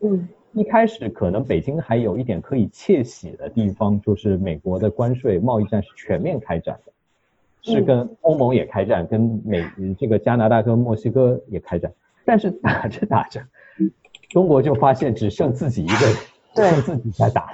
[0.00, 6.92] 嗯，一开始可能北京还有一点可以窃喜的地方，就是美国的关税贸易战是全面开展的，
[7.62, 9.64] 是跟欧盟也开战，跟美
[9.98, 11.92] 这个加拿大跟墨西哥也开战，
[12.24, 13.40] 但是打着打着，
[14.30, 16.06] 中国就发现只剩自己一个
[16.54, 17.50] 人，剩自己在打。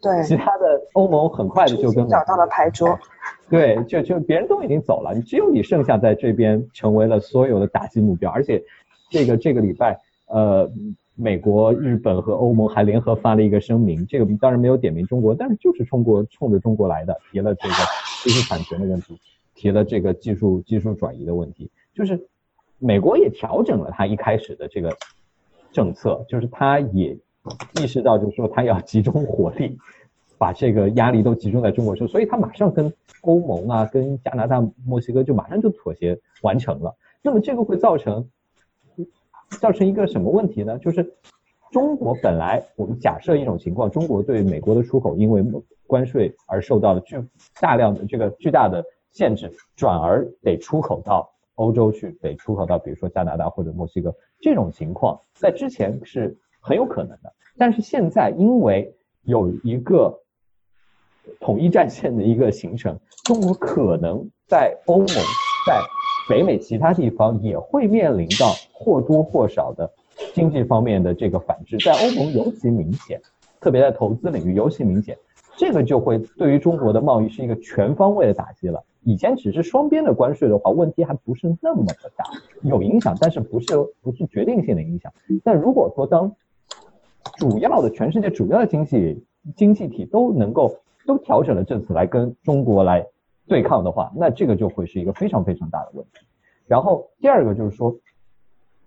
[0.00, 2.98] 对， 其他的欧盟很快的就跟找到了牌桌，
[3.50, 8.62] 对，就就别人都已经走了，你只有你剩下在这边成为了所有的打击目标，而且
[9.10, 10.70] 这个这个礼拜，呃，
[11.20, 17.74] 美国、日本和欧盟还联合发了一个声明，这个当然没有点名中国，但是就是冲国冲着中国来的，提了这个
[18.22, 19.18] 知识产权的问题，
[19.54, 22.26] 提了这个技术技术转移的问题，就是
[22.78, 24.96] 美国也调整了他一开始的这个
[25.70, 27.16] 政策，就是他也。
[27.80, 29.78] 意识到就是说他要集中火力，
[30.36, 32.92] 把这个压力都集中在中国身上，所以他马上跟
[33.22, 36.94] 欧盟啊、跟加拿大、墨西哥就马上就妥协完成了。
[37.22, 38.28] 那么这个会造成
[39.58, 40.78] 造成一个什么问题呢？
[40.78, 41.14] 就是
[41.72, 45.44] 中国本来我们假设一种情况，中国对美国的出口因为
[45.86, 47.16] 关税而受到了巨
[47.60, 56.36] 大量的这个巨大的限制，转而得出口到欧洲去，得出口到比如说加拿大或者墨西哥，这种情况在之前是。
[56.62, 60.14] 很有可能的，但是现在因为有一个
[61.40, 65.06] 统一战线的一个形成，中国可能在欧盟、
[65.66, 65.80] 在
[66.30, 69.90] 北美其他地方也会面临到或多或少的
[70.32, 73.20] 经济方面的这个反制，在欧盟尤其明显，
[73.60, 75.18] 特别在投资领域尤其明显，
[75.56, 78.80] 这个就会对于中国的贸易是一个全方位的打击了。
[79.02, 82.24] 以前只是双边的关税的话，问题还不是那么的大，
[82.62, 83.66] 有影响，但是不是
[84.00, 85.12] 不是决定性的影响。
[85.42, 86.30] 但如果说当
[87.38, 89.24] 主要的全世界主要的经济
[89.56, 90.76] 经济体都能够
[91.06, 93.04] 都调整了政策来跟中国来
[93.50, 96.24] 对抗的话，那这个就会是一个非常非常大的问题。
[96.68, 97.92] 然后第二个就是说，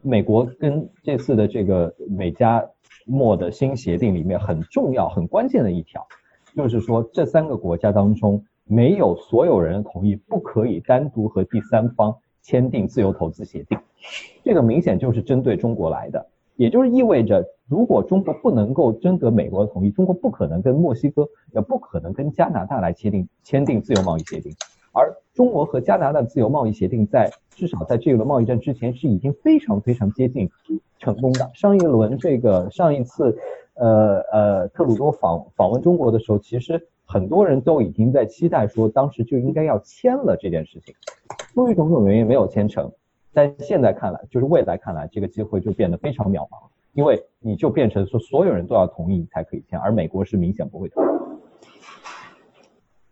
[0.01, 2.65] 美国跟这次的这个美加
[3.05, 6.07] 墨的新协定里面很重要很关键的一条，
[6.55, 13.77] 就是说这三个国家当中没有所有人同意不可以单独和第三方签订自由投资协定，
[14.45, 16.25] 这个明显就是针对中国来的。
[16.55, 24.51] 也就是意味着，如果中国不能够征得美国的同意，中国不可能跟墨西哥，也不可能跟加拿大来签订签订自由贸易协定。
[24.91, 30.47] 而中国和加拿大自由贸易协定，在至少在这一轮贸易战之前，是已经非常非常接近
[30.99, 31.49] 成功的。
[31.55, 33.35] 上一轮这个上一次，
[33.73, 40.93] 呃呃，特鲁多访访问中国的时候，其实很多人都已经在期待说，当时就应该要签了这件事情，
[41.55, 42.91] 出于种种原因没有签成。
[43.33, 46.57] 但现在看来，就是未来看来，这个机会就变得非常渺茫，
[46.93, 51.07] 因为你就变成说所有人都要同意才可以签，而美国是明显不会同意。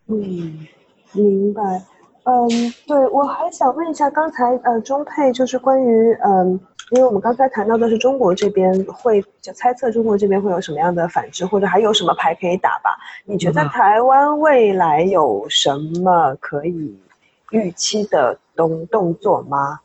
[0.08, 0.68] 嗯，
[1.14, 1.82] 明白。
[2.24, 2.48] 嗯，
[2.86, 6.52] 对我还想问一下，刚才呃中配就是关于嗯，
[6.92, 12.96] 因为我们刚才谈到的是中国这边会就猜测中国这边会有什么样的反制，或者还有什么牌可以打吧？
[13.26, 16.96] 你觉得台湾未来有什么可以
[17.50, 19.80] 预期的动动作吗？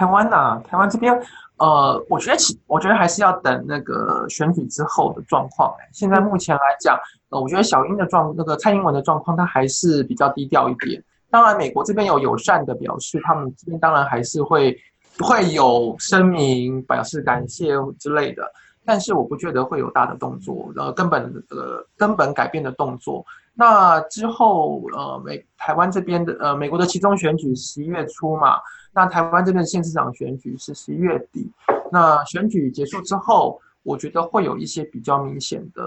[0.00, 1.12] 台湾呐，台湾这边，
[1.58, 5.70] 呃，我觉得其我觉得还是要等那个选举之后的状况。
[5.78, 6.98] 哎，现在目前来讲，
[7.28, 11.04] 呃，我觉得小英的状那个蔡英文的状况，他还是比较低调一点。
[11.30, 14.74] 当然，美国这边有友善的表示，他们这边当然还是会
[15.18, 18.42] 会有声明表示感谢之类的。
[18.86, 23.22] 但是我不觉得会有大的动作，呃，根本呃根本改变的动作。
[23.52, 28.56] 那之后，呃，美台湾这边的呃美国的其中选举十一月初嘛。
[28.92, 31.50] 那台湾这边的县市长选举是十一月底，
[31.92, 35.82] 那选举结束之后，我觉得会有一些比较明显的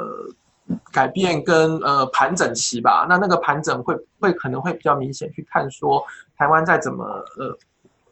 [0.91, 3.05] 改变跟呃盘整期吧。
[3.09, 6.03] 那那个盘整会会可能会比较明显，去看说
[6.37, 7.03] 台湾在怎么
[7.37, 7.57] 呃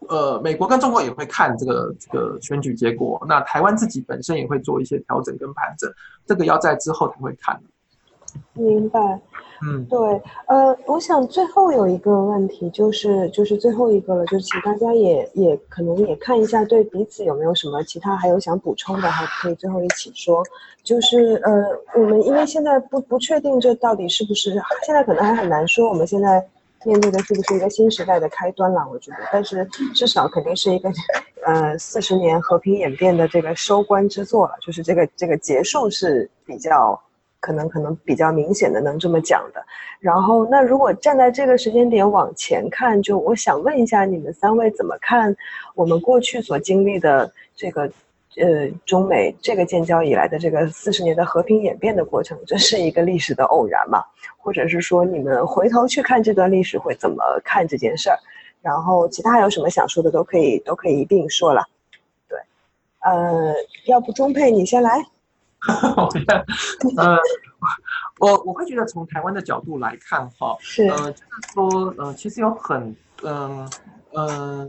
[0.08, 5.90] 呃，美国跟中国也会看这个这个选举结果，那台湾自己本身也会做一些调整跟盘整，
[6.26, 7.58] 这个要在之后才会看。
[8.54, 9.20] 明白。
[9.64, 9.98] 嗯，对，
[10.46, 20.42] 呃，我想最后有一个问题，就是就是最后一个了，就是请大家也也可能也看一下，对彼此有没有什么其他还有想补充的，还可以最后一起说。
[20.82, 21.64] 就是呃，
[21.94, 24.50] 我们因为现在不不确定这到底是不是，
[24.84, 26.44] 现在可能还很难说，我们现在
[26.84, 28.84] 面对的是不是一个新时代的开端了？
[28.90, 29.64] 我觉得，但是
[29.94, 30.90] 至少肯定是一个
[31.46, 37.00] 呃四十年和平演变的这个收官之作了，就是这个这个结束是比较。
[37.42, 39.60] 可能可能比较明显的能这么讲的，
[39.98, 45.34] 然后那如果站在这个时间点往前看，就我想问一下你们三位怎么看
[45.74, 47.82] 我们过去所经历的这个，
[48.36, 54.04] 呃，中美这个建交以来的这个四十年的和平演变的过程，这是一个历史的偶然嘛？
[54.38, 58.16] 或者是说你们回头去看这段历史会怎么看这件事儿？
[58.62, 61.64] 然后其他有什么想说的都可以都可以一并说了。
[62.28, 62.38] 对，
[63.00, 63.52] 呃，
[63.86, 65.04] 要不钟佩你先来。
[66.96, 67.16] 呃，
[68.18, 73.70] 我我会觉得从台湾的角度来看，哈，是，呃，就是说，呃，其实有很，嗯，
[74.10, 74.68] 呃，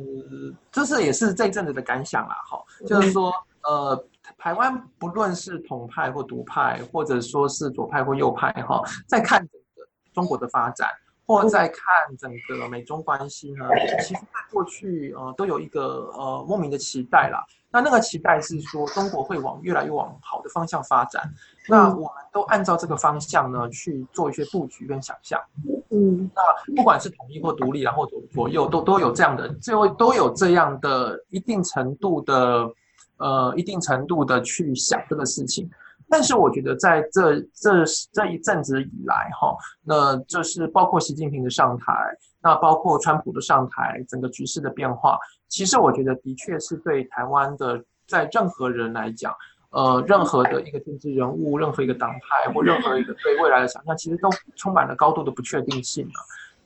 [0.72, 3.34] 就是也是这一阵子的感想啦，哈，就是说，
[3.64, 4.06] 呃，
[4.38, 10.88] 台湾不论是统派或独派，或者说是左派或右派，哈，在看整个中国的发展，
[11.26, 11.86] 或在看
[12.20, 13.66] 整个美中关系呢，
[14.00, 17.44] 其实在过去，呃，都有一个呃莫名的期待啦。
[17.74, 21.24] 那那个期待是说，中国会往越来越往好的方向发展。
[21.68, 25.42] 那我们都按照这个方向呢去做一些布局跟想象。
[25.90, 32.70] 嗯，那不管是统一或独立，然后左左右都都有这样的，最后都有这样的一定程度的，
[33.18, 35.68] 呃，一定程度的去想这个事情。
[36.10, 41.92] 但是我觉得在这这这一阵子以来，哈，那就是包括习近平的上台，
[42.44, 45.18] 那包括川普的上台，整个局势的变化。
[45.48, 49.34] 其实我觉得，的确是对台湾的，在任何人来讲，
[49.70, 56.20] 呃，任何的一个政治人物，任何一个党派，或任何一个对未来的想象，其实都充满了高度的不确定性啊，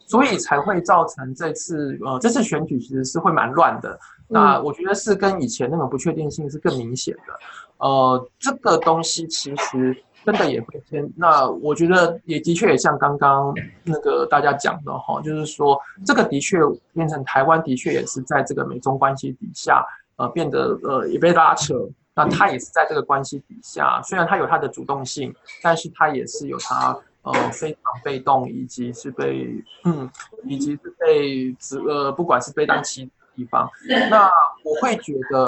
[0.07, 3.99] 所以才会造成这次，呃，这次选举其实是会蛮乱的。
[4.27, 7.39] 那我觉得是跟以前那种不确定性是更明显的。
[7.77, 9.95] 呃，这个东西其实。
[10.27, 13.53] 真的也会先，那我觉得也的确也像刚刚
[13.85, 16.57] 那个大家讲的哈，就是说这个的确
[16.91, 19.81] 变成台湾的确也是在这个美中关系底下，
[20.17, 21.75] 呃，变得呃也被拉扯。
[22.13, 25.33] 那他也是在这个关系底下，虽然他有他的主动性，
[25.63, 30.09] 但是他也是有他呃非常被动，以及是被嗯，
[30.43, 33.69] 以及是被指呃，不管是被当棋的地方。
[34.09, 34.29] 那
[34.65, 35.45] 我会觉得，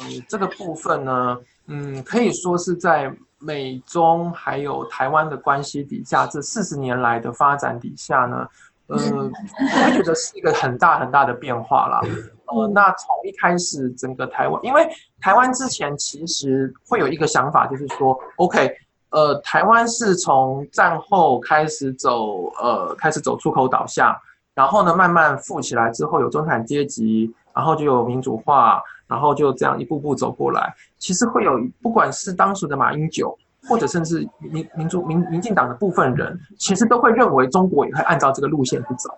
[0.00, 3.14] 嗯，这个部分呢，嗯，可以说是在。
[3.38, 8.48] 美中还有台湾的关系底下，这四十年来的发展底下呢，
[8.86, 12.00] 呃， 我会觉得是一个很大很大的变化啦。
[12.46, 14.88] 呃，那从一开始整个台湾，因为
[15.20, 18.72] 台湾之前其实会有一个想法，就是说，OK，
[19.10, 24.16] 呃，台湾是从战后开始走，呃，开始走出口导向，
[24.54, 28.82] 然后呢，慢慢富起来之后有中产阶级，然后就有民主化。
[29.06, 33.36] 然后就这样一步步走过来，其实会有不管是当时的马英九，
[33.68, 39.10] 或者甚至民民主民民进党的部分人，其实都会认为中国也会按照这个路线去走。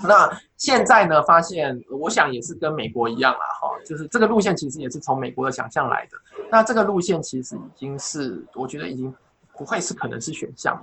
[0.00, 6.16] 那现在呢，发现我想也是跟美国一样啦，哈，就是这个路线其实也是从美国的想象来的。
[6.50, 9.12] 那这个路线其实已经是，我觉得已经
[9.56, 10.82] 不会是可能是选项了。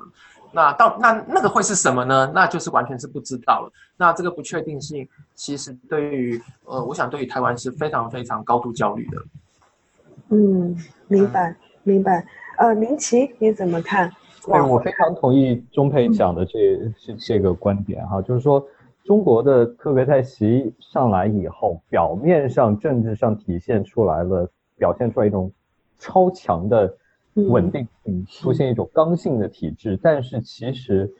[0.56, 2.32] 那到那那个会是什么呢？
[2.34, 3.70] 那就是完全是不知道了。
[3.98, 9.18] 那这个不确定性，其实对于呃，我想对于台湾是非常非常高度焦虑的。
[10.30, 10.74] 嗯，
[11.10, 11.54] 明白
[11.84, 12.26] 明白。
[12.58, 14.10] 呃，林奇你怎么看？
[14.46, 18.66] 对，我非常同意钟佩讲的这这这个观点哈，就是说
[19.04, 25.52] 中国的特别在习上来以后，表面上政治上体现出来了，表现出来一种
[26.00, 26.96] 超强的。
[27.36, 31.14] 稳定性出现一种刚性的体制，但是其实，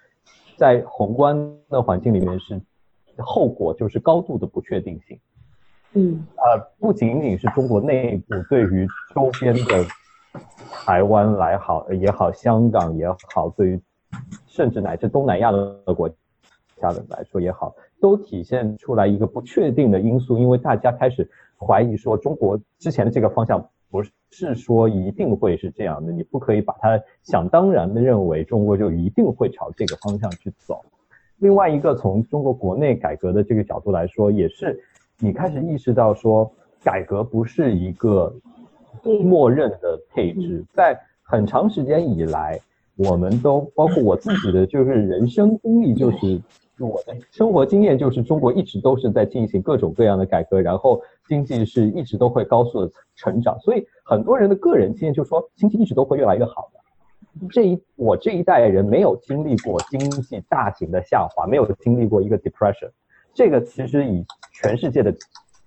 [0.58, 1.38] 在宏观
[1.70, 2.62] 的环境里面是
[3.18, 5.20] 后果就是高度的不确定性。
[5.94, 9.86] 嗯，呃，不仅仅是中国内部，对于周边的
[10.70, 13.82] 台湾来好也好，香港也好，对于
[14.48, 16.10] 甚至乃至东南亚的国
[16.82, 23.70] 家的来说也好，都体现出来一个不确定的因素，因为大家开始怀疑说，中国之前的这个方向
[24.04, 30.84] 不是说一定会是这样的，你不可以把它想当然的认为中国就一定会朝这个方向去走。
[31.38, 34.82] 另外一个从中国国内改革的这个角度来说，也是。
[35.18, 36.52] 你开始意识到说，
[36.84, 38.36] 改革不是一个
[39.24, 42.60] 默认的配置，在很长时间以来，
[42.98, 46.42] 我们都包括我自己的就是人生经历，就是
[46.80, 56.80] 我的生活经验，就是中国一直都是在进行各种各样的改革，然后经济是一直都会高速的成长，所以很多人的个人经验就说，经济一直都会越来越好的。
[57.50, 62.90] 这一我这一代人没有经历过经济大型的下滑，没有经历过一个 depression。
[63.34, 65.14] 这个其实以全世界的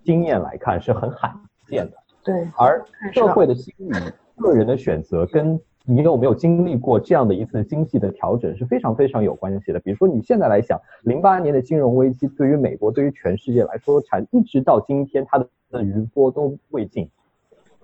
[0.02, 1.34] 经验来看是很罕
[1.66, 1.96] 见的。
[2.24, 2.82] 对，而
[3.12, 3.94] 社会的心理、
[4.36, 9.80] 个人的选择，跟你有没有经历过这样的一次经济的调整是非常非常有关系的。
[9.80, 17.08] 比如说你现在来想，零八年的金融危机对于美国、对于全世界来说，产一直到今天，它的的余波都未尽。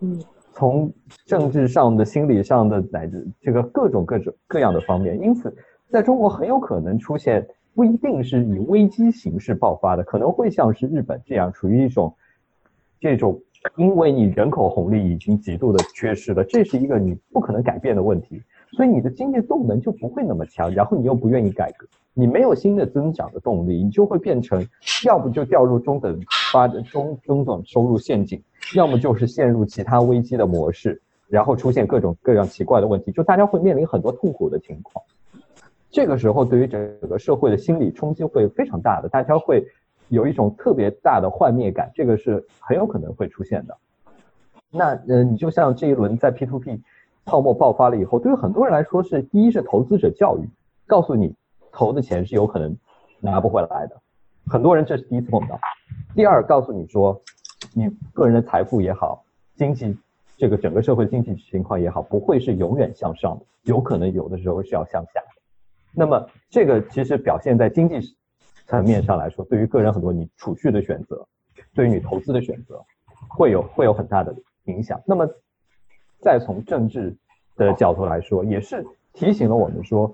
[0.01, 0.23] 嗯，
[0.53, 0.93] 从
[1.25, 5.57] 政治上的、心理上的乃至这个各种各种各样的方面，因此
[5.89, 7.47] 在中国很有可能出现。
[7.77, 12.15] 不一定是以危机形式爆发的，可能会像是日本这样，处于一种
[13.01, 13.43] 这种，
[13.77, 18.43] 因为你人口红利已经极度的缺失了，这是一个你不可能改变的问题，
[18.73, 24.65] 所以你的经济动能就不会那么强，然后你又不愿意改革，你没有新的增长的动力，你就会变成，
[25.07, 26.21] 要不就掉入中等
[26.53, 28.43] 发中中等收入陷阱，
[28.77, 35.05] 要么就是陷入其他危机的模式，然后出现各种各样奇怪的问题，就大家会面临很多痛苦的情况。
[35.91, 39.65] 这个时候，对于整个社会的心理冲击会非常大的，大家会
[40.09, 43.77] 有一种特别大的幻灭感，这个是很有可能会出现的。
[44.71, 46.81] 那呃，你就像这一轮在 P to P
[47.25, 50.49] 泡沫爆发了以后，对于很多人来说是第一是投资者教育，
[50.87, 51.35] 告诉你
[51.73, 52.77] 投的钱是有可能
[53.21, 53.97] 拿不回来的，
[54.47, 55.59] 很多人这是第一次碰到。
[56.15, 57.21] 第二，告诉你说，
[57.73, 59.25] 你个人的财富也好，
[59.57, 59.97] 经济
[60.37, 65.27] 这个整个社会经济情况也好，不会是永远向上的，有可能有的时候是要向下的。
[65.93, 68.01] 那么，这个其实表现在经济
[68.67, 71.27] 层面上来说，对于个人很多你储蓄的选择，
[71.75, 72.83] 对于你投资的选择，
[73.29, 74.35] 会有会有很大的
[74.65, 75.01] 影响。
[75.07, 75.29] 那么，
[76.21, 77.15] 再从政治
[77.57, 80.13] 的角度来说，也是提醒了我们说，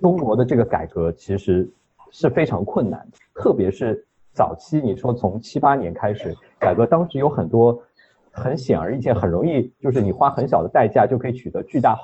[0.00, 1.68] 中国的这个改革其实
[2.10, 7.82] 是非常困难的，特别是早期，你说从七八年开始改革，当时有很多
[8.30, 11.98] 很显而易见、很容易，就是你花很小的代价就可以取得巨大。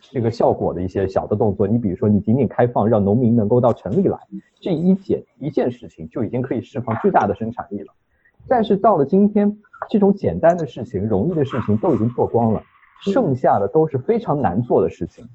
[0.00, 4.18] 这个效果的一些小的动作，你比如说，你仅仅开放让农民能够到城里来，
[4.58, 7.92] 这一件一件事情就已经可以释放巨大的生产力了。
[8.48, 9.58] 但是到了今天，
[9.90, 12.62] 这种简单的事情、容易的事情都已经做光了，
[13.02, 15.28] 剩下的都是非常难做的事情。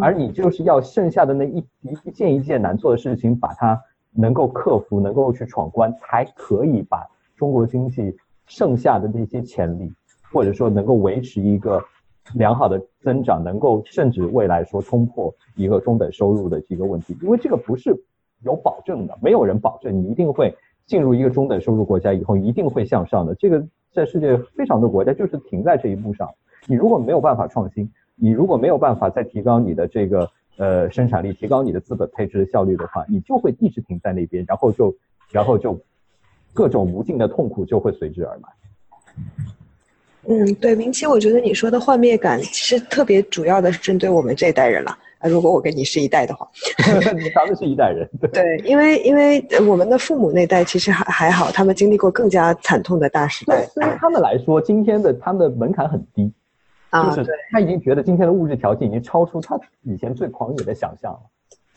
[0.00, 3.78] 而你就是要剩下的那一一件一件难做的事情，把它
[4.12, 7.06] 能够克服，能够去闯关，才可以把
[7.36, 8.16] 中国经济
[8.46, 9.92] 剩下的那些潜力，
[10.32, 11.84] 或者说能够维持一个。
[12.32, 17.94] 良好的增长能够甚至未来说冲破一个中等收入的一个问题，因为这个不是
[18.42, 20.56] 有保证的，没有人保证你一定会
[20.86, 23.34] 进入一个中等收入国家以后一定会向上的。
[23.34, 26.28] 这个在世界非常多国家就是停在这一步上。
[26.66, 34.94] 你如果没有办法创新，你如果没有办法再提高你的这个呃生产力，提高你的资本配置的效率的话，你就会一直停在那边，然后就
[35.30, 35.78] 然后就
[36.52, 38.42] 各种无尽的痛苦就会随之而来。
[40.28, 44.96] 嗯，对，明奇，我觉得你说的幻灭感其实特别主要的是针对我们这一代人了。
[45.18, 46.46] 啊，如果我跟你是一代的话，
[47.34, 48.08] 咱们是一代人。
[48.32, 53.66] 对，因为因为我们的父母那代其实还还好，他们经历过更加惨痛的大时代。
[53.74, 56.30] 对于他们来说，今天的他们的门槛很低，
[56.92, 61.20] 就是他已经觉得今天的物质条件已经超出他以前最狂野的想象了。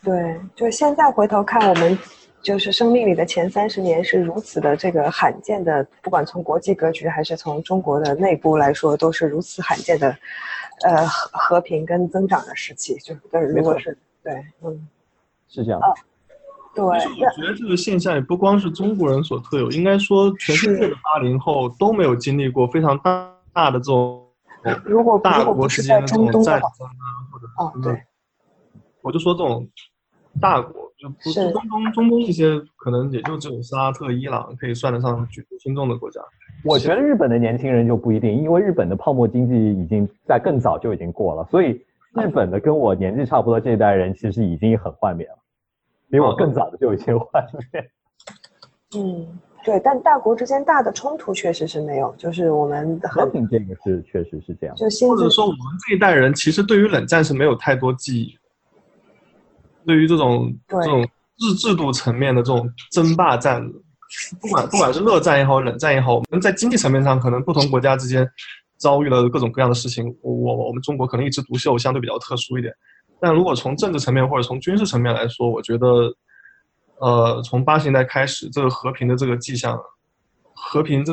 [0.04, 1.98] 对，就现在回头看我们。
[2.40, 10.16] 就是生命里的前三十年是如此的这个罕见的，不管从国际格局还是从中国的内部来说，都是如此罕见的，
[10.84, 12.94] 呃，和和平跟增长的时期。
[12.96, 14.88] 就是，如果是对，嗯，
[15.48, 15.80] 是这样。
[16.74, 16.84] 对。
[16.84, 24.24] 我觉得这个现象也不光是中国人所特有，应该说全世界的八零后都没有经历过非常大大的这种，
[24.84, 28.00] 如果大国之间的这种战争啊，或者哦，对，
[29.02, 29.68] 我就说这种
[30.40, 30.87] 大国。
[30.98, 36.20] 就不是中东，中东一些可能也就只有沙特、伊朗可以算得上举足轻重的国家。
[36.64, 41.80] 我觉得日本的年轻人就不一定，因为日本的泡沫经济已经在更早就已经过了，所以
[42.14, 45.38] 日本的跟我年纪差不多这一代人其实已经很幻灭了，
[46.10, 47.90] 比我更早的就已经幻灭。
[48.98, 54.74] 嗯，对，但大国之间大的冲突确实是没有，就是我们和平这个是确实是这样。
[54.74, 58.36] 就或者说我们这一代人其实对于冷战是没有太多记忆，
[59.88, 61.02] 对于这种这种
[61.38, 63.60] 制制度层面的这种争霸战，
[64.40, 68.24] 不管不管是热战也好，冷战也好，我们在经济层面上可能不同国家之间
[68.76, 72.72] 遭遇了各种各样的事情，我我我们中国可能一枝独秀，相对比较特殊一点。
[73.20, 76.14] 但如果从政治层面或者从军事层面来说，我觉得。
[77.00, 79.78] 呃，从八十年代开始，这个和平的这个迹象，
[80.52, 81.12] 和平这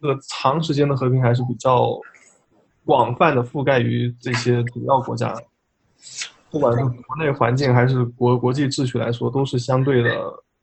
[0.00, 1.90] 个长时间的和平还是比较
[2.86, 5.36] 广泛的覆盖于这些主要国家，
[6.56, 10.10] 不管是国内环境还是国国际秩序来说，都是相对的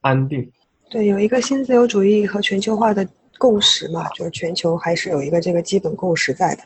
[0.02, 0.52] 安定。
[0.90, 3.08] 对，有一个新自由主义和全球化的
[3.38, 6.64] 共识嘛，就是全球还是有一个这个基本共识在的。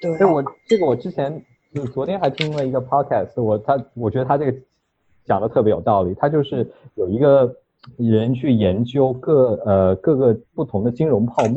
[0.00, 1.42] 对，对，我这个我之前
[1.74, 4.58] 就昨天还听了一个 podcast，我他我觉得他这个。
[5.28, 6.64] 讲的特别有道理，他就是
[6.94, 7.52] 有一个
[7.96, 11.56] 人去研究各呃各个不同的金融泡沫，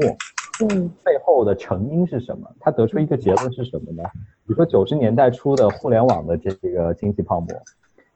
[0.61, 2.49] 嗯，背后的成因是什么？
[2.59, 4.03] 他得出一个结论是什么呢？
[4.45, 7.47] 比如说九十年代初的互联网的这个经济泡沫，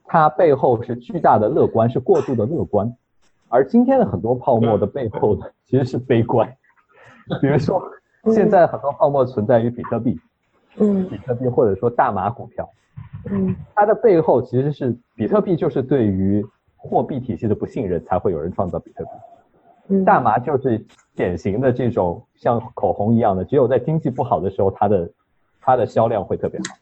[0.04, 2.94] 它背后是巨大的乐观，是过度的乐观，
[3.48, 6.54] 而今天的很多泡沫的背后呢，其实是悲观。
[7.40, 7.82] 比如说
[8.34, 10.20] 现在很多泡沫存在于比特币，
[10.78, 12.70] 嗯，比特币或者说大麻股票。
[13.30, 16.46] 嗯，它的背后其实是比特币，就是对于
[16.76, 19.10] 货币体系的不信任，才会有人创造比特币。
[19.88, 25.10] 嗯，大麻就是典型的这种像口红一样的，只有在经济不好的时候，它的
[25.62, 26.76] 它的销量会特别好。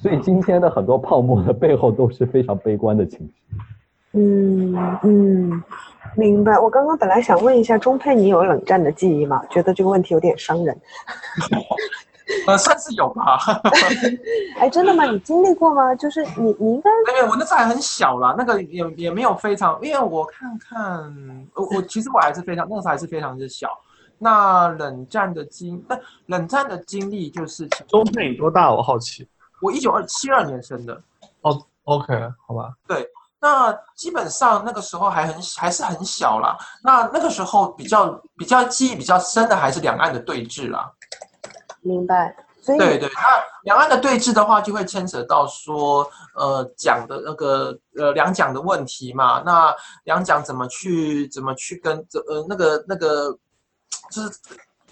[0.00, 3.32] 所以今天的很多泡沫的背后都是非常悲观的情绪。
[4.12, 5.62] 嗯嗯，
[6.16, 6.58] 明白。
[6.58, 9.44] 我刚刚本来想问一下中佩，你有冷战的记忆吗？
[9.50, 10.76] 觉得这个问题有点伤人。
[12.46, 13.38] 呃，算是有吧。
[14.58, 15.04] 哎，真的吗？
[15.04, 15.94] 你经历过吗？
[15.94, 16.90] 就是你，你应该……
[17.12, 23.68] 哎，我那时候还很小啦，那个也也没有非常，因为我看看，我我其实我还是非常，那个时候还是非常之小。
[24.18, 25.96] 那冷战的经，那
[26.26, 28.70] 冷战的经历就是，中佩你多大？
[28.72, 29.28] 我好奇。
[29.60, 31.00] 我一九二七二年生的。
[31.42, 32.14] 哦，OK，
[32.46, 32.72] 好吧。
[32.86, 33.08] 对，
[33.40, 36.56] 那基本上那个时候还很还是很小啦。
[36.82, 40.90] 那那个时候比较比较记忆比较深的还是两岸的对峙啦。
[41.82, 43.22] 明白，所以对对，那
[43.62, 49.42] 两岸的对峙的话，就会牵扯到说，呃，讲的那个呃两蒋的问题嘛。
[49.46, 49.74] 那
[50.04, 53.30] 两蒋怎么去怎么去跟这呃那个那个，
[54.10, 54.28] 就是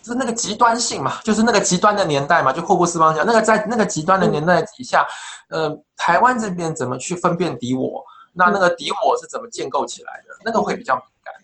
[0.01, 5.07] 就是那个极端性嘛，就是那个极端的年代嘛，就霍布斯方讲那个在那个极端的年代底下，
[5.51, 8.05] 呃，台湾这边怎么去分辨敌我？
[8.33, 10.35] 那那个敌我是怎么建构起来的？
[10.45, 11.35] 那个会比较敏感。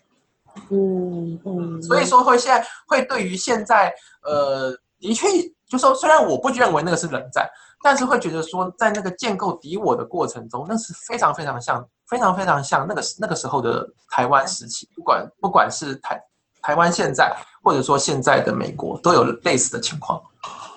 [0.69, 3.93] 嗯嗯，所以说会现在会对于现在
[4.23, 4.75] 呃。
[5.03, 5.27] 的确，
[5.67, 7.45] 就说虽然我不认为那个是冷战，
[7.83, 14.87] 但是会觉得说，在那个建构敌我的过程中，那是非常非常像，非常非常像那个那个时候的台湾时期。
[14.95, 16.17] 不管不管是台
[16.61, 20.21] 台湾现在，或者说现在的美国，都有类似的情况。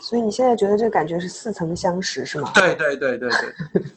[0.00, 2.50] 所以你现在觉得这个感觉是似曾相识，是吗？
[2.54, 3.40] 对对对对对，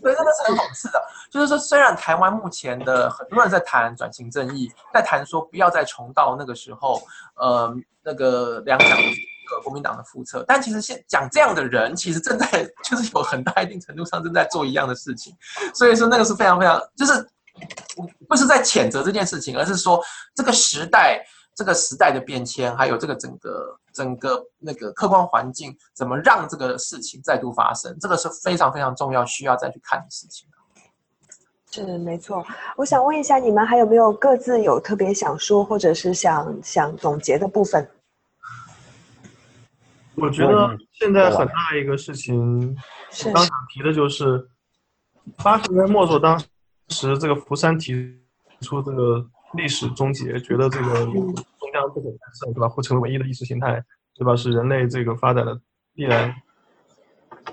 [0.01, 1.01] 所以真的是很讽刺的。
[1.31, 7.01] 就是说，虽然台湾目前的很多人在谈转型正义，在谈说不要再重蹈那个时候，
[7.35, 8.89] 呃，那个两蒋。
[9.63, 12.47] 国民党的复测，但其实现讲这样的人，其实正在
[12.83, 15.33] 就是有很大一定程度上正在做一样的事情，
[15.73, 17.27] 所以说那个是非常非常，就是
[18.27, 20.03] 不是在谴责这件事情，而是说
[20.35, 21.23] 这个时代
[21.55, 30.47] 这个时代的变迁，还有这个整个整个那个客观环境，怎么让这个事情再度发生，这个是非常非常重要，需要再去看的事情。
[31.71, 32.43] 是没错，
[32.77, 37.87] 我想问一下，你们还有没有各自有特别想说，或者是想想总结的部分？
[40.19, 42.75] 我觉得现在很大一个事情，
[43.33, 44.49] 刚想提的就是
[45.43, 46.39] 八十年代末时候，当
[46.89, 47.93] 时这个福山提
[48.61, 51.33] 出这个历史终结，觉得这个终
[51.73, 52.67] 将不可战胜，对吧？
[52.67, 53.83] 会成为唯一的意识形态，
[54.15, 54.35] 对吧？
[54.35, 55.59] 是人类这个发展的
[55.93, 56.33] 必然，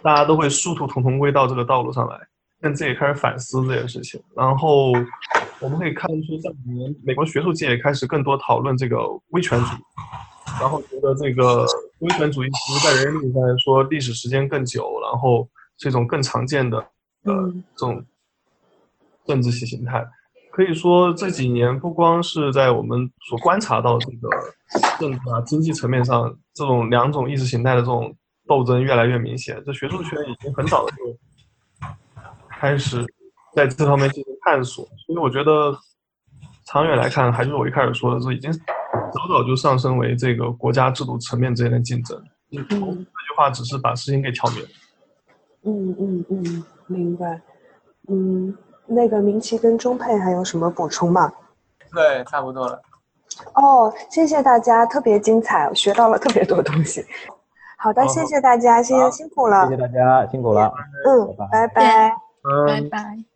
[0.02, 2.18] 大家都会殊途同归到这个道路上来。
[2.62, 4.90] 现在也开始反思这件事情，然后
[5.60, 8.98] 我们可以看出，这几年美国学术界也开始更多讨论这个
[9.28, 9.78] 威权主义。
[10.60, 11.66] 然后觉得这个
[12.00, 15.48] 威权主义其实在人类历史上来说历史时间更久，然后
[15.78, 16.78] 是一种更常见的
[17.24, 18.04] 呃这种
[19.24, 20.06] 政治系形态。
[20.52, 24.28] 可以说这几年不光是在我们所观察到这个
[24.98, 28.14] 政治啊经济层面上，这种两种意识形态的这种
[28.46, 29.62] 斗争越来越明显。
[29.64, 31.16] 这学术圈已经很早的就
[32.48, 33.04] 开始
[33.54, 34.84] 在这方面进行探索。
[35.06, 35.76] 所以我觉得
[36.66, 38.50] 长远来看，还是我一开始说的，这已经。
[39.16, 42.16] 早早就上升为这个国家制度层面之间的竞争。
[42.52, 44.62] 嗯，这句话只是把事情给挑明。
[45.64, 47.40] 嗯嗯嗯，明白。
[48.08, 48.56] 嗯，
[48.86, 51.32] 那个明奇跟中配还有什么补充吗？
[51.92, 52.80] 对，差不多了。
[53.54, 57.04] 哦，谢谢大家，特别精彩，学到了特别多东西。
[57.78, 60.72] 好的，谢谢大家，谢谢辛苦了，谢谢大家辛苦了。
[61.04, 62.12] 嗯，拜拜，
[62.66, 63.35] 拜拜。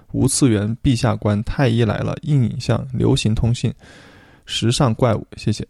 [0.11, 3.73] 无次元、陛下官、太医来了、硬影像、流行通信、
[4.45, 5.25] 时尚怪物。
[5.37, 5.67] 谢谢。